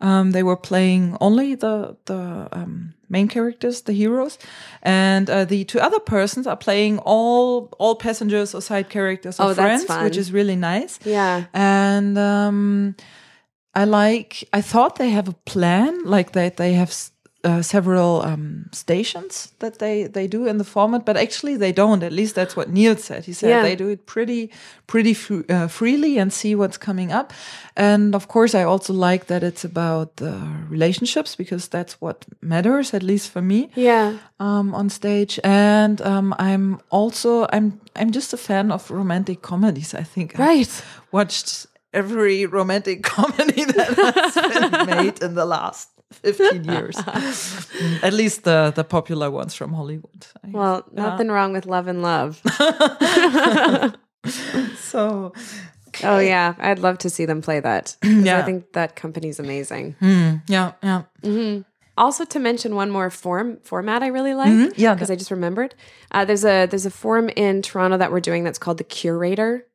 um, 0.02 0.32
they 0.32 0.44
were 0.44 0.58
playing 0.58 1.18
only 1.20 1.56
the 1.56 1.96
the 2.06 2.48
um, 2.52 2.94
main 3.10 3.28
characters, 3.28 3.82
the 3.82 3.94
heroes, 3.94 4.38
and 4.84 5.30
uh, 5.30 5.46
the 5.46 5.64
two 5.66 5.80
other 5.80 6.00
persons 6.00 6.48
are 6.48 6.58
playing 6.58 7.00
all 7.06 7.70
all 7.80 7.96
passengers 7.96 8.54
or 8.56 8.62
side 8.62 8.90
characters 8.90 9.40
or 9.40 9.46
Oh, 9.50 9.54
friends, 9.54 9.86
which 10.06 10.18
is 10.18 10.32
really 10.32 10.56
nice. 10.56 11.00
Yeah. 11.06 11.46
And 11.54 12.18
um, 12.18 12.96
I 13.76 13.86
like. 13.86 14.44
I 14.54 14.62
thought 14.62 14.96
they 14.98 15.10
have 15.12 15.28
a 15.30 15.36
plan, 15.46 16.04
like 16.06 16.32
that 16.34 16.56
they 16.58 16.74
have 16.74 16.90
s- 16.90 17.12
uh, 17.44 17.62
several 17.62 18.22
um, 18.22 18.66
stations 18.74 19.54
that 19.60 19.80
they 19.80 20.08
they 20.08 20.28
do 20.28 20.46
in 20.48 20.58
the 20.58 20.64
format, 20.66 21.06
but 21.06 21.16
actually 21.18 21.58
they 21.58 21.72
don't. 21.72 22.04
At 22.04 22.12
least 22.12 22.36
that's 22.36 22.56
what 22.56 22.70
Neil 22.70 22.96
said. 22.98 23.26
He 23.26 23.34
said 23.34 23.50
Yeah. 23.50 23.62
they 23.62 23.76
do 23.76 23.88
it 23.90 24.06
pretty 24.06 24.50
pretty 24.88 25.16
uh, 25.50 25.68
freely 25.70 26.20
and 26.20 26.34
see 26.34 26.56
what's 26.56 26.78
coming 26.78 27.12
up. 27.14 27.32
And 27.76 28.16
of 28.16 28.28
course, 28.28 28.54
I 28.56 28.64
also 28.64 28.94
like 28.94 29.26
that 29.28 29.42
it's 29.44 29.64
about 29.66 30.16
the 30.18 30.34
relationships 30.70 31.36
because 31.38 31.70
that's 31.70 31.94
what 32.02 32.26
matters, 32.42 32.94
at 32.94 33.04
least 33.04 33.32
for 33.32 33.42
me 33.42 33.70
Yeah. 33.76 34.14
um, 34.40 34.74
on 34.76 34.90
stage. 34.90 35.40
And 35.44 36.02
um, 36.02 36.34
I'm 36.40 36.80
also 36.90 37.46
I'm 37.54 37.80
I'm 37.96 38.12
just 38.12 38.34
a 38.34 38.38
fan 38.38 38.72
of 38.72 38.92
romantic 38.92 39.42
comedies. 39.42 39.94
I 39.94 40.04
think 40.04 40.34
I've 40.34 40.40
Right. 40.48 40.84
watched 41.12 41.68
every 41.94 42.46
romantic 42.46 43.04
comedy 43.18 43.64
that 43.66 43.98
has 44.16 44.36
been 44.36 44.86
made 44.98 45.24
in 45.24 45.36
the 45.36 45.46
last 45.46 45.90
15 46.12 46.64
years. 46.76 46.96
Mm, 46.98 48.04
At 48.04 48.14
least 48.14 48.44
the 48.44 48.72
the 48.76 48.84
popular 48.84 49.30
ones 49.32 49.54
from 49.56 49.74
Hollywood. 49.74 50.26
Well, 50.48 50.84
nothing 50.92 51.30
wrong 51.30 51.54
with 51.54 51.66
love 51.66 51.88
and 51.88 52.02
love. 52.02 52.42
so 54.78 55.34
Oh 56.04 56.20
yeah, 56.20 56.54
I'd 56.60 56.80
love 56.80 56.98
to 57.00 57.10
see 57.10 57.26
them 57.26 57.42
play 57.42 57.60
that. 57.60 57.96
Yeah. 58.04 58.38
I 58.40 58.42
think 58.44 58.74
that 58.74 58.96
company's 58.96 59.40
amazing. 59.40 59.96
yeah, 60.48 60.74
yeah. 60.84 61.04
Also, 61.98 62.24
to 62.26 62.40
mention 62.40 62.76
one 62.76 62.90
more 62.92 63.10
form 63.10 63.58
format 63.64 64.02
I 64.04 64.08
really 64.08 64.34
like, 64.34 64.50
Mhm, 64.52 64.74
yeah, 64.78 64.94
because 64.94 65.12
I 65.12 65.16
just 65.18 65.32
remembered. 65.32 65.76
Uh, 66.12 66.24
there's 66.26 66.46
a 66.46 66.66
there's 66.68 66.86
a 66.86 66.92
forum 66.92 67.30
in 67.36 67.62
Toronto 67.62 67.98
that 67.98 68.12
we're 68.12 68.22
doing 68.22 68.44
that's 68.46 68.58
called 68.60 68.78
the 68.78 68.86
Curator. 68.86 69.66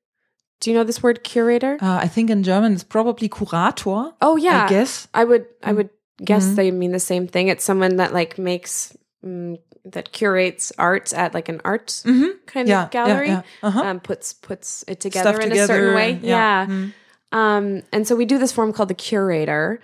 Do 0.60 0.70
you 0.70 0.76
know 0.76 0.84
this 0.84 1.02
word 1.02 1.22
curator? 1.24 1.76
Uh, 1.82 1.98
I 2.00 2.08
think 2.08 2.30
in 2.30 2.42
German 2.42 2.72
it's 2.72 2.84
probably 2.84 3.28
Kurator. 3.28 4.14
oh 4.22 4.36
yeah, 4.36 4.64
I 4.64 4.68
guess. 4.68 5.08
I 5.12 5.24
would 5.24 5.44
I 5.62 5.72
would 5.72 5.90
guess 6.22 6.44
Mhm. 6.46 6.56
they 6.56 6.70
mean 6.70 6.92
the 6.92 7.00
same 7.00 7.26
thing. 7.26 7.48
It's 7.48 7.64
someone 7.64 7.96
that 7.96 8.12
like 8.12 8.38
makes 8.38 8.96
mm, 9.24 9.58
that 9.86 10.12
curates 10.12 10.72
art 10.78 11.12
at 11.12 11.34
like 11.34 11.48
an 11.48 11.60
art 11.64 11.88
Mhm. 12.04 12.30
kind 12.46 12.68
Yeah, 12.68 12.84
of 12.84 12.90
gallery. 12.90 13.28
yeah, 13.28 13.42
yeah. 13.62 13.68
Uh-huh. 13.68 13.80
Um, 13.82 14.00
puts 14.00 14.32
puts 14.32 14.84
it 14.88 15.00
together 15.00 15.32
Stuff 15.32 15.42
in 15.44 15.50
together. 15.50 15.74
a 15.74 15.76
certain 15.76 15.94
way. 15.94 16.18
Yeah. 16.22 16.66
Mm. 16.66 16.92
Um, 17.32 17.82
and 17.92 18.06
so 18.06 18.14
we 18.16 18.24
do 18.26 18.38
this 18.38 18.52
form 18.52 18.72
called 18.72 18.88
the 18.88 18.94
curator, 18.94 19.80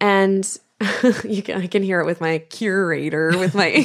and 0.00 0.44
you 1.24 1.42
can, 1.42 1.60
I 1.60 1.66
can 1.66 1.82
hear 1.82 2.00
it 2.00 2.06
with 2.06 2.20
my 2.20 2.38
curator 2.38 3.36
with 3.36 3.54
my 3.54 3.70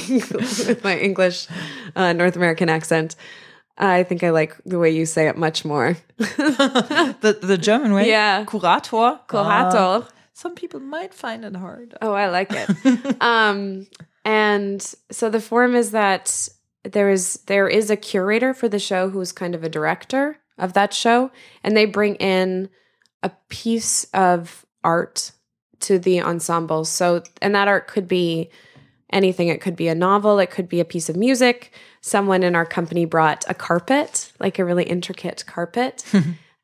with 0.68 0.84
my 0.84 0.98
English 0.98 1.48
uh, 1.96 2.14
North 2.14 2.36
American 2.36 2.70
accent. 2.70 3.16
I 3.78 4.04
think 4.04 4.24
I 4.24 4.30
like 4.30 4.56
the 4.66 4.78
way 4.80 4.92
you 4.92 5.06
say 5.08 5.28
it 5.28 5.36
much 5.38 5.66
more. 5.66 5.98
the 6.18 7.38
the 7.42 7.58
German 7.58 7.94
way. 7.94 8.08
Yeah. 8.08 8.46
Kurator. 8.46 9.20
Curator. 9.28 9.78
Uh, 9.78 10.02
some 10.44 10.56
people 10.56 10.82
might 10.82 11.14
find 11.14 11.46
it 11.46 11.56
hard. 11.56 11.96
Oh, 12.02 12.12
I 12.12 12.28
like 12.28 12.52
it. 12.52 13.22
um, 13.22 13.88
and 14.26 14.82
so 15.10 15.30
the 15.30 15.40
form 15.40 15.74
is 15.74 15.92
that 15.92 16.50
there 16.84 17.10
is 17.10 17.36
there 17.48 17.70
is 17.70 17.90
a 17.90 17.96
curator 17.96 18.54
for 18.54 18.68
the 18.68 18.78
show 18.78 19.10
who's 19.10 19.32
kind 19.32 19.56
of 19.56 19.64
a 19.64 19.70
director 19.70 20.38
of 20.58 20.74
that 20.74 20.94
show, 20.94 21.32
and 21.64 21.78
they 21.78 21.86
bring 21.86 22.16
in 22.16 22.70
a 23.24 23.32
piece 23.48 24.04
of 24.14 24.66
art 24.84 25.32
to 25.80 25.98
the 25.98 26.22
ensemble. 26.22 26.84
So, 26.84 27.24
and 27.42 27.56
that 27.56 27.70
art 27.70 27.88
could 27.88 28.10
be 28.10 28.50
anything. 29.14 29.48
It 29.48 29.62
could 29.62 29.78
be 29.78 29.88
a 29.88 29.96
novel. 29.96 30.40
It 30.40 30.52
could 30.52 30.68
be 30.68 30.82
a 30.82 30.86
piece 30.86 31.08
of 31.08 31.16
music. 31.16 31.72
Someone 32.02 32.44
in 32.44 32.54
our 32.54 32.66
company 32.66 33.06
brought 33.06 33.46
a 33.48 33.54
carpet, 33.54 34.34
like 34.42 34.60
a 34.60 34.66
really 34.66 34.84
intricate 34.84 35.46
carpet. 35.48 36.04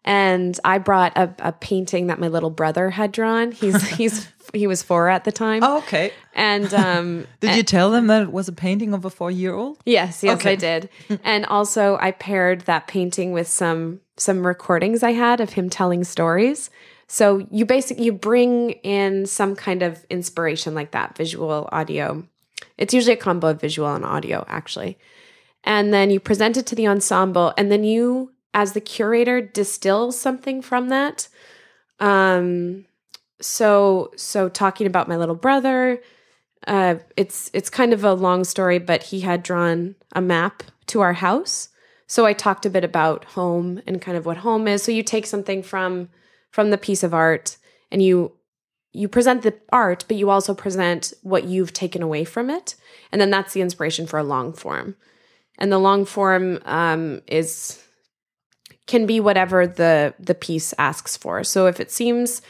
And 0.09 0.59
I 0.65 0.79
brought 0.79 1.15
a, 1.15 1.31
a 1.37 1.51
painting 1.51 2.07
that 2.07 2.19
my 2.19 2.29
little 2.29 2.49
brother 2.49 2.89
had 2.89 3.11
drawn. 3.11 3.51
He's 3.51 3.87
he's 3.97 4.27
he 4.53 4.65
was 4.65 4.81
four 4.81 5.07
at 5.07 5.23
the 5.23 5.31
time. 5.31 5.63
Oh, 5.63 5.77
okay. 5.79 6.11
And 6.33 6.73
um 6.85 7.27
Did 7.41 7.55
you 7.55 7.63
tell 7.63 7.91
them 7.91 8.07
that 8.07 8.23
it 8.23 8.31
was 8.31 8.47
a 8.47 8.51
painting 8.51 8.93
of 8.95 9.05
a 9.05 9.11
four 9.11 9.29
year 9.29 9.53
old? 9.53 9.77
yes, 9.85 10.23
yes 10.23 10.39
Okay. 10.39 10.53
I 10.53 10.55
did. 10.55 10.89
and 11.23 11.45
also 11.45 11.97
I 12.01 12.09
paired 12.11 12.61
that 12.61 12.87
painting 12.87 13.33
with 13.33 13.47
some 13.47 14.01
some 14.17 14.45
recordings 14.45 15.03
I 15.03 15.11
had 15.11 15.39
of 15.41 15.53
him 15.53 15.69
telling 15.69 16.03
stories. 16.03 16.71
So 17.05 17.45
you 17.51 17.65
basically 17.65 18.05
you 18.05 18.11
bring 18.13 18.71
in 18.81 19.27
some 19.27 19.55
kind 19.55 19.83
of 19.83 20.03
inspiration 20.09 20.73
like 20.73 20.91
that, 20.91 21.15
visual, 21.15 21.69
audio. 21.71 22.23
It's 22.79 22.95
usually 22.95 23.13
a 23.13 23.17
combo 23.17 23.49
of 23.49 23.61
visual 23.61 23.93
and 23.93 24.03
audio 24.03 24.43
actually. 24.47 24.97
And 25.63 25.93
then 25.93 26.09
you 26.09 26.19
present 26.19 26.57
it 26.57 26.65
to 26.67 26.75
the 26.75 26.87
ensemble 26.87 27.53
and 27.57 27.71
then 27.71 27.83
you 27.83 28.31
as 28.53 28.73
the 28.73 28.81
curator 28.81 29.41
distill 29.41 30.11
something 30.11 30.61
from 30.61 30.89
that. 30.89 31.27
Um 31.99 32.85
so 33.41 34.11
so 34.15 34.49
talking 34.49 34.87
about 34.87 35.07
my 35.07 35.17
little 35.17 35.35
brother, 35.35 36.01
uh, 36.67 36.95
it's 37.15 37.49
it's 37.53 37.69
kind 37.69 37.93
of 37.93 38.03
a 38.03 38.13
long 38.13 38.43
story, 38.43 38.79
but 38.79 39.03
he 39.03 39.21
had 39.21 39.43
drawn 39.43 39.95
a 40.13 40.21
map 40.21 40.63
to 40.87 41.01
our 41.01 41.13
house. 41.13 41.69
So 42.07 42.25
I 42.25 42.33
talked 42.33 42.65
a 42.65 42.69
bit 42.69 42.83
about 42.83 43.23
home 43.23 43.81
and 43.85 44.01
kind 44.01 44.17
of 44.17 44.25
what 44.25 44.37
home 44.37 44.67
is. 44.67 44.83
So 44.83 44.91
you 44.91 45.03
take 45.03 45.25
something 45.25 45.63
from 45.63 46.09
from 46.51 46.71
the 46.71 46.77
piece 46.77 47.03
of 47.03 47.13
art 47.13 47.57
and 47.91 48.01
you 48.01 48.33
you 48.91 49.07
present 49.07 49.43
the 49.43 49.53
art, 49.71 50.03
but 50.07 50.17
you 50.17 50.29
also 50.29 50.53
present 50.53 51.13
what 51.21 51.43
you've 51.43 51.73
taken 51.73 52.01
away 52.01 52.23
from 52.23 52.49
it, 52.49 52.75
and 53.11 53.21
then 53.21 53.29
that's 53.29 53.53
the 53.53 53.61
inspiration 53.61 54.07
for 54.07 54.17
a 54.17 54.23
long 54.23 54.51
form. 54.51 54.95
And 55.59 55.71
the 55.71 55.77
long 55.77 56.05
form 56.05 56.59
um, 56.65 57.21
is 57.27 57.83
can 58.89 59.05
be 59.05 59.19
whatever 59.19 59.67
the 59.67 60.15
the 60.19 60.33
piece 60.33 60.73
asks 60.79 61.15
for. 61.15 61.43
So 61.43 61.67
if 61.67 61.79
it 61.79 61.91
seems 61.91 62.41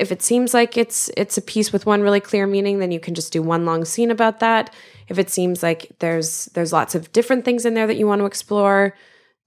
if 0.00 0.10
it 0.10 0.20
seems 0.20 0.52
like 0.52 0.76
it's 0.76 1.08
it's 1.16 1.38
a 1.38 1.42
piece 1.42 1.72
with 1.72 1.86
one 1.86 2.02
really 2.02 2.18
clear 2.18 2.44
meaning 2.44 2.80
then 2.80 2.90
you 2.90 2.98
can 2.98 3.14
just 3.14 3.32
do 3.32 3.40
one 3.40 3.64
long 3.64 3.84
scene 3.84 4.10
about 4.10 4.40
that. 4.40 4.74
If 5.06 5.20
it 5.20 5.30
seems 5.30 5.62
like 5.62 5.92
there's 6.00 6.46
there's 6.54 6.72
lots 6.72 6.96
of 6.96 7.12
different 7.12 7.44
things 7.44 7.64
in 7.64 7.74
there 7.74 7.86
that 7.86 7.96
you 7.96 8.06
want 8.08 8.18
to 8.20 8.26
explore 8.26 8.96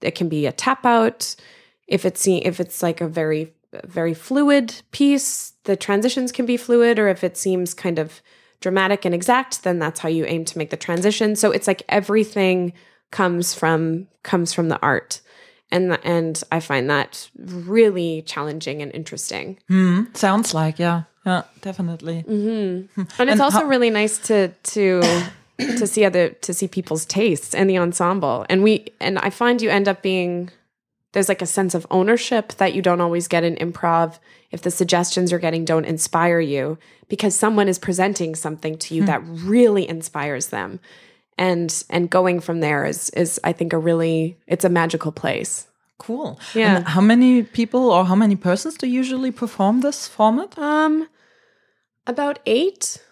it 0.00 0.14
can 0.14 0.30
be 0.30 0.46
a 0.46 0.52
tap 0.52 0.86
out. 0.86 1.36
If 1.86 2.06
it's 2.06 2.26
if 2.26 2.58
it's 2.58 2.82
like 2.82 3.02
a 3.02 3.08
very 3.08 3.52
very 3.84 4.14
fluid 4.14 4.74
piece 4.92 5.52
the 5.64 5.76
transitions 5.76 6.32
can 6.32 6.46
be 6.46 6.56
fluid 6.56 6.98
or 6.98 7.08
if 7.08 7.22
it 7.22 7.36
seems 7.36 7.74
kind 7.74 7.98
of 7.98 8.22
dramatic 8.62 9.04
and 9.04 9.14
exact 9.14 9.62
then 9.62 9.78
that's 9.78 10.00
how 10.00 10.08
you 10.08 10.24
aim 10.24 10.46
to 10.46 10.56
make 10.56 10.70
the 10.70 10.76
transition. 10.78 11.36
So 11.36 11.50
it's 11.50 11.66
like 11.66 11.82
everything 11.90 12.72
comes 13.10 13.52
from 13.52 14.08
comes 14.22 14.54
from 14.54 14.70
the 14.70 14.80
art 14.80 15.20
and 15.70 15.98
and 16.04 16.42
I 16.52 16.60
find 16.60 16.88
that 16.90 17.30
really 17.38 18.22
challenging 18.22 18.82
and 18.82 18.92
interesting. 18.92 19.58
Hmm. 19.68 20.04
Sounds 20.14 20.54
like, 20.54 20.78
yeah. 20.78 21.02
Yeah, 21.24 21.42
definitely. 21.60 22.22
Mm-hmm. 22.22 23.02
Hmm. 23.02 23.08
And 23.18 23.30
it's 23.30 23.40
also 23.40 23.64
really 23.64 23.90
nice 23.90 24.18
to 24.28 24.48
to 24.48 25.02
to 25.58 25.86
see 25.86 26.04
other 26.04 26.30
to 26.30 26.54
see 26.54 26.68
people's 26.68 27.04
tastes 27.04 27.54
and 27.54 27.68
the 27.68 27.78
ensemble. 27.78 28.46
And 28.48 28.62
we 28.62 28.86
and 29.00 29.18
I 29.18 29.30
find 29.30 29.60
you 29.60 29.70
end 29.70 29.88
up 29.88 30.02
being 30.02 30.50
there's 31.12 31.28
like 31.28 31.42
a 31.42 31.46
sense 31.46 31.74
of 31.74 31.86
ownership 31.90 32.52
that 32.54 32.74
you 32.74 32.82
don't 32.82 33.00
always 33.00 33.26
get 33.26 33.42
in 33.42 33.56
improv 33.56 34.18
if 34.50 34.62
the 34.62 34.70
suggestions 34.70 35.30
you're 35.30 35.40
getting 35.40 35.64
don't 35.64 35.86
inspire 35.86 36.40
you 36.40 36.78
because 37.08 37.34
someone 37.34 37.68
is 37.68 37.78
presenting 37.78 38.34
something 38.34 38.76
to 38.78 38.94
you 38.94 39.02
hmm. 39.02 39.06
that 39.06 39.22
really 39.24 39.88
inspires 39.88 40.48
them. 40.48 40.78
And 41.38 41.84
and 41.90 42.08
going 42.10 42.40
from 42.40 42.60
there 42.60 42.84
is 42.88 43.10
is 43.10 43.38
I 43.44 43.52
think 43.52 43.72
a 43.72 43.78
really 43.78 44.38
it's 44.46 44.64
a 44.64 44.68
magical 44.70 45.12
place. 45.12 45.66
Cool. 45.98 46.38
Yeah. 46.54 46.76
And 46.76 46.88
how 46.88 47.00
many 47.00 47.42
people 47.42 47.90
or 47.90 48.04
how 48.04 48.14
many 48.16 48.36
persons 48.36 48.76
do 48.76 48.86
usually 48.86 49.30
perform 49.32 49.80
this 49.80 50.08
format? 50.08 50.58
Um, 50.58 51.08
about 52.06 52.38
8 52.46 53.02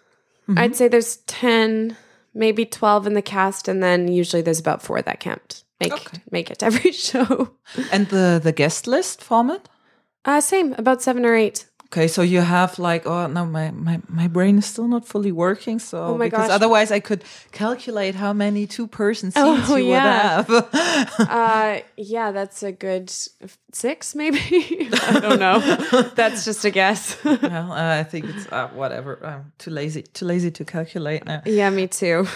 Mm-hmm. 0.47 0.59
I'd 0.59 0.77
say 0.77 0.89
there's 0.89 1.17
ten, 1.27 1.97
maybe 2.35 2.67
twelve 2.67 3.07
in 3.07 3.15
the 3.15 3.23
cast, 3.23 3.67
and 3.67 3.83
then 3.83 4.09
usually 4.09 4.43
there's 4.43 4.61
about 4.61 4.83
four 4.83 5.01
that 5.01 5.19
can't 5.19 5.65
make 5.81 5.93
Okay. 5.95 6.19
make 6.31 6.51
it 6.51 6.59
to 6.59 6.67
every 6.67 6.93
show. 7.09 7.57
And 7.91 8.09
the 8.09 8.41
the 8.45 8.53
guest 8.53 8.87
list 8.87 9.25
format? 9.25 9.71
Uh, 10.27 10.43
same, 10.43 10.75
about 10.75 11.01
seven 11.01 11.25
or 11.25 11.35
eight. 11.35 11.65
Okay, 11.95 12.09
so 12.09 12.23
you 12.23 12.41
have 12.41 12.77
like 12.81 13.07
oh 13.07 13.29
no, 13.29 13.47
my 13.47 13.71
my 13.71 14.01
my 14.09 14.27
brain 14.27 14.59
is 14.59 14.67
still 14.67 14.89
not 14.89 15.07
fully 15.07 15.31
working. 15.31 15.79
So 15.79 16.03
Oh 16.03 16.19
my 16.19 16.25
because 16.25 16.49
gosh. 16.49 16.57
otherwise 16.57 16.91
I 16.91 16.99
could 17.01 17.23
calculate 17.53 18.17
how 18.17 18.33
many 18.33 18.67
two 18.67 18.89
person 18.89 19.31
seats 19.31 19.69
Oh, 19.71 19.77
you 19.77 19.91
yeah. 19.91 20.43
would 20.49 20.65
have. 20.65 20.71
Uh, 21.31 21.81
yeah, 21.97 22.33
that's 22.33 22.63
a 22.63 22.73
good 22.73 23.11
six, 23.73 24.15
maybe. 24.15 24.39
I 25.09 25.21
don't 25.21 25.39
know. 25.39 25.61
that's 26.17 26.45
just 26.45 26.65
a 26.65 26.71
guess. 26.71 27.17
well, 27.25 27.73
uh, 27.73 28.01
I 28.01 28.05
think 28.05 28.25
it's 28.27 28.47
uh, 28.53 28.69
whatever. 28.75 29.19
I'm 29.25 29.53
too 29.59 29.71
lazy 29.71 30.03
too 30.03 30.27
lazy 30.27 30.51
to 30.51 30.65
calculate 30.65 31.25
now. 31.27 31.43
yeah, 31.47 31.71
me 31.71 31.87
too. 31.87 32.27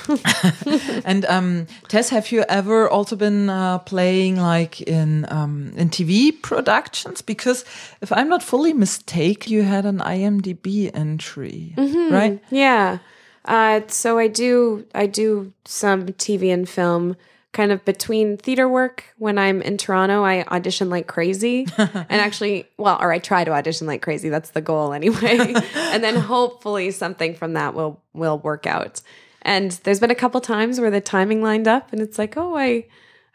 And 1.04 1.24
um, 1.26 1.66
Tess, 1.88 2.10
have 2.10 2.30
you 2.32 2.44
ever 2.48 2.88
also 2.88 3.16
been 3.16 3.48
uh, 3.50 3.78
playing 3.78 4.36
like 4.36 4.80
in 4.86 5.26
um, 5.30 5.72
in 5.76 5.88
TV 5.90 6.32
productions? 6.42 7.22
Because 7.22 7.64
if 8.00 8.12
I'm 8.12 8.28
not 8.28 8.42
fully 8.42 8.72
mistaken, 8.72 9.47
you 9.48 9.62
had 9.62 9.86
an 9.86 9.98
IMDb 9.98 10.90
entry, 10.94 11.74
right? 11.76 12.42
Yeah. 12.50 12.98
Uh, 13.44 13.80
so 13.88 14.18
I 14.18 14.28
do 14.28 14.86
I 14.94 15.06
do 15.06 15.52
some 15.64 16.06
TV 16.06 16.52
and 16.52 16.68
film 16.68 17.16
kind 17.52 17.72
of 17.72 17.84
between 17.84 18.36
theater 18.36 18.68
work 18.68 19.04
when 19.16 19.38
I'm 19.38 19.62
in 19.62 19.78
Toronto, 19.78 20.22
I 20.22 20.42
audition 20.44 20.90
like 20.90 21.06
crazy. 21.06 21.66
and 21.78 22.06
actually, 22.10 22.68
well, 22.76 22.98
or 23.00 23.10
I 23.10 23.18
try 23.18 23.44
to 23.44 23.52
audition 23.52 23.86
like 23.86 24.02
crazy. 24.02 24.28
That's 24.28 24.50
the 24.50 24.60
goal 24.60 24.92
anyway. 24.92 25.54
and 25.74 26.04
then 26.04 26.16
hopefully 26.16 26.90
something 26.90 27.34
from 27.34 27.54
that 27.54 27.74
will 27.74 28.02
will 28.12 28.38
work 28.38 28.66
out. 28.66 29.00
And 29.42 29.72
there's 29.84 30.00
been 30.00 30.10
a 30.10 30.16
couple 30.16 30.40
times 30.40 30.78
where 30.78 30.90
the 30.90 31.00
timing 31.00 31.42
lined 31.42 31.66
up 31.66 31.92
and 31.92 32.02
it's 32.02 32.18
like, 32.18 32.36
oh, 32.36 32.56
I 32.56 32.86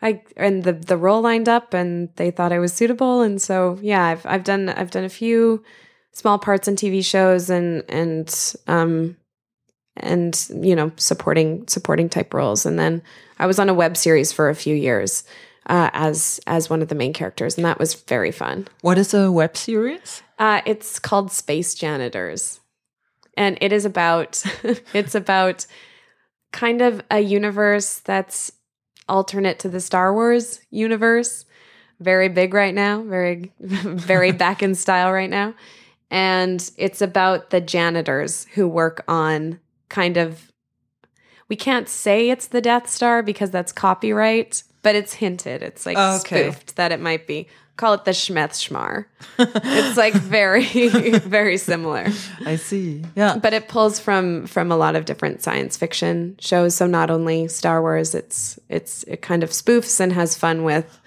I 0.01 0.22
and 0.38 0.64
the 0.64 0.74
the 0.74 0.97
role 0.97 1.22
lined 1.22 1.49
up 1.49 1.74
and 1.74 2.09
they 2.18 2.30
thought 2.30 2.51
I 2.51 2.59
was 2.59 2.72
suitable. 2.72 3.22
And 3.22 3.41
so 3.41 3.80
yeah, 3.82 4.05
I've 4.05 4.26
I've 4.26 4.43
done 4.43 4.70
I've 4.70 4.91
done 4.91 5.05
a 5.05 5.09
few 5.09 5.64
small 6.14 6.39
parts 6.39 6.68
in 6.68 6.76
TV 6.76 7.03
shows 7.03 7.49
and 7.49 7.84
and 7.89 8.55
um 8.68 9.18
and 9.97 10.47
you 10.49 10.76
know 10.76 10.91
supporting 10.95 11.68
supporting 11.68 12.09
type 12.09 12.34
roles. 12.34 12.66
And 12.66 12.80
then 12.80 13.01
i 13.39 13.45
was 13.45 13.59
on 13.59 13.70
a 13.70 13.74
web 13.74 13.97
series 13.97 14.32
for 14.32 14.49
a 14.49 14.55
few 14.55 14.76
years 14.76 15.24
uh, 15.68 15.89
as 15.93 16.39
as 16.47 16.70
one 16.70 16.82
of 16.82 16.88
the 16.88 16.95
main 16.95 17.14
characters 17.14 17.57
and 17.57 17.66
that 17.66 17.80
was 17.80 17.95
very 17.95 18.32
fun. 18.32 18.68
What 18.82 18.97
is 18.97 19.14
a 19.14 19.32
web 19.32 19.57
series? 19.57 20.24
uh, 20.39 20.61
it's 20.66 20.99
called 20.99 21.32
space 21.32 21.74
janitors. 21.74 22.59
And 23.36 23.57
it 23.61 23.74
is 23.74 23.86
about 23.86 24.43
it's 24.93 25.16
about 25.16 25.66
kind 26.51 26.82
of 26.82 27.01
a 27.09 27.20
universe 27.20 27.99
that's 27.99 28.51
alternate 29.09 29.59
to 29.59 29.70
the 29.70 29.80
star 29.80 30.14
wars 30.14 30.61
universe. 30.70 31.45
Very 31.99 32.28
big 32.30 32.53
right 32.53 32.74
now 32.74 33.01
very 33.01 33.51
very 33.59 34.32
back 34.32 34.61
in 34.61 34.76
style 34.76 35.11
right 35.11 35.30
now 35.30 35.53
and 36.14 36.70
it's 36.78 37.01
about 37.01 37.49
the 37.49 37.59
janitors 37.59 38.45
who 38.53 38.68
work 38.68 39.03
on 39.07 39.59
kind 39.89 40.16
of 40.16 40.51
we 41.49 41.55
can't 41.55 41.89
say 41.89 42.30
it's 42.30 42.47
the 42.47 42.61
Death 42.61 42.88
Star 42.89 43.22
because 43.22 43.51
that's 43.51 43.72
copyright, 43.72 44.64
but 44.84 44.95
it's 44.95 45.14
hinted. 45.16 45.61
It's 45.61 45.86
like 45.86 45.97
oh, 45.99 46.20
Okay. 46.20 46.43
spoofed 46.51 46.76
that 46.78 46.91
it 46.91 46.99
might 47.01 47.28
be. 47.28 47.47
Call 47.76 47.95
it 47.95 48.05
the 48.05 48.11
Schmeth 48.11 48.51
Schmar. 48.53 49.05
it's 49.39 49.97
like 49.97 50.14
very, 50.14 50.64
very 51.20 51.57
similar. 51.57 52.07
I 52.45 52.55
see. 52.57 53.03
Yeah. 53.16 53.38
But 53.38 53.53
it 53.53 53.68
pulls 53.68 53.99
from 53.99 54.45
from 54.45 54.72
a 54.72 54.78
lot 54.78 54.95
of 54.95 55.05
different 55.05 55.41
science 55.41 55.76
fiction 55.76 56.36
shows. 56.39 56.76
So 56.76 56.86
not 56.86 57.09
only 57.09 57.47
Star 57.47 57.82
Wars, 57.82 58.14
it's 58.14 58.59
it's 58.70 59.03
it 59.05 59.24
kind 59.24 59.41
of 59.43 59.49
spoofs 59.49 59.99
and 59.99 60.14
has 60.14 60.38
fun 60.38 60.64
with 60.64 60.99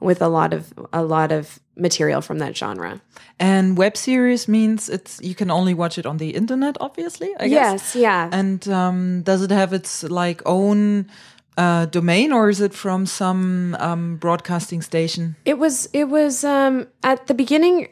with 0.00 0.20
a 0.20 0.28
lot 0.28 0.52
of 0.52 0.72
a 0.92 1.02
lot 1.02 1.32
of 1.32 1.58
material 1.76 2.20
from 2.20 2.38
that 2.38 2.56
genre. 2.56 3.00
And 3.38 3.76
web 3.76 3.96
series 3.96 4.48
means 4.48 4.88
it's 4.88 5.20
you 5.22 5.34
can 5.34 5.50
only 5.50 5.74
watch 5.74 5.98
it 5.98 6.06
on 6.06 6.18
the 6.18 6.30
internet, 6.30 6.76
obviously. 6.80 7.34
I 7.38 7.48
guess. 7.48 7.94
Yes, 7.94 7.96
yeah. 7.96 8.30
And 8.32 8.66
um, 8.68 9.22
does 9.22 9.42
it 9.42 9.50
have 9.50 9.72
its 9.72 10.02
like 10.04 10.42
own 10.46 11.08
uh, 11.56 11.86
domain, 11.86 12.32
or 12.32 12.50
is 12.50 12.60
it 12.60 12.74
from 12.74 13.06
some 13.06 13.76
um, 13.78 14.16
broadcasting 14.16 14.82
station? 14.82 15.36
It 15.44 15.58
was 15.58 15.88
it 15.92 16.04
was 16.04 16.44
um 16.44 16.86
at 17.02 17.26
the 17.26 17.34
beginning 17.34 17.88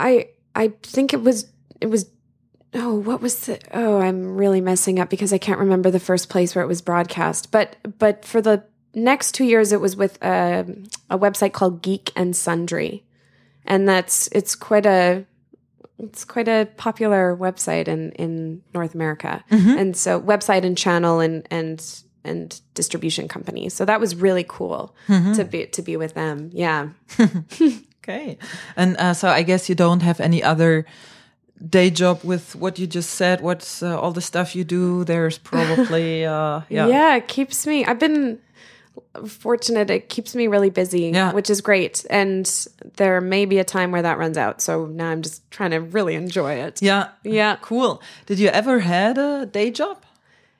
I 0.00 0.28
I 0.54 0.72
think 0.82 1.12
it 1.12 1.22
was 1.22 1.46
it 1.80 1.86
was 1.86 2.10
oh 2.74 2.94
what 2.94 3.20
was 3.20 3.46
the 3.46 3.60
oh 3.72 4.00
I'm 4.00 4.36
really 4.36 4.60
messing 4.60 4.98
up 4.98 5.10
because 5.10 5.32
I 5.32 5.38
can't 5.38 5.60
remember 5.60 5.90
the 5.90 6.00
first 6.00 6.28
place 6.28 6.54
where 6.54 6.64
it 6.64 6.68
was 6.68 6.82
broadcast 6.82 7.50
but 7.50 7.76
but 7.98 8.24
for 8.24 8.40
the 8.40 8.64
next 8.94 9.32
2 9.32 9.44
years 9.44 9.72
it 9.72 9.80
was 9.80 9.96
with 9.96 10.22
a, 10.22 10.66
a 11.08 11.18
website 11.18 11.52
called 11.52 11.82
Geek 11.82 12.12
and 12.16 12.34
Sundry 12.34 13.04
and 13.64 13.88
that's 13.88 14.28
it's 14.32 14.54
quite 14.54 14.86
a 14.86 15.24
it's 15.98 16.24
quite 16.24 16.48
a 16.48 16.66
popular 16.76 17.36
website 17.36 17.88
in 17.88 18.12
in 18.12 18.62
North 18.74 18.94
America 18.94 19.44
and 19.50 19.96
so 19.96 20.20
website 20.20 20.64
and 20.64 20.76
channel 20.76 21.20
and 21.20 21.46
and 21.50 22.02
and 22.24 22.60
distribution 22.74 23.28
company 23.28 23.68
so 23.68 23.84
that 23.84 24.00
was 24.00 24.14
really 24.14 24.44
cool 24.46 24.94
to 25.34 25.44
be 25.44 25.66
to 25.66 25.82
be 25.82 25.96
with 25.96 26.14
them 26.14 26.50
yeah 26.52 26.88
Okay. 28.02 28.38
And 28.76 28.96
uh, 28.96 29.14
so 29.14 29.28
I 29.28 29.42
guess 29.42 29.68
you 29.68 29.74
don't 29.74 30.00
have 30.00 30.20
any 30.20 30.42
other 30.42 30.86
day 31.68 31.90
job 31.90 32.20
with 32.24 32.56
what 32.56 32.78
you 32.78 32.86
just 32.86 33.10
said. 33.10 33.42
What's 33.42 33.82
uh, 33.82 34.00
all 34.00 34.12
the 34.12 34.22
stuff 34.22 34.56
you 34.56 34.64
do? 34.64 35.04
There's 35.04 35.38
probably 35.38 36.24
uh, 36.24 36.62
yeah. 36.68 36.86
Yeah, 36.88 37.16
it 37.16 37.28
keeps 37.28 37.66
me. 37.66 37.84
I've 37.84 37.98
been 37.98 38.40
fortunate. 39.26 39.90
It 39.90 40.08
keeps 40.08 40.34
me 40.34 40.46
really 40.46 40.70
busy, 40.70 41.10
Yeah. 41.12 41.32
which 41.32 41.50
is 41.50 41.60
great. 41.60 42.04
And 42.10 42.46
there 42.96 43.20
may 43.20 43.44
be 43.44 43.58
a 43.58 43.64
time 43.64 43.90
where 43.92 44.02
that 44.02 44.18
runs 44.18 44.36
out. 44.38 44.60
So 44.60 44.86
now 44.86 45.10
I'm 45.10 45.22
just 45.22 45.48
trying 45.50 45.70
to 45.72 45.78
really 45.78 46.14
enjoy 46.14 46.54
it. 46.54 46.80
Yeah. 46.82 47.08
Yeah. 47.24 47.56
Cool. 47.60 48.02
Did 48.26 48.38
you 48.38 48.48
ever 48.48 48.80
had 48.80 49.18
a 49.18 49.46
day 49.46 49.70
job? 49.70 50.02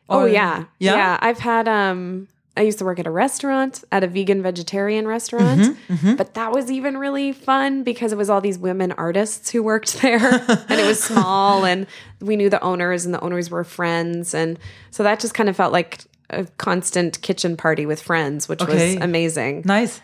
Oh 0.08 0.24
yeah. 0.24 0.64
Yeah? 0.78 0.96
Yeah. 0.96 1.18
I've 1.20 1.38
had 1.38 1.68
um 1.68 2.28
I 2.56 2.62
used 2.62 2.78
to 2.80 2.84
work 2.84 2.98
at 2.98 3.06
a 3.06 3.10
restaurant, 3.12 3.84
at 3.92 4.02
a 4.02 4.08
vegan 4.08 4.42
vegetarian 4.42 5.06
restaurant. 5.06 5.78
Mm-hmm, 5.88 6.16
But 6.16 6.34
that 6.34 6.50
was 6.50 6.68
even 6.70 6.98
really 6.98 7.32
fun 7.32 7.84
because 7.84 8.12
it 8.12 8.18
was 8.18 8.28
all 8.28 8.40
these 8.40 8.58
women 8.58 8.90
artists 8.92 9.50
who 9.50 9.62
worked 9.62 9.94
there. 10.02 10.18
and 10.18 10.70
it 10.80 10.84
was 10.86 11.02
small 11.10 11.64
and 11.64 11.86
we 12.20 12.34
knew 12.36 12.50
the 12.50 12.60
owners 12.62 13.04
and 13.06 13.14
the 13.14 13.20
owners 13.20 13.50
were 13.50 13.62
friends. 13.62 14.34
And 14.34 14.58
so 14.90 15.04
that 15.04 15.20
just 15.20 15.32
kind 15.32 15.48
of 15.48 15.56
felt 15.56 15.72
like 15.72 16.00
a 16.30 16.44
constant 16.56 17.20
kitchen 17.22 17.56
party 17.56 17.86
with 17.86 18.00
friends, 18.00 18.48
which 18.48 18.62
Okay. 18.62 18.94
was 18.94 19.02
amazing. 19.04 19.62
Nice. 19.64 20.00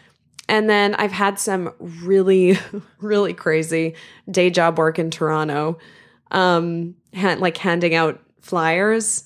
And 0.48 0.70
then 0.70 0.94
I've 0.94 1.12
had 1.12 1.38
some 1.40 1.72
really, 1.78 2.58
really 3.00 3.34
crazy 3.34 3.94
day 4.30 4.50
job 4.50 4.78
work 4.78 4.98
in 4.98 5.10
Toronto, 5.10 5.78
um, 6.30 6.94
ha- 7.14 7.36
like 7.38 7.56
handing 7.56 7.94
out 7.94 8.20
flyers 8.40 9.24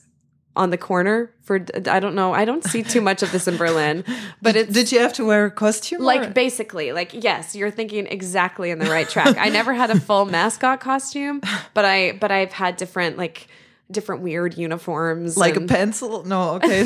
on 0.57 0.71
the 0.71 0.77
corner 0.79 1.33
for 1.43 1.65
I 1.87 2.01
don't 2.01 2.15
know. 2.15 2.33
I 2.35 2.45
don't 2.45 2.65
see 2.65 2.83
too 2.83 3.01
much 3.01 3.23
of 3.23 3.31
this 3.33 3.47
in 3.47 3.57
Berlin, 3.57 4.05
but 4.43 4.57
it's 4.57 4.73
Did 4.73 4.91
you 4.93 4.99
have 5.01 5.13
to 5.15 5.25
wear 5.25 5.47
a 5.47 5.51
costume? 5.51 6.01
like 6.03 6.23
or- 6.23 6.31
basically 6.31 6.93
like 6.93 7.13
yes, 7.15 7.55
you're 7.55 7.71
thinking 7.71 8.07
exactly 8.07 8.71
in 8.71 8.79
the 8.79 8.91
right 8.91 9.09
track. 9.09 9.37
I 9.39 9.49
never 9.49 9.73
had 9.75 9.91
a 9.91 10.01
full 10.01 10.25
mascot 10.37 10.81
costume, 10.81 11.41
but 11.75 11.85
I 11.85 12.13
but 12.13 12.31
I've 12.33 12.53
had 12.53 12.77
different 12.77 13.17
like 13.17 13.47
different 13.91 14.23
weird 14.23 14.57
uniforms, 14.57 15.37
like 15.37 15.57
a 15.57 15.61
pencil? 15.63 16.25
No. 16.25 16.55
Okay. 16.63 16.85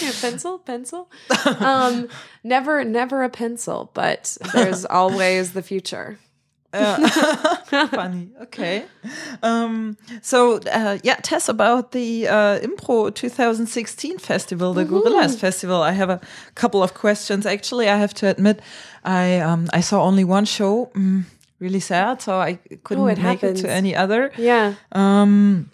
Yeah, 0.00 0.12
pencil, 0.20 0.58
pencil. 0.58 1.10
Um, 1.60 2.08
never, 2.42 2.84
never 2.84 3.22
a 3.22 3.28
pencil, 3.28 3.90
but 3.92 4.36
there's 4.54 4.84
always 5.00 5.52
the 5.52 5.62
future. 5.62 6.18
Funny. 6.74 8.30
Okay. 8.42 8.84
Um, 9.42 9.96
so, 10.22 10.58
uh, 10.72 10.98
yeah, 11.04 11.16
Tess, 11.22 11.48
about 11.48 11.92
the 11.92 12.26
uh, 12.26 12.58
Impro 12.60 13.14
2016 13.14 14.18
festival, 14.18 14.74
the 14.74 14.84
Gorillas 14.84 15.38
Festival. 15.38 15.82
I 15.82 15.92
have 15.92 16.10
a 16.10 16.20
couple 16.56 16.82
of 16.82 16.94
questions. 16.94 17.46
Actually, 17.46 17.88
I 17.88 17.96
have 17.96 18.12
to 18.14 18.28
admit, 18.28 18.60
I 19.04 19.38
um, 19.38 19.68
I 19.72 19.80
saw 19.80 20.02
only 20.02 20.24
one 20.24 20.46
show. 20.46 20.90
Mm, 20.96 21.24
really 21.64 21.80
sad. 21.80 22.22
So 22.22 22.32
I 22.48 22.58
couldn't 22.84 23.04
Oh, 23.04 23.08
it 23.12 23.18
make 23.18 23.40
happens. 23.40 23.60
it 23.60 23.66
to 23.66 23.72
any 23.72 23.92
other. 24.04 24.30
Yeah, 24.38 24.74
Um, 24.92 25.70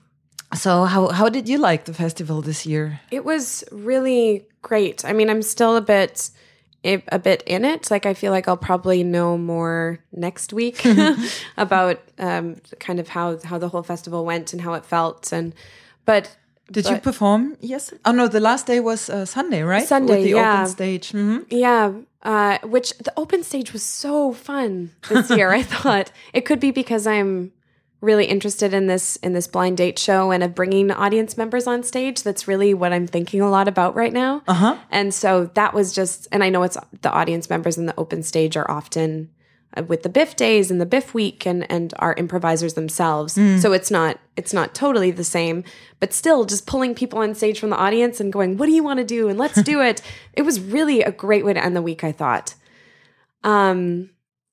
so 0.55 0.71
how 0.85 1.03
how 1.19 1.29
did 1.31 1.49
you 1.49 1.59
like 1.71 1.83
the 1.85 1.95
festival 1.95 2.43
this 2.43 2.65
year? 2.67 3.01
it 3.11 3.23
was 3.25 3.65
really 3.91 4.43
great. 4.63 5.05
I 5.05 5.13
mean, 5.13 5.29
I'm 5.31 5.43
still 5.43 5.77
a 5.77 5.81
bit, 5.81 6.31
a 7.13 7.19
bit 7.19 7.43
in 7.47 7.65
it. 7.65 7.91
Like, 7.91 8.11
I 8.11 8.15
feel 8.15 8.33
like 8.37 8.49
I'll 8.51 8.67
probably 8.71 9.03
know 9.05 9.39
more 9.39 9.99
next 10.13 10.53
week 10.53 10.77
about 11.57 11.97
um, 12.19 12.57
kind 12.87 12.99
of 13.01 13.09
how 13.09 13.39
how 13.51 13.59
the 13.59 13.69
whole 13.69 13.85
festival 13.85 14.25
went 14.25 14.53
and 14.53 14.63
how 14.63 14.75
it 14.75 14.85
felt. 14.87 15.33
And 15.33 15.53
but 16.05 16.37
Did 16.73 16.87
you 16.87 16.99
perform? 17.01 17.57
Yes. 17.61 17.93
Oh 18.05 18.13
no, 18.13 18.29
the 18.29 18.41
last 18.41 18.67
day 18.67 18.81
was 18.81 19.09
uh, 19.11 19.25
Sunday, 19.25 19.63
right? 19.63 19.89
Sunday, 19.89 20.15
With 20.15 20.25
the 20.25 20.31
yeah. 20.37 20.53
open 20.53 20.67
stage. 20.73 21.13
Mm 21.13 21.29
-hmm. 21.29 21.41
Yeah, 21.49 21.93
uh, 22.23 22.59
which 22.63 22.97
the 22.99 23.13
open 23.17 23.43
stage 23.43 23.73
was 23.73 23.83
so 23.83 24.33
fun 24.33 24.93
this 25.09 25.31
year. 25.31 25.51
I 25.51 25.63
thought 25.75 26.13
it 26.33 26.43
could 26.43 26.61
be 26.61 26.71
because 26.71 27.07
I'm 27.07 27.53
really 28.01 28.25
interested 28.25 28.73
in 28.73 28.87
this 28.87 29.17
in 29.17 29.35
this 29.35 29.47
blind 29.47 29.77
date 29.77 29.99
show 29.99 30.31
and 30.31 30.43
of 30.43 30.55
bringing 30.55 30.91
audience 30.91 31.37
members 31.37 31.67
on 31.67 31.83
stage. 31.83 32.23
That's 32.23 32.49
really 32.49 32.75
what 32.75 32.93
I'm 32.93 33.07
thinking 33.07 33.41
a 33.41 33.51
lot 33.51 33.69
about 33.69 33.95
right 33.95 34.13
now. 34.13 34.43
Uh 34.49 34.55
huh. 34.55 34.79
And 34.91 35.13
so 35.13 35.47
that 35.55 35.75
was 35.75 35.93
just, 35.93 36.27
and 36.33 36.43
I 36.43 36.49
know 36.49 36.63
it's 36.63 36.79
the 37.03 37.11
audience 37.11 37.51
members 37.51 37.77
in 37.79 37.87
the 37.87 37.95
open 37.99 38.23
stage 38.23 38.57
are 38.57 38.71
often 38.71 39.31
with 39.87 40.03
the 40.03 40.09
Biff 40.09 40.35
days 40.37 40.71
and 40.71 40.81
the 40.81 40.87
Biff 40.87 41.15
week 41.15 41.47
and 41.47 41.71
and 41.71 41.95
our 41.99 42.15
improvisers 42.15 42.75
themselves. 42.75 43.35
So 43.35 43.73
it's 43.73 43.91
not 43.91 44.19
it's 44.37 44.53
not 44.53 44.75
totally 44.75 45.11
the 45.11 45.25
same, 45.25 45.63
but 46.01 46.13
still 46.13 46.45
just 46.45 46.67
pulling 46.67 46.95
people 46.95 47.19
on 47.21 47.35
stage 47.35 47.61
from 47.61 47.71
the 47.71 47.77
audience 47.77 48.21
and 48.21 48.33
going, 48.33 48.57
"What 48.57 48.67
do 48.67 48.73
you 48.73 48.83
want 48.83 48.99
to 48.99 49.05
do?" 49.05 49.29
and 49.29 49.39
let's 49.39 49.63
do 49.63 49.81
it. 49.91 50.03
It 50.33 50.43
was 50.43 50.61
really 50.61 51.03
a 51.03 51.13
great 51.13 51.45
way 51.45 51.53
to 51.55 51.65
end 51.65 51.77
the 51.77 51.83
week. 51.83 52.03
I 52.05 52.13
thought. 52.13 52.55
Um, 53.45 54.11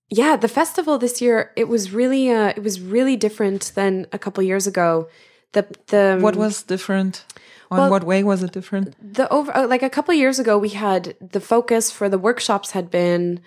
yeah, 0.10 0.38
the 0.38 0.48
festival 0.48 0.98
this 0.98 1.22
year 1.22 1.52
it 1.56 1.68
was 1.68 1.92
really 1.92 2.30
uh, 2.32 2.50
it 2.50 2.64
was 2.64 2.80
really 2.80 3.16
different 3.18 3.72
than 3.76 4.06
a 4.14 4.20
couple 4.20 4.44
years 4.44 4.68
ago. 4.68 5.10
The 5.54 5.66
the 5.88 6.18
What 6.22 6.36
was 6.36 6.64
different? 6.64 7.26
On 7.70 7.78
Well- 7.80 7.90
what 7.90 8.04
way 8.06 8.24
was 8.24 8.44
it 8.44 8.52
different? 8.54 8.96
the 9.02 9.28
over 9.30 9.52
uh, 9.56 9.68
like 9.68 9.84
a 9.84 9.90
couple 9.90 10.14
years 10.14 10.40
ago 10.40 10.58
we 10.58 10.70
had 10.70 11.16
the 11.20 11.42
focus 11.42 11.92
for 11.92 12.08
the 12.08 12.18
workshops 12.18 12.72
had 12.72 12.90
been 12.90 13.42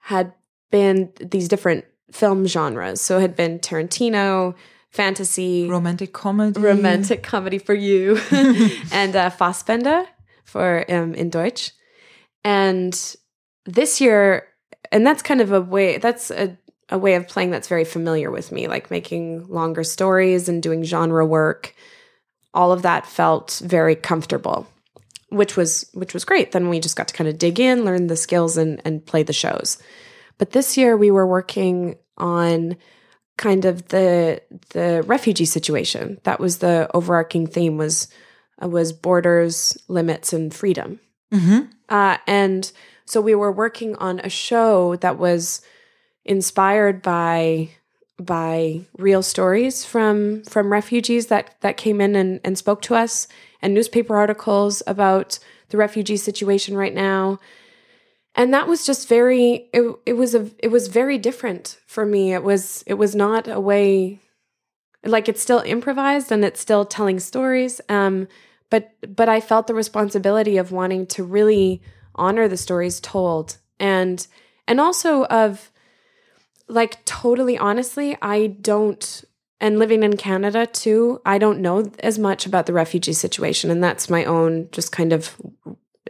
had 0.00 0.32
been 0.72 1.12
these 1.20 1.46
different 1.46 1.84
film 2.10 2.46
genres 2.46 3.00
so 3.00 3.18
it 3.18 3.20
had 3.20 3.36
been 3.36 3.60
tarantino 3.60 4.54
fantasy 4.90 5.68
Romantic 5.68 6.12
comedy. 6.12 6.60
romantic 6.60 7.22
comedy 7.22 7.58
for 7.58 7.74
you 7.74 8.16
and 8.92 9.14
uh 9.14 9.30
fassbinder 9.30 10.06
for 10.52 10.84
um, 10.92 11.14
in 11.14 11.30
Deutsch. 11.30 11.72
And 12.44 13.16
this 13.64 14.00
year, 14.00 14.46
and 14.92 15.06
that's 15.06 15.22
kind 15.22 15.40
of 15.40 15.50
a 15.50 15.62
way, 15.62 15.96
that's 15.96 16.30
a, 16.30 16.56
a 16.90 16.98
way 16.98 17.14
of 17.14 17.26
playing 17.26 17.50
that's 17.50 17.68
very 17.68 17.84
familiar 17.84 18.30
with 18.30 18.52
me, 18.52 18.68
like 18.68 18.90
making 18.90 19.48
longer 19.48 19.82
stories 19.82 20.48
and 20.48 20.62
doing 20.62 20.82
genre 20.82 21.24
work. 21.24 21.74
All 22.52 22.70
of 22.70 22.82
that 22.82 23.06
felt 23.06 23.62
very 23.64 23.96
comfortable, 23.96 24.66
which 25.30 25.56
was 25.56 25.88
which 25.94 26.12
was 26.12 26.26
great. 26.26 26.52
Then 26.52 26.68
we 26.68 26.80
just 26.80 26.96
got 26.96 27.08
to 27.08 27.14
kind 27.14 27.28
of 27.28 27.38
dig 27.38 27.58
in, 27.58 27.86
learn 27.86 28.08
the 28.08 28.16
skills 28.16 28.58
and 28.58 28.82
and 28.84 29.06
play 29.06 29.22
the 29.22 29.32
shows. 29.32 29.78
But 30.42 30.50
this 30.50 30.76
year 30.76 30.96
we 30.96 31.12
were 31.12 31.24
working 31.24 31.94
on 32.18 32.76
kind 33.36 33.64
of 33.64 33.86
the 33.90 34.42
the 34.70 35.04
refugee 35.06 35.44
situation. 35.44 36.18
That 36.24 36.40
was 36.40 36.58
the 36.58 36.90
overarching 36.92 37.46
theme 37.46 37.76
was 37.76 38.08
uh, 38.60 38.66
was 38.66 38.92
borders, 38.92 39.78
limits, 39.86 40.32
and 40.32 40.52
freedom. 40.52 40.98
Mm-hmm. 41.32 41.70
Uh, 41.88 42.18
and 42.26 42.72
so 43.04 43.20
we 43.20 43.36
were 43.36 43.52
working 43.52 43.94
on 43.98 44.18
a 44.18 44.28
show 44.28 44.96
that 44.96 45.16
was 45.16 45.62
inspired 46.24 47.02
by 47.02 47.68
by 48.18 48.80
real 48.98 49.22
stories 49.22 49.84
from 49.84 50.42
from 50.42 50.72
refugees 50.72 51.28
that 51.28 51.54
that 51.60 51.76
came 51.76 52.00
in 52.00 52.16
and, 52.16 52.40
and 52.42 52.58
spoke 52.58 52.82
to 52.82 52.96
us 52.96 53.28
and 53.60 53.72
newspaper 53.74 54.16
articles 54.16 54.82
about 54.88 55.38
the 55.68 55.76
refugee 55.76 56.16
situation 56.16 56.76
right 56.76 56.94
now 56.94 57.38
and 58.34 58.52
that 58.54 58.66
was 58.66 58.86
just 58.86 59.08
very 59.08 59.68
it, 59.72 59.94
it 60.06 60.14
was 60.14 60.34
a 60.34 60.50
it 60.58 60.68
was 60.68 60.88
very 60.88 61.18
different 61.18 61.78
for 61.86 62.06
me. 62.06 62.32
It 62.32 62.42
was 62.42 62.82
it 62.86 62.94
was 62.94 63.14
not 63.14 63.48
a 63.48 63.60
way 63.60 64.20
like 65.04 65.28
it's 65.28 65.42
still 65.42 65.60
improvised 65.60 66.30
and 66.30 66.44
it's 66.44 66.60
still 66.60 66.84
telling 66.84 67.18
stories 67.18 67.80
um 67.88 68.28
but 68.70 68.92
but 69.16 69.28
i 69.28 69.40
felt 69.40 69.66
the 69.66 69.74
responsibility 69.74 70.56
of 70.56 70.72
wanting 70.72 71.06
to 71.06 71.24
really 71.24 71.82
honor 72.14 72.48
the 72.48 72.56
stories 72.56 73.00
told 73.00 73.58
and 73.80 74.26
and 74.68 74.80
also 74.80 75.24
of 75.24 75.70
like 76.68 77.04
totally 77.04 77.58
honestly 77.58 78.16
i 78.22 78.46
don't 78.46 79.24
and 79.60 79.78
living 79.78 80.02
in 80.02 80.16
canada 80.16 80.66
too 80.66 81.20
i 81.26 81.36
don't 81.36 81.60
know 81.60 81.90
as 82.00 82.18
much 82.18 82.46
about 82.46 82.66
the 82.66 82.72
refugee 82.72 83.12
situation 83.12 83.70
and 83.70 83.82
that's 83.82 84.08
my 84.08 84.24
own 84.24 84.68
just 84.70 84.92
kind 84.92 85.12
of 85.12 85.36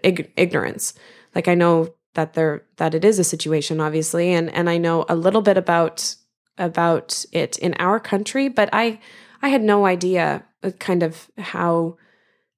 ig- 0.03 0.33
ignorance. 0.37 0.95
Like 1.35 1.49
i 1.49 1.55
know 1.55 1.95
that 2.15 2.35
there 2.35 2.65
that 2.77 2.95
it 2.95 3.05
is 3.05 3.19
a 3.19 3.25
situation 3.25 3.81
obviously. 3.81 4.33
And 4.33 4.53
and 4.53 4.69
I 4.69 4.79
know 4.79 5.05
a 5.09 5.17
little 5.17 5.43
bit 5.43 5.57
about 5.57 6.15
about 6.59 7.25
it 7.33 7.59
in 7.59 7.75
our 7.79 7.99
country 7.99 8.49
but 8.49 8.69
I 8.73 9.01
I 9.41 9.49
had 9.49 9.63
no 9.63 9.87
idea 9.87 10.45
uh, 10.63 10.71
kind 10.79 11.03
of 11.03 11.31
how 11.39 11.97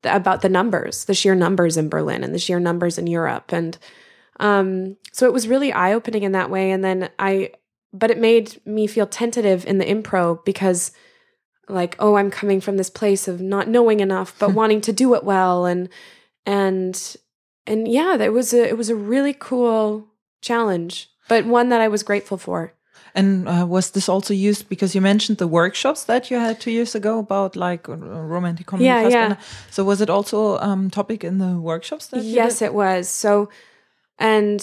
about 0.03 0.43
the 0.43 0.49
numbers 0.49 1.05
the 1.05 1.15
sheer 1.15 1.35
numbers 1.35 1.77
in 1.77 1.89
Berlin 1.89 2.25
and 2.25 2.35
the 2.35 2.39
sheer 2.39 2.61
numbers 2.61 2.99
in 2.99 3.07
Europe. 3.07 3.53
And 3.53 3.79
um 4.41 4.97
so 5.13 5.27
it 5.27 5.33
was 5.33 5.49
really 5.49 5.73
eye 5.73 5.93
opening 5.93 6.25
in 6.25 6.33
that 6.33 6.51
way. 6.51 6.71
And 6.71 6.83
then 6.85 7.11
I 7.19 7.53
but 7.93 8.11
it 8.11 8.19
made 8.19 8.61
me 8.67 8.89
feel 8.89 9.07
tentative 9.07 9.65
in 9.65 9.79
the 9.79 9.85
impro 9.85 10.45
because 10.45 10.91
like 11.69 11.95
oh 12.01 12.17
I'm 12.17 12.31
coming 12.31 12.61
from 12.61 12.77
this 12.77 12.91
place 12.91 13.29
of 13.29 13.41
not 13.41 13.69
knowing 13.69 14.01
enough 14.01 14.35
but 14.39 14.53
wanting 14.55 14.81
to 14.83 14.93
do 14.93 15.15
it 15.15 15.23
well. 15.23 15.65
And 15.65 15.89
and 16.45 17.17
and 17.67 17.89
yeah, 17.89 18.17
it 18.17 18.33
was 18.33 18.53
a 18.53 18.69
it 18.69 18.77
was 18.77 18.91
a 18.91 18.97
really 18.97 19.35
cool 19.35 20.07
challenge, 20.41 21.09
but 21.29 21.47
one 21.47 21.69
that 21.71 21.81
I 21.81 21.89
was 21.89 22.03
grateful 22.03 22.39
for. 22.39 22.73
And 23.17 23.49
uh, 23.49 23.65
was 23.69 23.93
this 23.93 24.09
also 24.09 24.35
used 24.35 24.69
because 24.69 24.95
you 24.95 25.01
mentioned 25.01 25.39
the 25.39 25.47
workshops 25.47 26.05
that 26.05 26.31
you 26.31 26.37
had 26.37 26.61
two 26.61 26.73
years 26.73 26.97
ago 26.97 27.21
about 27.21 27.55
like 27.55 27.87
romantic 27.87 28.67
comedy? 28.67 28.87
Yeah, 28.87 29.09
yeah. 29.09 29.37
So 29.71 29.85
was 29.85 30.01
it 30.01 30.11
also 30.11 30.59
um, 30.59 30.91
topic 30.91 31.23
in 31.23 31.39
the 31.39 31.59
workshops? 31.61 32.09
That 32.09 32.25
yes, 32.25 32.61
it 32.61 32.75
was. 32.75 33.09
So, 33.09 33.51
and 34.19 34.61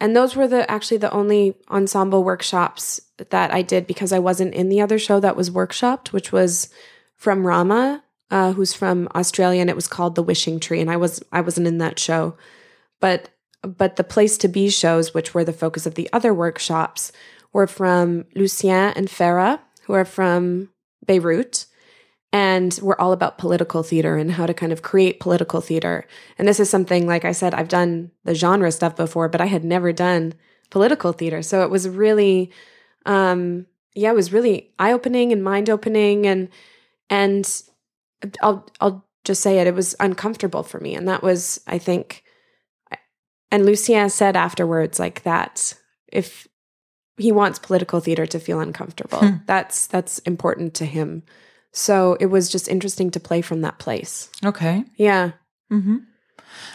and 0.00 0.14
those 0.14 0.36
were 0.36 0.46
the 0.46 0.70
actually 0.70 0.98
the 0.98 1.10
only 1.10 1.56
ensemble 1.70 2.22
workshops 2.22 3.00
that 3.30 3.52
I 3.52 3.62
did 3.62 3.86
because 3.86 4.12
I 4.12 4.18
wasn't 4.18 4.54
in 4.54 4.68
the 4.68 4.82
other 4.82 4.98
show 4.98 5.18
that 5.20 5.36
was 5.36 5.50
workshopped, 5.50 6.08
which 6.08 6.30
was 6.30 6.68
from 7.16 7.46
Rama, 7.46 8.04
uh, 8.30 8.52
who's 8.52 8.74
from 8.74 9.08
Australia, 9.14 9.60
and 9.60 9.70
it 9.70 9.76
was 9.76 9.88
called 9.88 10.14
The 10.14 10.22
Wishing 10.22 10.60
Tree, 10.60 10.80
and 10.80 10.90
I 10.90 10.96
was 10.96 11.22
I 11.32 11.40
wasn't 11.40 11.66
in 11.66 11.78
that 11.78 11.98
show, 11.98 12.36
but 13.00 13.30
but 13.62 13.96
the 13.96 14.04
place 14.04 14.38
to 14.38 14.48
be 14.48 14.68
shows, 14.70 15.14
which 15.14 15.34
were 15.34 15.44
the 15.44 15.52
focus 15.52 15.86
of 15.86 15.94
the 15.94 16.08
other 16.12 16.32
workshops, 16.32 17.12
were 17.52 17.66
from 17.66 18.24
Lucien 18.34 18.92
and 18.94 19.08
Farah, 19.08 19.60
who 19.84 19.94
are 19.94 20.04
from 20.04 20.70
Beirut, 21.06 21.66
and 22.32 22.78
we're 22.82 22.98
all 22.98 23.12
about 23.12 23.38
political 23.38 23.82
theater 23.82 24.16
and 24.16 24.32
how 24.32 24.46
to 24.46 24.54
kind 24.54 24.72
of 24.72 24.82
create 24.82 25.20
political 25.20 25.60
theater. 25.60 26.06
And 26.38 26.46
this 26.46 26.60
is 26.60 26.68
something, 26.68 27.06
like 27.06 27.24
I 27.24 27.32
said, 27.32 27.54
I've 27.54 27.68
done 27.68 28.10
the 28.24 28.34
genre 28.34 28.70
stuff 28.70 28.94
before, 28.94 29.28
but 29.28 29.40
I 29.40 29.46
had 29.46 29.64
never 29.64 29.92
done 29.92 30.34
political 30.70 31.12
theater, 31.12 31.40
so 31.42 31.62
it 31.62 31.70
was 31.70 31.88
really, 31.88 32.50
um, 33.06 33.66
yeah, 33.94 34.10
it 34.10 34.14
was 34.14 34.32
really 34.32 34.72
eye 34.78 34.92
opening 34.92 35.32
and 35.32 35.42
mind 35.42 35.70
opening, 35.70 36.26
and 36.26 36.48
and 37.10 37.62
I'll 38.42 38.66
I'll 38.80 39.04
just 39.24 39.42
say 39.42 39.58
it. 39.58 39.66
It 39.66 39.74
was 39.74 39.94
uncomfortable 40.00 40.62
for 40.62 40.80
me, 40.80 40.94
and 40.94 41.08
that 41.08 41.22
was 41.22 41.60
I 41.66 41.78
think. 41.78 42.24
And 43.50 43.64
Lucien 43.64 44.10
said 44.10 44.36
afterwards, 44.36 44.98
like 44.98 45.22
that, 45.22 45.72
if 46.12 46.46
he 47.16 47.32
wants 47.32 47.58
political 47.58 48.00
theater 48.00 48.26
to 48.26 48.38
feel 48.38 48.60
uncomfortable, 48.60 49.20
hmm. 49.20 49.36
that's 49.46 49.86
that's 49.86 50.18
important 50.20 50.74
to 50.74 50.84
him. 50.84 51.22
So 51.72 52.16
it 52.20 52.26
was 52.26 52.48
just 52.48 52.68
interesting 52.68 53.10
to 53.12 53.20
play 53.20 53.42
from 53.42 53.60
that 53.62 53.78
place. 53.78 54.30
Okay. 54.44 54.84
Yeah. 54.96 55.32
Mm-hmm. 55.70 55.98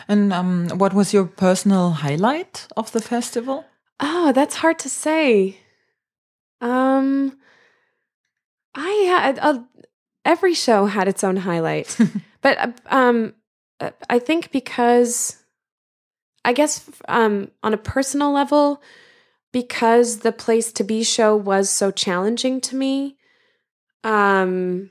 And 0.08 0.34
um, 0.34 0.70
what 0.70 0.94
was 0.94 1.14
your 1.14 1.26
personal 1.26 1.92
highlight 1.92 2.68
of 2.78 2.92
the 2.92 3.02
festival? 3.02 3.66
Oh, 4.00 4.32
that's 4.32 4.56
hard 4.56 4.80
to 4.80 4.90
say. 4.90 5.58
Um, 6.62 7.38
I 8.76 8.90
had 9.08 9.38
a, 9.40 9.66
every 10.26 10.54
show 10.54 10.86
had 10.86 11.08
its 11.08 11.24
own 11.24 11.38
highlight. 11.38 11.98
but 12.42 12.58
uh, 12.58 12.72
um, 12.88 13.34
uh, 13.80 13.92
I 14.10 14.20
think 14.20 14.52
because 14.52 15.44
I 16.46 16.54
guess 16.54 16.90
um, 17.08 17.52
on 17.62 17.74
a 17.74 17.78
personal 17.78 18.32
level, 18.32 18.82
because 19.52 20.20
the 20.20 20.32
place 20.32 20.72
to 20.74 20.84
be 20.84 21.04
show 21.04 21.36
was 21.36 21.70
so 21.70 21.92
challenging 21.92 22.60
to 22.62 22.76
me, 22.76 23.18
um, 24.04 24.90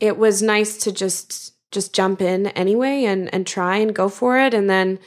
it 0.00 0.16
was 0.16 0.42
nice 0.42 0.78
to 0.78 0.92
just 0.92 1.54
just 1.70 1.94
jump 1.94 2.22
in 2.22 2.46
anyway 2.48 3.04
and 3.04 3.32
and 3.32 3.46
try 3.46 3.76
and 3.76 3.94
go 3.94 4.08
for 4.08 4.38
it, 4.38 4.54
and 4.54 4.68
then 4.68 4.98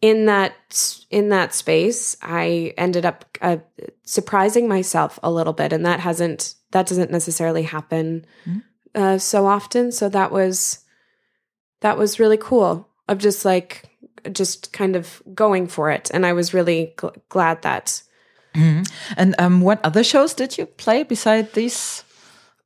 in 0.00 0.26
that 0.26 1.04
in 1.10 1.28
that 1.28 1.54
space 1.54 2.16
i 2.22 2.72
ended 2.78 3.04
up 3.04 3.24
uh, 3.42 3.58
surprising 4.04 4.66
myself 4.66 5.18
a 5.22 5.30
little 5.30 5.52
bit 5.52 5.72
and 5.72 5.84
that 5.84 6.00
hasn't 6.00 6.54
that 6.72 6.86
doesn't 6.86 7.10
necessarily 7.10 7.62
happen 7.62 8.24
mm-hmm. 8.46 8.58
uh, 8.94 9.18
so 9.18 9.46
often 9.46 9.92
so 9.92 10.08
that 10.08 10.30
was 10.30 10.80
that 11.80 11.96
was 11.96 12.20
really 12.20 12.36
cool 12.36 12.88
of 13.08 13.18
just 13.18 13.44
like 13.44 13.84
just 14.32 14.72
kind 14.72 14.96
of 14.96 15.22
going 15.34 15.66
for 15.66 15.90
it 15.90 16.10
and 16.12 16.26
i 16.26 16.32
was 16.32 16.52
really 16.52 16.92
gl- 16.96 17.16
glad 17.28 17.62
that 17.62 18.02
mm-hmm. 18.54 18.82
and 19.16 19.34
um, 19.38 19.60
what 19.60 19.84
other 19.84 20.04
shows 20.04 20.34
did 20.34 20.58
you 20.58 20.66
play 20.66 21.02
beside 21.02 21.52
these 21.54 22.04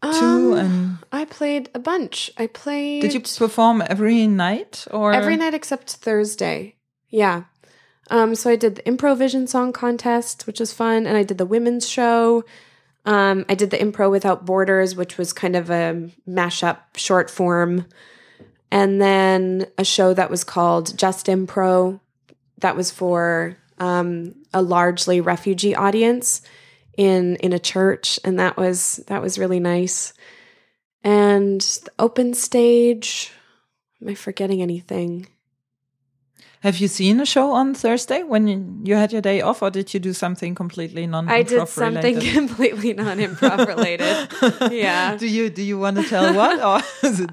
two 0.02 0.08
um, 0.08 0.52
and 0.52 0.98
i 1.12 1.24
played 1.24 1.70
a 1.74 1.78
bunch 1.78 2.30
i 2.36 2.46
played 2.46 3.00
did 3.00 3.14
you 3.14 3.20
perform 3.20 3.82
every 3.86 4.26
night 4.26 4.86
or 4.90 5.12
every 5.12 5.36
night 5.36 5.54
except 5.54 5.90
thursday 5.90 6.74
yeah. 7.14 7.44
Um, 8.10 8.34
so 8.34 8.50
I 8.50 8.56
did 8.56 8.74
the 8.74 8.82
Improvision 8.82 9.48
Song 9.48 9.72
Contest, 9.72 10.48
which 10.48 10.58
was 10.58 10.72
fun, 10.72 11.06
and 11.06 11.16
I 11.16 11.22
did 11.22 11.38
the 11.38 11.46
women's 11.46 11.88
show. 11.88 12.44
Um, 13.04 13.44
I 13.48 13.54
did 13.54 13.70
the 13.70 13.78
Impro 13.78 14.10
Without 14.10 14.46
Borders, 14.46 14.96
which 14.96 15.18
was 15.18 15.32
kind 15.32 15.56
of 15.56 15.70
a 15.70 16.10
mashup 16.28 16.78
short 16.96 17.30
form. 17.30 17.86
And 18.70 19.00
then 19.00 19.66
a 19.78 19.84
show 19.84 20.14
that 20.14 20.30
was 20.30 20.42
called 20.42 20.96
Just 20.98 21.26
Impro, 21.26 22.00
that 22.58 22.76
was 22.76 22.90
for 22.90 23.56
um, 23.78 24.34
a 24.52 24.62
largely 24.62 25.20
refugee 25.20 25.74
audience 25.74 26.42
in 26.96 27.36
in 27.36 27.52
a 27.52 27.58
church, 27.58 28.18
and 28.24 28.38
that 28.38 28.56
was 28.56 28.96
that 29.08 29.22
was 29.22 29.38
really 29.38 29.60
nice. 29.60 30.12
And 31.02 31.60
the 31.60 31.92
open 31.98 32.34
stage, 32.34 33.32
am 34.00 34.08
I 34.08 34.14
forgetting 34.14 34.62
anything? 34.62 35.26
Have 36.64 36.78
you 36.78 36.88
seen 36.88 37.20
a 37.20 37.26
show 37.26 37.52
on 37.52 37.74
Thursday 37.74 38.22
when 38.22 38.48
you, 38.48 38.80
you 38.84 38.94
had 38.94 39.12
your 39.12 39.20
day 39.20 39.42
off, 39.42 39.60
or 39.60 39.68
did 39.68 39.92
you 39.92 40.00
do 40.00 40.14
something 40.14 40.54
completely 40.54 41.06
non? 41.06 41.28
I 41.28 41.42
did 41.42 41.68
something 41.68 41.96
related? 42.16 42.32
completely 42.40 42.94
non-improv 42.94 43.66
related. 43.66 44.72
yeah. 44.72 45.14
Do 45.14 45.26
you 45.26 45.50
do 45.50 45.62
you 45.62 45.78
want 45.78 45.98
to 45.98 46.04
tell 46.04 46.32
what, 46.32 46.62
or 46.62 46.80
is 47.06 47.20
it? 47.20 47.30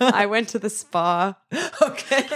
I 0.00 0.24
went 0.24 0.48
to 0.48 0.58
the 0.58 0.70
spa. 0.70 1.36
Okay. 1.82 2.26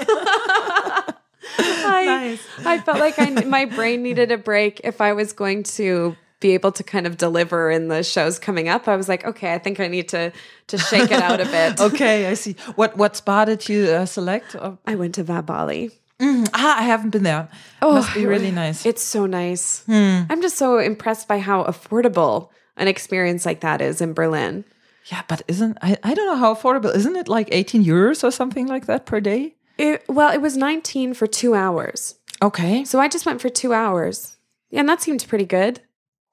I, 1.57 2.05
nice. 2.05 2.43
I 2.67 2.81
felt 2.81 2.99
like 2.99 3.19
I, 3.19 3.31
my 3.47 3.65
brain 3.65 4.03
needed 4.03 4.31
a 4.31 4.37
break 4.37 4.83
if 4.85 5.01
I 5.01 5.15
was 5.15 5.33
going 5.33 5.63
to 5.79 6.15
be 6.41 6.55
able 6.55 6.73
to 6.73 6.83
kind 6.83 7.07
of 7.07 7.17
deliver 7.17 7.71
in 7.71 7.89
the 7.89 8.03
shows 8.03 8.39
coming 8.39 8.69
up. 8.69 8.87
I 8.87 8.97
was 8.97 9.09
like, 9.09 9.25
okay, 9.25 9.55
I 9.55 9.59
think 9.59 9.81
I 9.81 9.89
need 9.89 10.09
to 10.11 10.33
to 10.69 10.79
shake 10.79 11.11
it 11.11 11.23
out 11.23 11.41
a 11.41 11.45
bit. 11.45 11.81
okay, 11.93 12.27
I 12.27 12.35
see. 12.35 12.55
What 12.77 12.97
what 12.97 13.17
spa 13.17 13.45
did 13.45 13.69
you 13.69 13.87
uh, 13.87 14.07
select? 14.07 14.57
I 14.87 14.95
went 14.95 15.15
to 15.17 15.25
Vabali. 15.25 15.93
Mm, 16.21 16.49
ah, 16.53 16.81
I 16.81 16.83
haven't 16.83 17.11
been 17.11 17.23
there. 17.23 17.49
Oh, 17.81 17.95
Must 17.95 18.13
be 18.15 18.27
really 18.27 18.51
nice. 18.51 18.85
It's 18.85 19.03
so 19.03 19.27
nice. 19.27 19.85
Hmm. 19.87 20.23
I'm 20.29 20.43
just 20.43 20.57
so 20.57 20.79
impressed 20.79 21.29
by 21.29 21.39
how 21.39 21.63
affordable 21.63 22.49
an 22.77 22.89
experience 22.89 23.47
like 23.47 23.61
that 23.61 23.81
is 23.81 24.01
in 24.01 24.15
Berlin. 24.15 24.65
Yeah, 25.07 25.23
but 25.29 25.43
isn't 25.49 25.79
I, 25.81 25.97
I 26.03 26.15
don't 26.15 26.27
know 26.27 26.37
how 26.37 26.55
affordable 26.55 26.95
isn't 26.95 27.17
it 27.17 27.29
like 27.29 27.49
18 27.53 27.85
euros 27.85 28.25
or 28.25 28.31
something 28.31 28.67
like 28.67 28.87
that 28.87 29.07
per 29.07 29.21
day? 29.21 29.55
It, 29.79 30.05
well, 30.09 30.33
it 30.33 30.41
was 30.41 30.57
19 30.57 31.15
for 31.15 31.29
2 31.29 31.55
hours. 31.55 32.17
Okay. 32.43 32.85
So 32.85 32.99
I 32.99 33.07
just 33.09 33.25
went 33.25 33.41
for 33.41 33.49
2 33.49 33.73
hours. 33.73 34.37
Yeah, 34.71 34.81
and 34.81 34.89
that 34.89 35.01
seemed 35.01 35.25
pretty 35.29 35.47
good. 35.47 35.81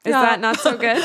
Is 0.06 0.12
yeah. 0.12 0.22
that 0.22 0.39
not 0.39 0.60
so 0.60 0.78
good? 0.86 0.97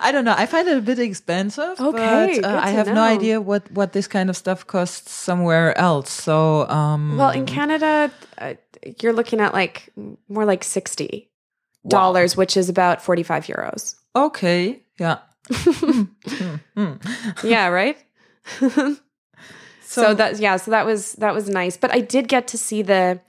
I 0.00 0.10
don't 0.12 0.24
know. 0.24 0.34
I 0.36 0.46
find 0.46 0.68
it 0.68 0.78
a 0.78 0.80
bit 0.80 1.00
expensive. 1.00 1.80
Okay, 1.80 2.38
but, 2.40 2.48
uh, 2.48 2.60
I 2.62 2.70
have 2.70 2.86
know. 2.86 2.94
no 2.94 3.02
idea 3.02 3.40
what 3.40 3.68
what 3.72 3.92
this 3.92 4.06
kind 4.06 4.30
of 4.30 4.36
stuff 4.36 4.66
costs 4.66 5.10
somewhere 5.10 5.76
else. 5.76 6.10
So, 6.10 6.68
um, 6.68 7.16
well, 7.16 7.30
in 7.30 7.44
Canada, 7.44 8.12
uh, 8.38 8.54
you're 9.02 9.12
looking 9.12 9.40
at 9.40 9.52
like 9.52 9.92
more 10.28 10.44
like 10.44 10.62
sixty 10.62 11.28
dollars, 11.88 12.36
wow. 12.36 12.42
which 12.42 12.56
is 12.56 12.68
about 12.68 13.02
forty 13.02 13.24
five 13.24 13.46
euros. 13.46 13.96
Okay. 14.14 14.82
Yeah. 15.00 15.18
yeah. 17.42 17.66
Right. 17.66 17.98
so, 18.60 18.96
so 19.82 20.14
that 20.14 20.38
yeah. 20.38 20.56
So 20.56 20.70
that 20.70 20.86
was 20.86 21.14
that 21.14 21.34
was 21.34 21.48
nice, 21.48 21.76
but 21.76 21.92
I 21.92 21.98
did 21.98 22.28
get 22.28 22.46
to 22.48 22.58
see 22.58 22.82
the 22.82 23.20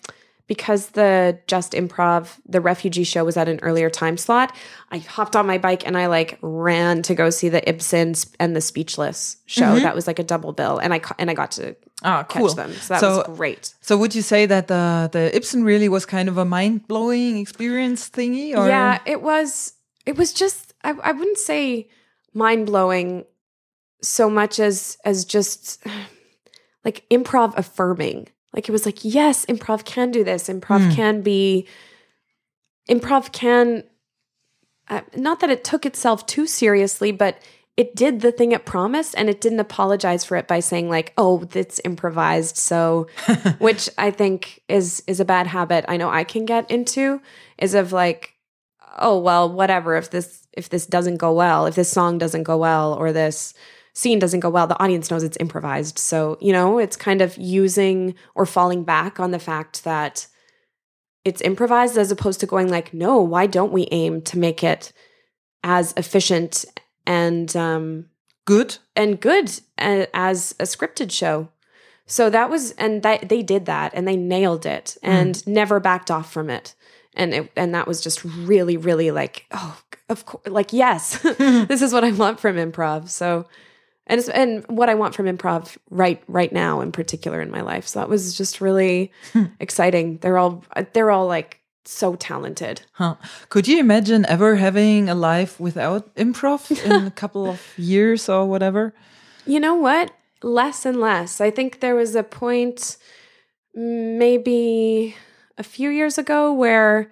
because 0.47 0.91
the 0.91 1.39
Just 1.47 1.73
Improv, 1.73 2.37
the 2.45 2.61
refugee 2.61 3.03
show 3.03 3.25
was 3.25 3.35
at 3.37 3.49
an 3.49 3.59
earlier 3.61 3.89
time 3.89 4.17
slot, 4.17 4.55
I 4.91 4.99
hopped 4.99 5.35
on 5.35 5.45
my 5.45 5.57
bike 5.57 5.85
and 5.85 5.97
I 5.97 6.07
like 6.07 6.39
ran 6.41 7.01
to 7.03 7.13
go 7.13 7.29
see 7.29 7.49
the 7.49 7.67
Ibsen 7.69 8.15
and 8.39 8.55
the 8.55 8.61
Speechless 8.61 9.37
show. 9.45 9.65
Mm-hmm. 9.65 9.83
That 9.83 9.93
was 9.93 10.07
like 10.07 10.19
a 10.19 10.23
double 10.23 10.53
bill, 10.53 10.79
and 10.79 10.93
I 10.93 11.01
and 11.19 11.29
I 11.29 11.33
got 11.33 11.51
to 11.51 11.75
oh, 12.03 12.25
cool. 12.29 12.47
catch 12.47 12.55
them. 12.55 12.73
So 12.73 12.93
that 12.93 12.99
so, 13.01 13.17
was 13.17 13.37
great. 13.37 13.73
So 13.81 13.97
would 13.97 14.15
you 14.15 14.21
say 14.21 14.45
that 14.45 14.67
the 14.67 15.09
the 15.11 15.35
Ibsen 15.35 15.63
really 15.63 15.89
was 15.89 16.05
kind 16.05 16.29
of 16.29 16.37
a 16.37 16.45
mind 16.45 16.87
blowing 16.87 17.37
experience 17.37 18.09
thingy? 18.09 18.55
Or? 18.55 18.67
Yeah, 18.67 18.99
it 19.05 19.21
was. 19.21 19.73
It 20.05 20.17
was 20.17 20.33
just 20.33 20.73
I, 20.83 20.91
I 21.03 21.11
wouldn't 21.11 21.37
say 21.37 21.89
mind 22.33 22.67
blowing 22.67 23.25
so 24.01 24.29
much 24.29 24.59
as 24.59 24.97
as 25.03 25.25
just 25.25 25.85
like 26.85 27.05
improv 27.09 27.53
affirming 27.57 28.29
like 28.57 28.67
it 28.67 28.71
was 28.71 28.87
like, 28.87 29.05
yes, 29.05 29.45
improv 29.45 29.85
can 29.85 30.09
do 30.09 30.23
this. 30.23 30.49
Improv 30.49 30.89
mm. 30.89 30.95
can 30.95 31.21
be, 31.21 31.67
improv 32.89 33.31
can, 33.31 33.83
uh, 34.87 35.01
not 35.15 35.41
that 35.41 35.51
it 35.51 35.63
took 35.63 35.85
itself 35.85 36.25
too 36.25 36.47
seriously, 36.47 37.11
but 37.11 37.39
it 37.77 37.95
did 37.95 38.21
the 38.21 38.31
thing 38.31 38.53
it 38.53 38.65
promised 38.65 39.13
and 39.15 39.29
it 39.29 39.41
didn't 39.41 39.59
apologize 39.59 40.25
for 40.25 40.37
it 40.37 40.47
by 40.47 40.59
saying 40.59 40.89
like 40.89 41.13
oh 41.19 41.47
it's 41.53 41.79
improvised 41.85 42.57
so 42.57 43.05
which 43.59 43.87
i 43.99 44.09
think 44.09 44.63
is 44.67 45.03
is 45.05 45.19
a 45.19 45.25
bad 45.25 45.45
habit 45.45 45.85
i 45.87 45.95
know 45.95 46.09
i 46.09 46.23
can 46.23 46.43
get 46.43 46.71
into 46.71 47.21
is 47.59 47.75
of 47.75 47.91
like 47.91 48.33
oh 48.97 49.19
well 49.19 49.47
whatever 49.47 49.95
if 49.95 50.09
this 50.09 50.47
if 50.53 50.69
this 50.69 50.87
doesn't 50.87 51.17
go 51.17 51.31
well 51.31 51.67
if 51.67 51.75
this 51.75 51.91
song 51.91 52.17
doesn't 52.17 52.41
go 52.41 52.57
well 52.57 52.95
or 52.95 53.13
this 53.13 53.53
scene 53.97 54.19
doesn't 54.19 54.41
go 54.41 54.49
well, 54.49 54.67
the 54.67 54.79
audience 54.81 55.09
knows 55.09 55.23
it's 55.23 55.37
improvised. 55.39 55.97
So, 55.97 56.37
you 56.39 56.53
know, 56.53 56.77
it's 56.77 56.95
kind 56.95 57.19
of 57.19 57.35
using 57.35 58.13
or 58.35 58.45
falling 58.45 58.83
back 58.83 59.19
on 59.19 59.31
the 59.31 59.39
fact 59.39 59.83
that 59.85 60.27
it's 61.25 61.41
improvised 61.41 61.97
as 61.97 62.11
opposed 62.11 62.39
to 62.41 62.45
going 62.45 62.69
like, 62.69 62.93
no, 62.93 63.19
why 63.19 63.47
don't 63.47 63.71
we 63.71 63.87
aim 63.91 64.21
to 64.21 64.37
make 64.37 64.63
it 64.63 64.93
as 65.63 65.95
efficient 65.97 66.63
and 67.07 67.55
um, 67.55 68.05
good 68.45 68.77
and 68.95 69.19
good 69.19 69.51
as 69.79 70.53
a 70.59 70.63
scripted 70.63 71.11
show? 71.11 71.49
So 72.05 72.29
that 72.29 72.51
was, 72.51 72.71
and 72.73 73.01
that 73.01 73.29
they 73.29 73.41
did 73.41 73.65
that 73.65 73.93
and 73.95 74.07
they 74.07 74.15
nailed 74.15 74.67
it 74.67 74.95
and 75.01 75.33
mm. 75.33 75.47
never 75.47 75.79
backed 75.79 76.11
off 76.11 76.31
from 76.31 76.51
it. 76.51 76.75
And 77.15 77.33
it, 77.33 77.51
and 77.55 77.73
that 77.73 77.87
was 77.87 77.99
just 77.99 78.23
really, 78.23 78.77
really 78.77 79.09
like, 79.09 79.47
oh, 79.49 79.81
of 80.07 80.27
course, 80.27 80.47
like 80.47 80.71
yes, 80.71 81.17
this 81.39 81.81
is 81.81 81.93
what 81.93 82.03
I 82.03 82.11
want 82.11 82.39
from 82.39 82.57
improv. 82.57 83.09
So 83.09 83.47
and 84.07 84.27
and 84.33 84.65
what 84.67 84.89
I 84.89 84.95
want 84.95 85.13
from 85.13 85.25
improv 85.27 85.77
right 85.89 86.21
right 86.27 86.51
now 86.51 86.81
in 86.81 86.91
particular 86.91 87.41
in 87.41 87.51
my 87.51 87.61
life. 87.61 87.87
So 87.87 87.99
that 87.99 88.09
was 88.09 88.35
just 88.35 88.61
really 88.61 89.11
hmm. 89.33 89.45
exciting. 89.59 90.17
They're 90.17 90.37
all 90.37 90.63
they're 90.93 91.11
all 91.11 91.27
like 91.27 91.59
so 91.85 92.15
talented. 92.15 92.81
Huh. 92.93 93.15
Could 93.49 93.67
you 93.67 93.79
imagine 93.79 94.25
ever 94.25 94.55
having 94.55 95.09
a 95.09 95.15
life 95.15 95.59
without 95.59 96.13
improv 96.15 96.83
in 96.83 97.07
a 97.07 97.11
couple 97.21 97.47
of 97.47 97.61
years 97.77 98.27
or 98.27 98.45
whatever? 98.45 98.93
You 99.45 99.59
know 99.59 99.75
what? 99.75 100.11
Less 100.41 100.85
and 100.85 100.99
less. 100.99 101.41
I 101.41 101.51
think 101.51 101.79
there 101.79 101.95
was 101.95 102.15
a 102.15 102.23
point 102.23 102.97
maybe 103.73 105.15
a 105.57 105.63
few 105.63 105.89
years 105.89 106.17
ago 106.17 106.53
where 106.53 107.11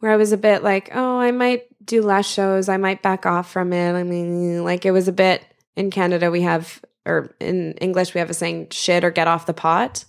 where 0.00 0.12
I 0.12 0.16
was 0.16 0.32
a 0.32 0.36
bit 0.36 0.62
like, 0.62 0.90
"Oh, 0.94 1.18
I 1.18 1.30
might 1.30 1.64
do 1.84 2.02
less 2.02 2.26
shows. 2.26 2.68
I 2.68 2.76
might 2.76 3.02
back 3.02 3.24
off 3.24 3.50
from 3.50 3.72
it." 3.72 3.92
I 3.92 4.02
mean, 4.02 4.64
like 4.64 4.84
it 4.84 4.90
was 4.90 5.08
a 5.08 5.12
bit 5.12 5.42
in 5.76 5.90
Canada 5.90 6.30
we 6.30 6.42
have 6.42 6.82
or 7.06 7.34
in 7.40 7.72
English 7.74 8.14
we 8.14 8.18
have 8.18 8.30
a 8.30 8.34
saying 8.34 8.68
shit 8.70 9.04
or 9.04 9.10
get 9.10 9.28
off 9.28 9.46
the 9.46 9.54
pot. 9.54 10.04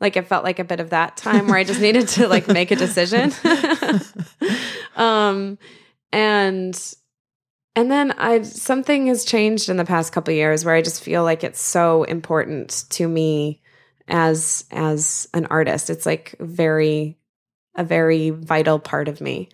Like 0.00 0.16
it 0.16 0.26
felt 0.26 0.44
like 0.44 0.58
a 0.58 0.64
bit 0.64 0.80
of 0.80 0.90
that 0.90 1.16
time 1.16 1.48
where 1.48 1.56
I 1.56 1.64
just 1.64 1.80
needed 1.80 2.08
to 2.08 2.28
like 2.28 2.48
make 2.48 2.70
a 2.70 2.76
decision. 2.76 3.32
um 4.96 5.58
and 6.12 6.94
and 7.74 7.90
then 7.90 8.12
I 8.12 8.42
something 8.42 9.06
has 9.06 9.24
changed 9.24 9.68
in 9.68 9.76
the 9.76 9.84
past 9.84 10.12
couple 10.12 10.34
years 10.34 10.64
where 10.64 10.74
I 10.74 10.82
just 10.82 11.02
feel 11.02 11.24
like 11.24 11.44
it's 11.44 11.60
so 11.60 12.04
important 12.04 12.84
to 12.90 13.08
me 13.08 13.60
as 14.08 14.64
as 14.70 15.28
an 15.34 15.46
artist. 15.46 15.90
It's 15.90 16.06
like 16.06 16.34
very 16.40 17.18
a 17.74 17.84
very 17.84 18.30
vital 18.30 18.78
part 18.78 19.08
of 19.08 19.20
me. 19.20 19.48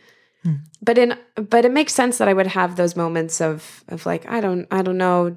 Hmm. 0.45 0.55
But 0.83 0.99
in 0.99 1.19
but 1.35 1.65
it 1.65 1.73
makes 1.73 1.95
sense 1.95 2.19
that 2.19 2.29
I 2.29 2.33
would 2.33 2.49
have 2.49 2.77
those 2.77 2.95
moments 2.95 3.41
of 3.41 3.83
of 3.89 4.07
like 4.07 4.29
I 4.29 4.41
don't 4.41 4.67
I 4.71 4.83
don't 4.83 4.99
know 4.99 5.37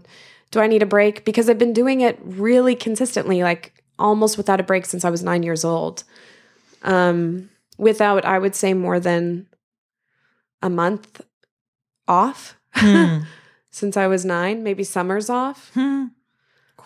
do 0.52 0.60
I 0.60 0.68
need 0.68 0.84
a 0.84 0.88
break 0.88 1.26
because 1.26 1.50
I've 1.50 1.58
been 1.58 1.74
doing 1.74 2.02
it 2.02 2.20
really 2.22 2.76
consistently 2.76 3.42
like 3.42 3.84
almost 3.98 4.38
without 4.38 4.60
a 4.60 4.64
break 4.64 4.86
since 4.86 5.04
I 5.04 5.10
was 5.10 5.24
9 5.24 5.44
years 5.44 5.64
old. 5.64 6.04
Um 6.84 7.50
without 7.78 8.26
I 8.26 8.38
would 8.38 8.56
say 8.56 8.74
more 8.74 9.00
than 9.00 9.48
a 10.62 10.70
month 10.70 11.22
off 12.08 12.58
hmm. 12.74 13.20
since 13.70 13.96
I 13.96 14.08
was 14.08 14.26
9, 14.26 14.64
maybe 14.64 14.84
summers 14.84 15.30
off. 15.30 15.72
Hmm. 15.74 16.06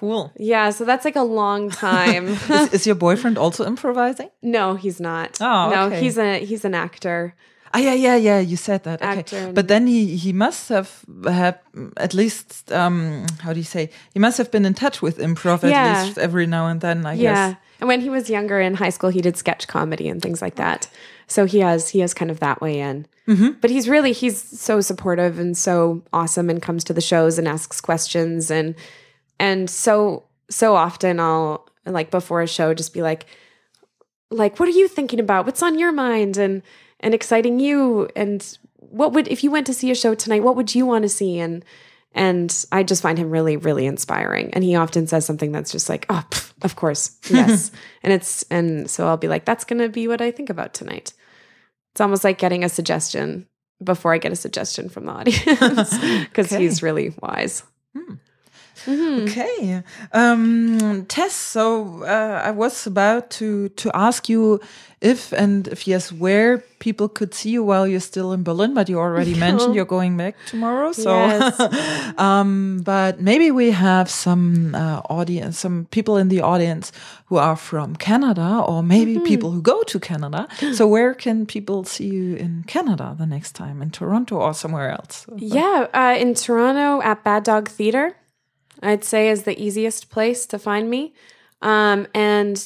Cool. 0.01 0.31
Yeah, 0.35 0.71
so 0.71 0.83
that's 0.83 1.05
like 1.05 1.15
a 1.15 1.21
long 1.21 1.69
time. 1.89 2.27
is, 2.27 2.73
is, 2.73 2.87
your 2.87 2.95
boyfriend 2.95 3.37
also 3.37 3.65
improvising? 3.65 4.31
No, 4.41 4.73
he's 4.73 4.99
not. 4.99 5.39
Oh, 5.39 5.69
no, 5.69 5.89
he's 5.91 6.17
a 6.17 6.43
he's 6.43 6.65
an 6.65 6.73
actor. 6.73 7.35
Ah, 7.73 7.79
yeah, 7.79 7.93
yeah, 7.93 8.15
yeah. 8.15 8.39
You 8.39 8.57
said 8.57 8.83
that. 8.83 9.01
Okay. 9.01 9.51
But 9.53 9.67
then 9.67 9.87
he 9.87 10.15
he 10.15 10.33
must 10.33 10.69
have 10.69 10.89
had 11.25 11.59
at 11.97 12.13
least 12.13 12.71
um 12.71 13.25
how 13.39 13.53
do 13.53 13.59
you 13.59 13.65
say? 13.65 13.89
He 14.13 14.19
must 14.19 14.37
have 14.37 14.51
been 14.51 14.65
in 14.65 14.73
touch 14.73 15.01
with 15.01 15.17
improv 15.17 15.63
yeah. 15.63 15.83
at 15.83 16.05
least 16.05 16.17
every 16.17 16.47
now 16.47 16.67
and 16.67 16.81
then. 16.81 17.05
I 17.05 17.13
yeah. 17.13 17.21
guess. 17.21 17.37
Yeah. 17.37 17.55
And 17.79 17.87
when 17.87 18.01
he 18.01 18.09
was 18.09 18.29
younger 18.29 18.59
in 18.59 18.75
high 18.75 18.91
school, 18.91 19.09
he 19.09 19.21
did 19.21 19.37
sketch 19.37 19.67
comedy 19.67 20.07
and 20.07 20.21
things 20.21 20.41
like 20.41 20.55
that. 20.55 20.87
So 21.27 21.45
he 21.45 21.59
has 21.59 21.89
he 21.89 21.99
has 21.99 22.13
kind 22.13 22.29
of 22.29 22.39
that 22.39 22.61
way 22.61 22.79
in. 22.79 23.07
Mm 23.27 23.35
-hmm. 23.37 23.55
But 23.61 23.71
he's 23.71 23.87
really 23.87 24.13
he's 24.13 24.59
so 24.61 24.81
supportive 24.81 25.41
and 25.41 25.57
so 25.57 26.01
awesome 26.11 26.51
and 26.51 26.61
comes 26.61 26.83
to 26.83 26.93
the 26.93 27.01
shows 27.01 27.37
and 27.39 27.47
asks 27.47 27.81
questions 27.81 28.51
and 28.51 28.75
and 29.39 29.69
so 29.69 30.23
so 30.49 30.75
often 30.75 31.19
I'll 31.19 31.59
like 31.85 32.11
before 32.11 32.43
a 32.43 32.47
show 32.47 32.73
just 32.73 32.93
be 32.93 33.01
like 33.01 33.25
like 34.29 34.59
what 34.59 34.69
are 34.69 34.77
you 34.79 34.87
thinking 34.87 35.19
about? 35.19 35.45
What's 35.45 35.63
on 35.63 35.79
your 35.79 35.91
mind? 35.91 36.37
And 36.37 36.61
and 37.01 37.13
exciting 37.13 37.59
you. 37.59 38.09
And 38.15 38.57
what 38.79 39.13
would 39.13 39.27
if 39.27 39.43
you 39.43 39.51
went 39.51 39.67
to 39.67 39.73
see 39.73 39.91
a 39.91 39.95
show 39.95 40.15
tonight 40.15 40.43
what 40.43 40.55
would 40.55 40.73
you 40.73 40.85
want 40.85 41.03
to 41.03 41.09
see? 41.09 41.39
And 41.39 41.65
and 42.13 42.65
i 42.73 42.83
just 42.83 43.01
find 43.01 43.17
him 43.17 43.29
really 43.29 43.57
really 43.57 43.85
inspiring. 43.85 44.53
And 44.53 44.63
he 44.63 44.75
often 44.75 45.07
says 45.07 45.25
something 45.25 45.51
that's 45.51 45.71
just 45.71 45.89
like 45.89 46.05
oh 46.09 46.23
pff, 46.29 46.53
of 46.63 46.75
course 46.75 47.17
yes. 47.29 47.71
And 48.03 48.13
it's 48.13 48.43
and 48.43 48.89
so 48.89 49.07
i'll 49.07 49.17
be 49.17 49.27
like 49.27 49.45
that's 49.45 49.63
going 49.63 49.81
to 49.81 49.89
be 49.89 50.07
what 50.07 50.21
i 50.21 50.31
think 50.31 50.49
about 50.49 50.73
tonight. 50.73 51.13
It's 51.91 52.01
almost 52.01 52.23
like 52.23 52.37
getting 52.37 52.63
a 52.63 52.69
suggestion 52.69 53.47
before 53.83 54.13
i 54.13 54.17
get 54.17 54.31
a 54.31 54.35
suggestion 54.35 54.89
from 54.89 55.05
the 55.05 55.11
audience 55.11 55.97
because 56.27 56.51
okay. 56.51 56.61
he's 56.61 56.83
really 56.83 57.13
wise. 57.21 57.63
Hmm. 57.95 58.15
Okay, 58.87 59.83
um, 60.13 61.05
Tess. 61.07 61.33
So 61.33 62.03
uh, 62.03 62.41
I 62.43 62.51
was 62.51 62.87
about 62.87 63.29
to 63.31 63.69
to 63.69 63.91
ask 63.93 64.29
you 64.29 64.59
if 65.01 65.33
and 65.33 65.67
if 65.67 65.87
yes, 65.87 66.11
where 66.11 66.59
people 66.79 67.09
could 67.09 67.33
see 67.33 67.49
you 67.49 67.63
while 67.63 67.87
you're 67.87 67.99
still 67.99 68.33
in 68.33 68.43
Berlin. 68.43 68.73
But 68.73 68.89
you 68.89 68.99
already 68.99 69.33
mentioned 69.47 69.75
you're 69.75 69.85
going 69.85 70.17
back 70.17 70.35
tomorrow. 70.45 70.91
So, 70.91 71.09
Yes. 71.11 71.59
um, 72.17 72.81
but 72.83 73.19
maybe 73.19 73.51
we 73.51 73.71
have 73.71 74.09
some 74.09 74.75
uh, 74.75 75.01
audience, 75.09 75.59
some 75.59 75.85
people 75.91 76.17
in 76.17 76.29
the 76.29 76.41
audience 76.41 76.91
who 77.25 77.37
are 77.37 77.55
from 77.55 77.95
Canada, 77.95 78.63
or 78.67 78.83
maybe 78.83 79.19
people 79.19 79.51
who 79.51 79.61
go 79.61 79.83
to 79.83 79.99
Canada. 79.99 80.47
So 80.73 80.87
where 80.87 81.13
can 81.13 81.45
people 81.45 81.83
see 81.83 82.07
you 82.07 82.35
in 82.35 82.63
Canada 82.67 83.15
the 83.17 83.25
next 83.25 83.51
time? 83.53 83.81
In 83.81 83.89
Toronto 83.91 84.37
or 84.37 84.53
somewhere 84.53 84.89
else? 84.91 85.25
Yeah, 85.37 85.87
uh, 85.93 86.15
in 86.17 86.33
Toronto 86.33 87.01
at 87.01 87.23
Bad 87.23 87.43
Dog 87.43 87.67
Theater, 87.69 88.15
I'd 88.81 89.03
say 89.03 89.29
is 89.29 89.43
the 89.43 89.61
easiest 89.61 90.09
place 90.09 90.45
to 90.47 90.59
find 90.59 90.89
me. 90.89 91.13
Um, 91.61 92.07
and 92.13 92.57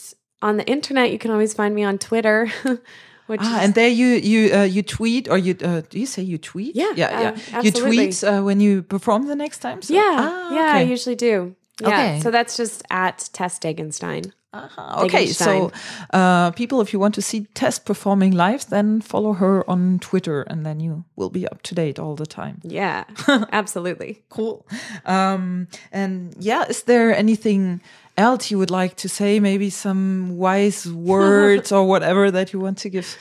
on 0.41 0.57
the 0.57 0.65
internet, 0.65 1.11
you 1.11 1.19
can 1.19 1.31
always 1.31 1.53
find 1.53 1.75
me 1.75 1.83
on 1.83 1.97
Twitter, 1.97 2.47
which 3.27 3.41
Ah, 3.43 3.59
and 3.61 3.73
there 3.73 3.89
you 3.89 4.07
you 4.07 4.53
uh, 4.55 4.63
you 4.63 4.83
tweet 4.83 5.27
or 5.29 5.37
you 5.37 5.55
uh, 5.63 5.81
do 5.89 5.99
you 5.99 6.05
say 6.05 6.21
you 6.21 6.37
tweet? 6.37 6.75
Yeah, 6.75 6.93
yeah, 6.95 7.35
yeah. 7.51 7.61
you 7.61 7.71
tweet 7.71 8.23
uh, 8.23 8.41
when 8.41 8.59
you 8.59 8.83
perform 8.83 9.27
the 9.27 9.35
next 9.35 9.59
time. 9.59 9.81
So, 9.81 9.93
yeah, 9.93 10.15
ah, 10.17 10.55
yeah, 10.55 10.73
I 10.75 10.81
usually 10.81 11.15
do. 11.15 11.55
Yeah, 11.81 11.87
Okay. 11.89 12.19
so 12.21 12.31
that's 12.31 12.55
just 12.57 12.83
at 12.89 13.29
Tess 13.33 13.59
Degenstein. 13.59 14.31
Aha, 14.53 15.01
okay, 15.03 15.27
so 15.27 15.69
uh, 16.13 16.51
people, 16.51 16.79
if 16.79 16.93
you 16.93 16.99
want 16.99 17.13
to 17.15 17.21
see 17.21 17.45
Tess 17.55 17.77
performing 17.77 18.31
live, 18.31 18.65
then 18.69 19.01
follow 19.01 19.33
her 19.33 19.69
on 19.69 19.99
Twitter, 19.99 20.43
and 20.43 20.65
then 20.65 20.79
you 20.79 21.03
will 21.17 21.29
be 21.29 21.45
up 21.45 21.61
to 21.63 21.75
date 21.75 21.99
all 21.99 22.15
the 22.15 22.25
time. 22.25 22.61
Yeah, 22.63 23.03
absolutely. 23.51 24.23
Cool. 24.29 24.65
Um, 25.05 25.67
and 25.91 26.33
yeah, 26.39 26.63
is 26.69 26.83
there 26.83 27.13
anything 27.13 27.81
else 28.15 28.49
you 28.49 28.57
would 28.57 28.71
like 28.71 28.95
to 28.97 29.09
say? 29.09 29.41
Maybe 29.41 29.69
some 29.69 30.37
wise 30.37 30.87
words 31.13 31.73
or 31.73 31.85
whatever 31.85 32.31
that 32.31 32.53
you 32.53 32.61
want 32.61 32.77
to 32.77 32.89
give 32.89 33.17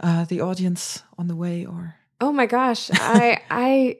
uh, 0.00 0.24
the 0.24 0.40
audience 0.40 1.04
on 1.16 1.28
the 1.28 1.36
way, 1.36 1.64
or 1.64 1.94
Oh 2.20 2.32
my 2.32 2.46
gosh, 2.46 2.90
I 2.94 3.38
I 3.48 3.98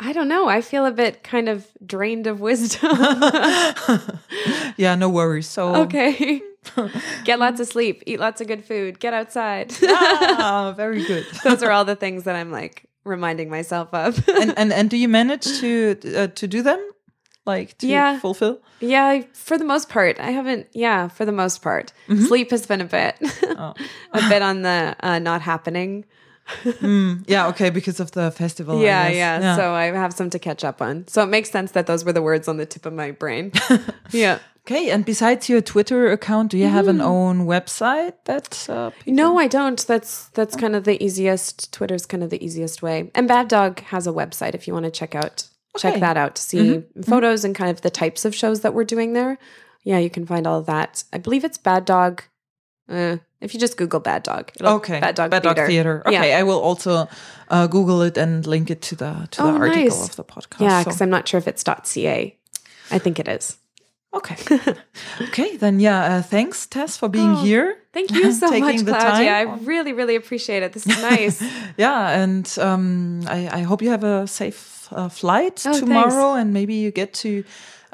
I 0.00 0.12
don't 0.12 0.28
know. 0.28 0.48
I 0.48 0.60
feel 0.60 0.86
a 0.86 0.92
bit 0.92 1.22
kind 1.24 1.48
of 1.48 1.66
drained 1.84 2.26
of 2.28 2.40
wisdom. 2.40 2.96
yeah, 4.76 4.94
no 4.94 5.08
worries. 5.08 5.46
So 5.48 5.74
okay. 5.86 6.40
Get 7.24 7.38
lots 7.38 7.60
of 7.60 7.66
sleep, 7.66 8.02
eat 8.06 8.20
lots 8.20 8.40
of 8.40 8.46
good 8.46 8.64
food, 8.64 9.00
get 9.00 9.14
outside. 9.14 9.72
ah, 9.82 10.72
very 10.76 11.02
good. 11.04 11.24
Those 11.42 11.62
are 11.62 11.70
all 11.70 11.84
the 11.84 11.96
things 11.96 12.24
that 12.24 12.36
I'm 12.36 12.50
like 12.52 12.84
reminding 13.04 13.48
myself 13.48 13.88
of. 13.94 14.28
and, 14.28 14.52
and 14.58 14.72
and 14.72 14.90
do 14.90 14.96
you 14.98 15.08
manage 15.08 15.44
to 15.60 15.96
uh, 16.16 16.26
to 16.28 16.46
do 16.46 16.62
them, 16.62 16.78
like 17.46 17.78
to 17.78 17.86
Yeah. 17.86 18.18
fulfill? 18.20 18.60
yeah, 18.80 19.22
for 19.32 19.56
the 19.58 19.64
most 19.64 19.88
part, 19.88 20.20
I 20.20 20.30
haven't. 20.30 20.66
Yeah, 20.74 21.08
for 21.08 21.24
the 21.24 21.32
most 21.32 21.62
part, 21.62 21.92
Mm-hmm. 22.08 22.24
sleep 22.26 22.50
has 22.50 22.66
been 22.66 22.80
a 22.82 22.84
bit, 22.84 23.16
Oh. 23.56 23.74
a 24.12 24.28
bit 24.28 24.42
on 24.42 24.62
the 24.62 24.94
uh, 25.00 25.18
not 25.18 25.40
happening. 25.40 26.04
Mm, 26.48 27.24
yeah, 27.28 27.48
okay, 27.48 27.70
because 27.70 28.00
of 28.00 28.12
the 28.12 28.30
festival. 28.30 28.78
I 28.78 28.82
yeah, 28.82 29.08
yeah, 29.08 29.56
So 29.56 29.72
I 29.72 29.84
have 29.86 30.12
some 30.12 30.30
to 30.30 30.38
catch 30.38 30.64
up 30.64 30.80
on. 30.80 31.06
So 31.08 31.22
it 31.22 31.26
makes 31.26 31.50
sense 31.50 31.72
that 31.72 31.86
those 31.86 32.04
were 32.04 32.12
the 32.12 32.22
words 32.22 32.48
on 32.48 32.56
the 32.56 32.66
tip 32.66 32.86
of 32.86 32.92
my 32.92 33.10
brain. 33.10 33.52
yeah. 34.10 34.38
okay, 34.66 34.90
and 34.90 35.04
besides 35.04 35.48
your 35.48 35.60
Twitter 35.60 36.10
account, 36.10 36.50
do 36.50 36.58
you 36.58 36.68
have 36.68 36.88
an 36.88 37.00
own 37.00 37.46
website 37.46 38.14
that? 38.24 38.68
Uh, 38.68 38.90
No, 39.06 39.38
I 39.38 39.46
don't. 39.46 39.86
That's 39.86 40.28
that's 40.28 40.56
kind 40.56 40.74
of 40.74 40.84
the 40.84 41.02
easiest. 41.02 41.72
Twitter's 41.72 42.06
kind 42.06 42.22
of 42.22 42.30
the 42.30 42.42
easiest 42.44 42.82
way. 42.82 43.10
And 43.14 43.28
Bad 43.28 43.48
Dog 43.48 43.80
has 43.80 44.06
a 44.06 44.12
website 44.12 44.54
if 44.54 44.66
you 44.66 44.72
want 44.72 44.84
to 44.84 44.90
check 44.90 45.14
out 45.14 45.48
check 45.76 46.00
that 46.00 46.16
out 46.16 46.34
to 46.34 46.42
see 46.42 46.82
photos 47.04 47.44
and 47.44 47.54
kind 47.54 47.70
of 47.70 47.82
the 47.82 47.90
types 47.90 48.24
of 48.24 48.34
shows 48.34 48.62
that 48.62 48.74
we're 48.74 48.84
doing 48.84 49.12
there. 49.12 49.38
Yeah, 49.84 49.98
you 49.98 50.10
can 50.10 50.26
find 50.26 50.46
all 50.46 50.58
of 50.58 50.66
that. 50.66 51.04
I 51.12 51.18
believe 51.18 51.44
it's 51.44 51.58
Bad 51.58 51.84
Dog. 51.84 52.22
Uh, 52.88 53.18
if 53.40 53.54
you 53.54 53.60
just 53.60 53.76
Google 53.76 54.00
Bad 54.00 54.22
Dog, 54.22 54.50
Okay, 54.60 55.00
Bad 55.00 55.14
Dog 55.14 55.30
Bad 55.30 55.42
Theater. 55.42 55.54
Dog 55.60 55.66
Theater. 55.68 56.02
Okay, 56.06 56.30
Yeah. 56.30 56.38
I 56.40 56.42
will 56.42 56.60
also 56.60 57.08
uh, 57.50 57.66
Google 57.68 58.02
it 58.02 58.16
and 58.18 58.46
link 58.46 58.70
it 58.70 58.82
to 58.82 58.96
the 58.96 59.28
to 59.30 59.42
the 59.42 59.48
Oh, 59.48 59.56
article 59.58 59.82
nice. 59.84 60.08
of 60.08 60.16
the 60.16 60.24
podcast. 60.24 60.60
Yeah, 60.60 60.80
so- 60.80 60.84
because 60.84 61.00
I'm 61.02 61.10
not 61.10 61.28
sure 61.28 61.38
if 61.38 61.46
it's 61.48 61.62
.ca. 61.64 62.34
I 62.90 62.98
think 62.98 63.18
it 63.18 63.28
is. 63.28 63.56
Okay. 64.14 64.36
okay, 65.20 65.56
then 65.58 65.80
yeah, 65.80 66.16
uh, 66.16 66.22
thanks 66.22 66.66
Tess 66.66 66.96
for 66.96 67.08
being 67.10 67.32
Oh, 67.36 67.42
here. 67.44 67.76
Thank 67.92 68.10
you 68.10 68.32
so 68.32 68.48
much, 68.64 68.80
the 68.80 68.92
Claudia. 68.92 69.32
I 69.32 69.42
really, 69.64 69.92
really 69.92 70.16
appreciate 70.16 70.62
it. 70.62 70.72
This 70.72 70.86
is 70.86 70.96
nice. 71.02 71.42
Yeah, 71.76 72.08
and 72.22 72.48
um, 72.58 73.20
I, 73.28 73.60
I 73.60 73.62
hope 73.62 73.82
you 73.82 73.90
have 73.90 74.04
a 74.04 74.26
safe 74.26 74.88
uh, 74.92 75.08
flight 75.10 75.62
Oh, 75.66 75.78
tomorrow, 75.78 76.32
and 76.34 76.52
maybe 76.52 76.74
you 76.74 76.90
get 76.90 77.12
to 77.22 77.44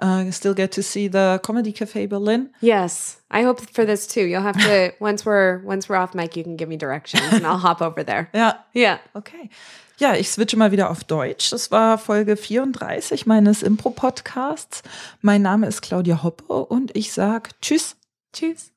uh, 0.00 0.30
still 0.30 0.54
get 0.54 0.72
to 0.72 0.82
see 0.82 1.08
the 1.08 1.40
Comedy 1.42 1.72
Cafe 1.72 2.06
Berlin. 2.06 2.50
yes, 2.60 3.18
I 3.30 3.42
hope 3.42 3.60
for 3.72 3.84
this 3.86 4.06
too. 4.06 4.24
You'll 4.26 4.42
have 4.42 4.56
to 4.58 4.92
once 5.00 5.24
we're 5.24 5.60
once 5.64 5.88
we're 5.88 5.96
off 5.96 6.14
mic, 6.14 6.36
you 6.36 6.44
can 6.44 6.56
give 6.56 6.68
me 6.68 6.76
directions, 6.76 7.22
and 7.32 7.46
I'll 7.46 7.58
hop 7.58 7.80
over 7.82 8.04
there. 8.04 8.28
Ja, 8.32 8.52
Yeah. 8.74 8.98
okay. 9.14 9.50
Ja, 9.98 10.14
ich 10.16 10.28
switche 10.28 10.56
mal 10.56 10.72
wieder 10.72 10.90
auf 10.90 11.04
Deutsch. 11.04 11.50
Das 11.50 11.70
war 11.70 11.98
Folge 11.98 12.36
34 12.36 13.26
meines 13.26 13.62
Impro-Podcasts. 13.62 14.82
Mein 15.22 15.42
Name 15.42 15.68
ist 15.68 15.82
Claudia 15.82 16.22
Hoppe 16.24 16.52
und 16.66 16.96
ich 16.96 17.12
sag 17.12 17.50
Tschüss. 17.62 17.94
Tschüss. 18.32 18.72